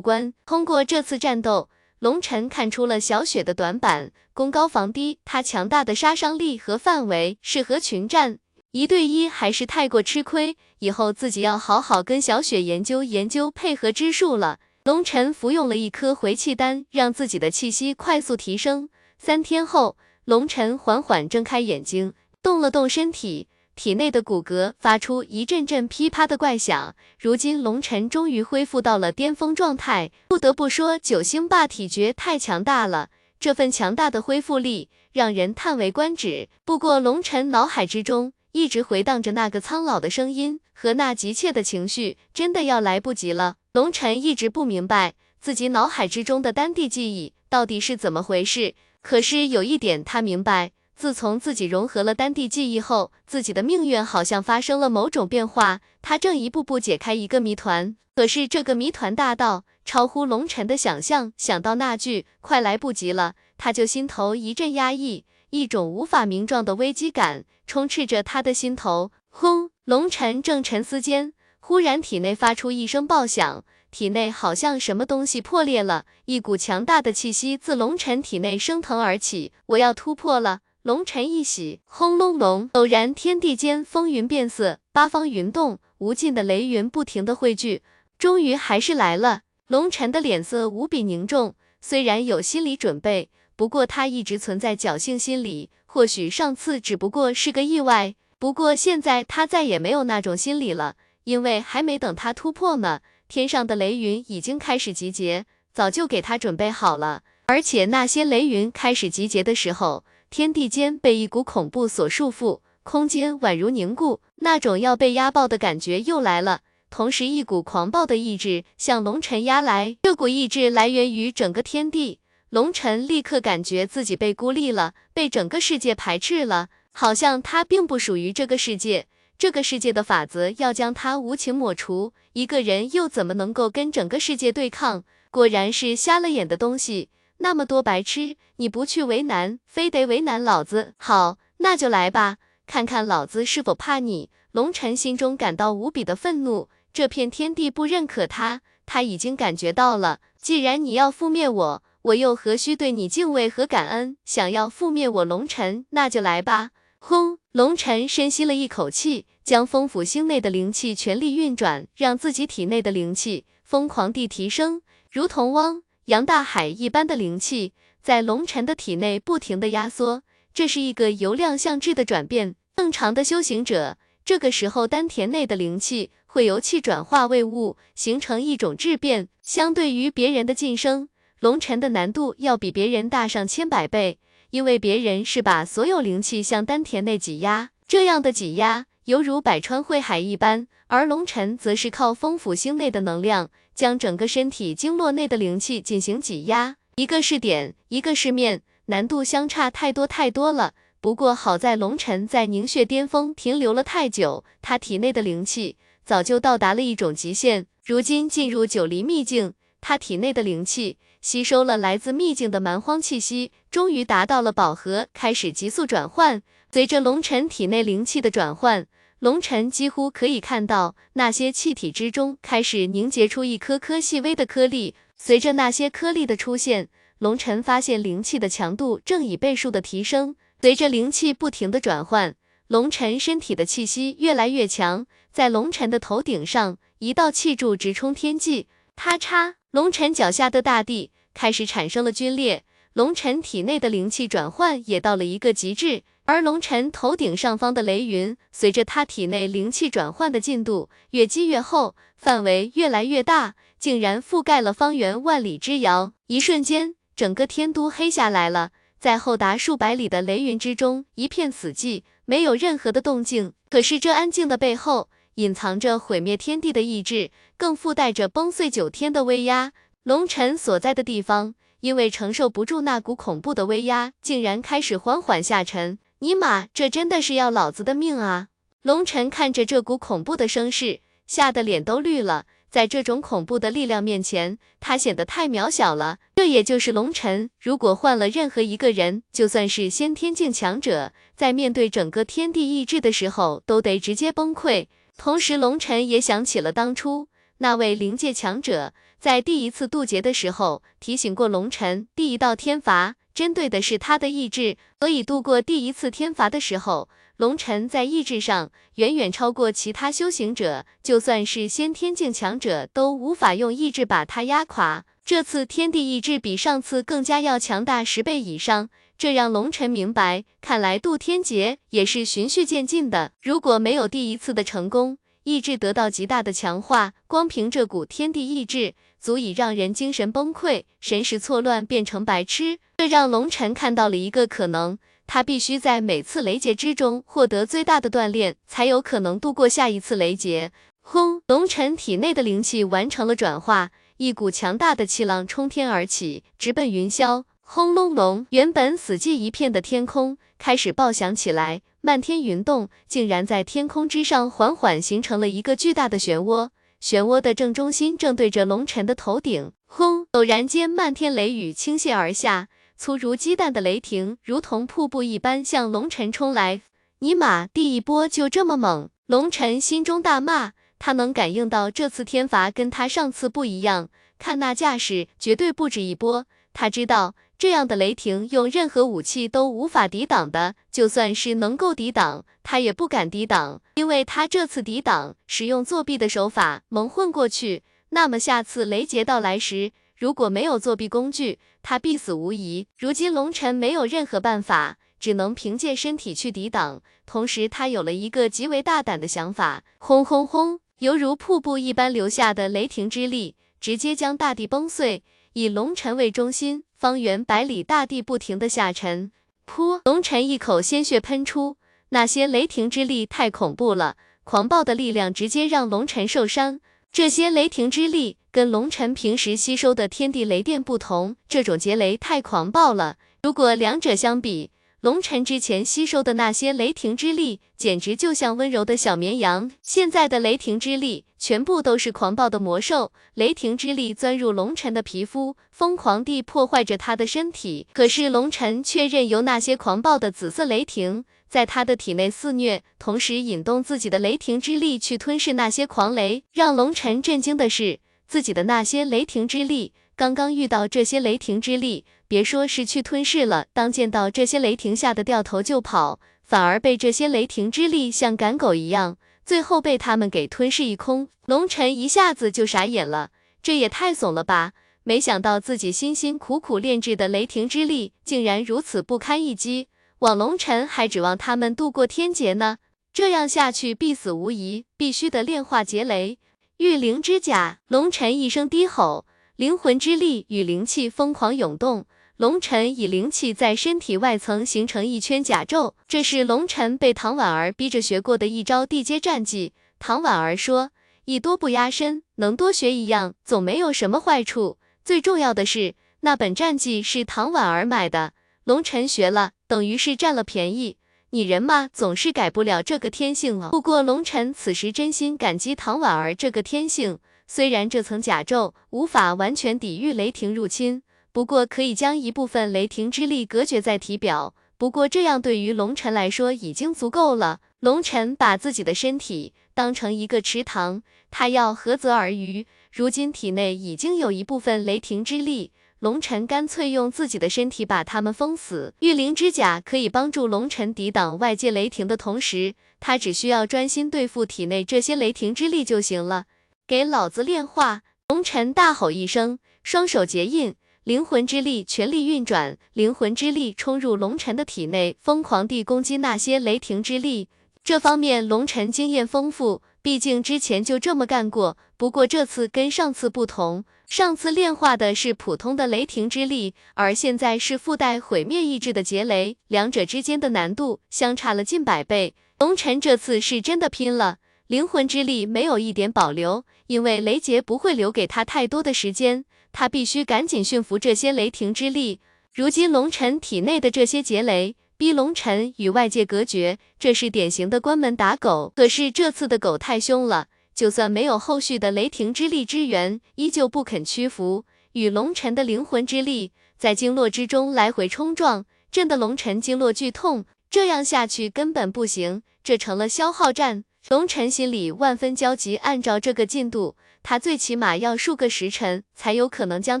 [0.00, 0.32] 观。
[0.46, 1.68] 通过这次战斗。
[2.00, 8.38] 龙尘看出了小雪的短板，攻高防低，她强大的杀伤力和范围适合群战，
[8.70, 10.56] 一对一还是太过吃亏。
[10.78, 14.60] 以后自己要好好跟小雪研究研究配合之术了。
[14.84, 18.88] 龙尘服用了一颗回气丹，让自己的气息快速提升。
[19.18, 23.48] 三天后，龙尘缓缓睁开眼睛，动了动身体。
[23.78, 30.10] 体内的骨骼发出一阵阵噼啪的怪响，如今龙尘终于恢复到了巅峰状态。
[30.26, 36.48] 不得不说，九星霸体诀太强大了，这份强大的恢复力让人叹为观止。
[36.64, 43.54] 不过，龙尘脑海之中一直回荡着那个苍老的声音和那急切的情绪，真的要来不及了。
[43.74, 55.80] 龙晨一直不明白自己脑海之中的丹地记忆到底是怎么回事，可是有一点他明白，自从自己融合了丹地记忆后，自己的命运好像发生了某种变化。
[56.02, 61.32] 他正一步步解开一个谜团，可是这个谜团大到超乎龙晨的想象。
[61.36, 65.24] 想到那句“快来不及了”，他就心头一阵压抑。
[65.50, 69.12] 一种无法名状的危机感充斥着他的心头。
[69.28, 69.70] 轰！
[69.84, 79.52] 龙晨正沉思间，忽然体内发出一声爆响，体内好像什么东西破裂了，一股强大的气息自龙晨体内升腾而起。
[79.66, 80.62] 我要突破了！
[80.82, 82.70] 龙晨一喜，轰隆隆！
[82.74, 87.82] 偶然天地间风云变色，八方云动，无尽的雷云不停的汇聚，
[88.16, 89.42] 终于还是来了。
[89.66, 93.28] 龙晨的脸色无比凝重，虽然有心理准备。
[93.56, 98.14] 不过他一直存在侥幸心理，或许上次只不过是个意外。
[98.38, 100.94] 不过现在他再也没有那种心理了，
[101.24, 105.44] 因为还没等他突破呢，天上的雷云已经开始集结，
[105.74, 107.22] 早就给他准备好了。
[107.46, 116.60] 而且那些雷云开始集结的时候，天地间被一股恐怖所束缚，空间宛如凝固，那种要被压爆的感觉又来了。
[116.90, 122.20] 同时，一股狂暴的意志向龙尘压来，这股意志来源于整个天地。
[122.50, 129.06] 龙晨立刻感觉自己被孤立了，被整个世界排斥了，好像他并不属于这个世界，
[129.38, 132.12] 这个世界的法则要将他无情抹除。
[132.34, 135.04] 一个人又怎么能够跟整个世界对抗？
[135.30, 140.94] 果然是瞎了眼的东西，那么多白痴，你不去为难，非得为难老子？
[140.98, 142.36] 好，那就来吧，
[142.66, 144.30] 看看老子是否怕你。
[144.52, 150.20] 龙晨心中感到无比的愤怒，这片天地不认可他，他已经感觉到了。
[150.36, 151.82] 既然你要覆灭我。
[152.02, 154.16] 我又何须对你敬畏和感恩？
[154.24, 156.70] 想要覆灭我龙晨，那就来吧！
[157.00, 157.38] 轰！
[157.52, 170.22] 龙晨深吸了一口气，将风府星内的灵气全力运转，让自己体内的灵气疯狂地提升，如同汪杨大海一般的灵气在龙尘的体内不停地压缩。
[170.54, 172.54] 这是一个由量向质的转变。
[172.76, 179.28] 正常的修行者，这个时候丹田内的灵气会由气转化为物，形成一种质变。
[179.42, 181.10] 相对于别人的晋升。
[181.40, 184.18] 龙尘的难度要比别人大上千百倍，
[184.48, 196.74] 因为别人是把所有灵气向丹田内挤压，这样的挤压犹如百川汇海一般，而龙尘则是靠风府星内的能量，将整个身体经络内的灵气进行挤压。
[196.96, 200.74] 一个是点，一个是面，难度相差太多太多了。
[201.00, 210.98] 不过好在龙尘在凝血巅峰停留了太久，他体内的灵气早就到达了一种极限，如今进入九黎秘境，他体内的灵气。
[211.20, 216.42] 吸收了来自秘境的蛮荒气息，终于达到了饱和，开始急速转换。
[216.72, 218.86] 随着龙尘体内灵气的转换，
[219.20, 224.94] 龙尘几乎可以看到那些气体之中开始凝结出一颗颗细微的颗粒。
[225.16, 226.88] 随着那些颗粒的出现，
[227.18, 230.36] 龙尘发现灵气的强度正以倍数的提升。
[230.60, 232.36] 随着灵气不停的转换，
[232.68, 235.06] 龙尘身体的气息越来越强。
[235.32, 239.54] 在龙尘的头顶上，一道气柱直冲天际，咔嚓。
[239.72, 256.12] 龙尘脚下的大地开始产生了龟裂，龙尘体内的灵气转换也到了一个极致，而龙尘头顶上方的雷云，随着他体内灵气转换的进度越积越厚，范围越来越大，竟然覆盖了方圆万里之遥。
[256.26, 263.54] 一瞬间，整个天都黑下来了，在厚达数百里的雷云之中，一片死寂，没有任何的动静。
[263.70, 269.72] 可是这安静的背后，隐藏着毁灭天地的意志，更附带着崩碎九天的威压。
[270.02, 275.98] 龙尘所在的地方，因为承受不住那股恐怖的威压，竟然开始缓缓下沉。
[276.20, 278.48] 尼玛，这真的是要老子的命啊！
[278.82, 282.46] 龙尘看着这股恐怖的声势，吓得脸都绿了。
[282.68, 286.18] 在这种恐怖的力量面前，他显得太渺小了。
[286.34, 294.88] 这也就是龙尘，如果换了任何一个人，就算是先天境强者，在面对整个天地意志的时候，都得直接崩溃。
[295.16, 297.28] 同时，龙尘也想起了当初
[297.58, 315.04] 那位灵界强者在第一次渡劫的时候提醒过龙尘，第一道天罚针对的是他的意志，所以度过第一次天罚的时候，龙尘在意志上远远超过其他修行者，就算是先天境强者都无法用意志把他压垮。
[315.24, 318.90] 这次天地意志比上次更加要强大十倍以上。
[319.16, 323.30] 这让龙尘明白，看来渡天劫也是循序渐进的。
[323.40, 332.78] 如果没有第一次的成功，意志得到极大的强化，光凭这股天地意志，足以让人精神崩溃、神识错乱，变成白痴。
[332.96, 334.98] 这让龙尘看到了一个可能。
[335.26, 340.72] 他必须在每次雷劫之中获得最大的锻炼，才有可能度过下一次雷劫。
[341.02, 341.42] 轰！
[341.46, 347.44] 龙尘体内的灵气完成了转化，一股强大的气浪冲天而起，直奔云霄。
[347.60, 348.46] 轰隆隆！
[348.50, 356.70] 原本死寂一片的天空开始爆响起来，漫天云动竟然在天空之上缓缓形成了一个巨大的漩涡。
[357.02, 359.72] 漩涡的正中心正对着龙尘的头顶。
[359.86, 360.26] 轰！
[360.32, 366.82] 陡然间，漫天雷雨倾泻而下，粗如鸡蛋的雷霆如同瀑布一般向龙尘冲来。
[367.20, 369.08] 尼玛，第一波就这么猛！
[369.26, 370.72] 龙尘心中大骂。
[371.00, 374.08] 他能感应到这次天罚跟他上次不一样，
[374.38, 376.46] 看那架势，绝对不止一波。
[376.72, 392.86] 他知道这样的雷霆用任何武器都无法抵挡的，就算是能够抵挡，他也不敢抵挡，因为他这次抵挡使用作弊的手法蒙混过去，那么下次雷劫到来时，如果没有作弊工具，他必死无疑。
[392.96, 397.02] 如今龙尘没有任何办法，只能凭借身体去抵挡。
[397.26, 400.78] 同时，他有了一个极为大胆的想法，轰轰轰！
[401.00, 405.24] 犹如瀑布一般流下的雷霆之力，直接将大地崩碎。
[405.54, 409.30] 以龙尘为中心，方圆百里大地不停的下沉。
[409.64, 410.00] 噗！
[410.04, 411.76] 龙尘一口鲜血喷出，
[412.08, 416.80] 那些雷霆之力太恐怖了，狂暴的力量直接让龙尘受伤。
[417.12, 423.16] 这些雷霆之力跟龙尘平时吸收的天地雷电不同，这种劫雷太狂暴了。
[423.44, 429.70] 如果两者相比，龙尘之前吸收的那些雷霆之力，简直就像温柔的小绵羊。
[429.80, 433.12] 现在的雷霆之力，全部都是狂暴的魔兽。
[433.34, 437.86] 雷霆之力钻入龙尘的皮肤，疯狂地破坏着他的身体。
[437.92, 446.42] 可是龙尘却任由那些狂暴的紫色雷霆在他的体内肆虐，同时引动自己的雷霆之力去吞噬那些狂雷。
[446.52, 452.04] 让龙尘震惊的是，自己的那些雷霆之力，刚刚遇到这些雷霆之力。
[452.26, 459.16] 别说是去吞噬了，当见到这些雷霆，吓得掉头就跑，反而被这些雷霆之力像赶狗一样，
[459.46, 461.28] 最后被他们给吞噬一空。
[461.46, 463.30] 龙尘一下子就傻眼了，
[463.62, 464.72] 这也太怂了吧！
[465.04, 469.86] 没想到自己辛辛苦苦炼制的雷霆之力，竟然如此不堪一击。
[470.18, 472.78] 往龙尘还指望他们度过天劫呢，
[473.12, 476.40] 这样下去必死无疑，必须得炼化劫雷。
[476.78, 479.24] 御灵之甲，龙尘一声低吼，
[479.58, 482.06] 灵魂之力与灵气疯狂涌动。
[482.36, 489.72] 龙尘以灵气在身体外层形成一圈甲胄，这是龙尘被唐婉儿逼着学过的一招地阶战技。
[489.98, 490.92] 唐婉儿说
[491.26, 494.78] ：“艺多不压身，能多学一样总没有什么坏处。
[495.04, 500.98] 最重要的是，那本战技是唐婉儿买的，龙尘学了，等于是占了便宜。
[501.30, 503.70] 你人嘛，总是改不了这个天性了。
[503.70, 507.18] 不过龙尘此时真心感激唐婉儿这个天性，
[507.48, 517.60] 虽然这层甲胄无法完全抵御雷霆入侵。”不过可以将一部分雷霆之力隔绝在体表，不过这样对于龙尘来说已经足够了。
[517.80, 521.00] 龙尘把自己的身体当成一个池塘，
[521.30, 522.66] 他要何泽而渔。
[522.90, 525.70] 如今体内已经有一部分雷霆之力，
[526.00, 528.94] 龙尘干脆用自己的身体把他们封死。
[529.00, 536.46] 御灵之甲可以帮助龙尘抵挡外界雷霆的同时，他只需要专心对付体内这些雷霆之力就行了。
[536.88, 538.00] 给老子炼化！
[538.28, 540.74] 龙尘大吼一声，双手结印。
[541.04, 547.50] 灵魂之力全力运转，灵魂之力冲入龙尘的体内，疯狂地攻击那些雷霆之力。
[547.84, 551.76] 这方面龙尘经验丰富，毕竟之前就这么干过。
[551.98, 562.34] 不过这次跟上次不同，上次炼化的是普通的雷霆之力，而现在是附带毁灭意志的劫雷，两者之间的难度相差了近百倍。
[562.58, 564.38] 龙尘这次是真的拼了，
[564.68, 569.46] 灵魂之力没有一点保留，因为雷劫不会留给他太多的时间。
[569.72, 572.20] 他必须赶紧驯服这些雷霆之力。
[572.52, 578.74] 如今龙尘体内的这些劫雷，逼龙尘与外界隔绝，这是典型的关门打狗。
[578.76, 584.66] 可是这次的狗太凶了，就算没有后续的雷霆之力支援，依旧不肯屈服。
[584.92, 590.44] 与龙尘的灵魂之力在经络之中来回冲撞，震得龙尘经络剧痛。
[590.68, 593.84] 这样下去根本不行，这成了消耗战。
[594.08, 596.96] 龙尘心里万分焦急，按照这个进度。
[597.22, 600.00] 他最起码要数个时辰才有可能将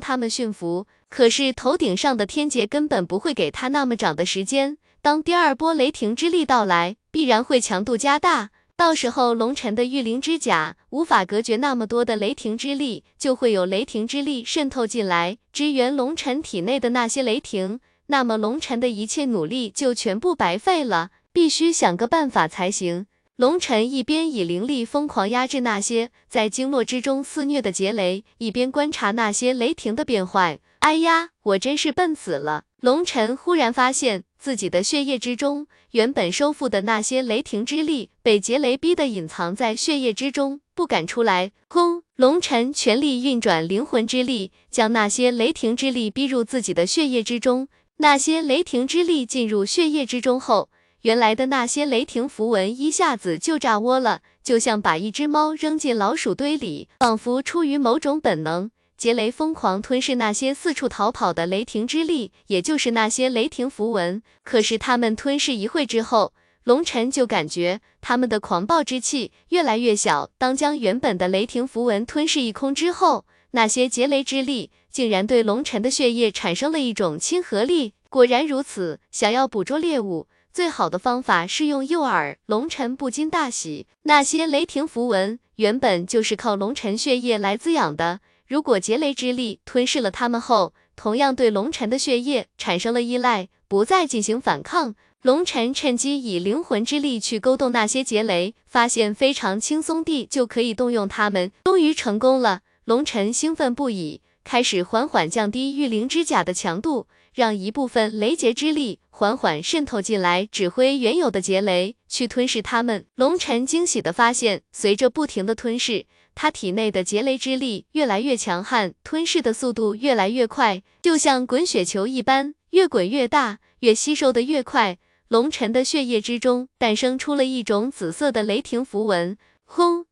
[0.00, 4.78] 他们驯服，可是头顶上的天劫根本不会给他那么长的时间。
[5.02, 23.04] 当第二波雷霆之力到来，必然会强度加大，到时候龙尘的御灵之甲无法隔绝那么多的雷霆之力，就会有雷霆之力渗透进来，支援龙尘体内的那些雷霆，那么龙晨的一切努力就全部白费了，必须想个办法才行。
[23.38, 30.58] 龙尘一边以灵力疯狂压制那些在经络之中肆虐的劫雷，一边观察那些雷霆的变坏。
[30.80, 32.64] 哎呀，我真是笨死了！
[32.80, 41.52] 龙晨忽然发现自己的血液之中，原本收复的那些雷霆之力，被劫雷逼得隐藏在血液之中，不敢出来。
[41.68, 42.02] 轰！
[42.16, 47.68] 龙晨全力运转灵魂之力，将那些雷霆之力逼入自己的血液之中。
[47.98, 50.70] 那些雷霆之力进入血液之中后，
[51.08, 58.70] 原来的那些雷霆符文一下子就炸窝了，就像把一只猫扔进老鼠堆里，仿佛出于某种本能。
[58.98, 64.22] 劫雷疯狂吞噬那些四处逃跑的雷霆之力，也就是那些雷霆符文。
[64.44, 70.28] 可是他们吞噬一会之后，龙尘就感觉他们的狂暴之气越来越小。
[70.36, 77.94] 当将原本的雷霆符文吞噬一空之后，那些劫雷之力竟然对龙尘的血液产生了一种亲和力。
[78.10, 80.28] 果然如此，想要捕捉猎物，
[80.58, 82.34] 最好的方法是用诱饵。
[82.46, 88.18] 龙尘不禁大喜，那些雷霆符文原本就是靠龙尘血液来滋养的。
[88.48, 94.96] 如果劫雷之力吞噬了他们后，同样对龙尘的血液产生了依赖，不再进行反抗。
[95.22, 102.62] 龙尘趁机以灵魂之力去勾动那些劫雷，发现非常轻松地就可以动用它们，终于成功了。
[102.84, 107.06] 龙尘兴奋不已，开始缓缓降低御灵之甲的强度，
[107.38, 113.06] 让一部分雷劫之力缓缓渗透进来，指挥原有的劫雷去吞噬它们。
[113.14, 116.06] 龙尘惊喜地发现，随着不停的吞噬。
[116.34, 124.98] 他体内的劫雷之力越来越强悍，吞噬的速度越来越快，就像滚雪球一般，越滚越大，越吸收的越快。
[125.28, 130.06] 龙尘的血液之中诞生出了一种紫色的雷霆符文，轰！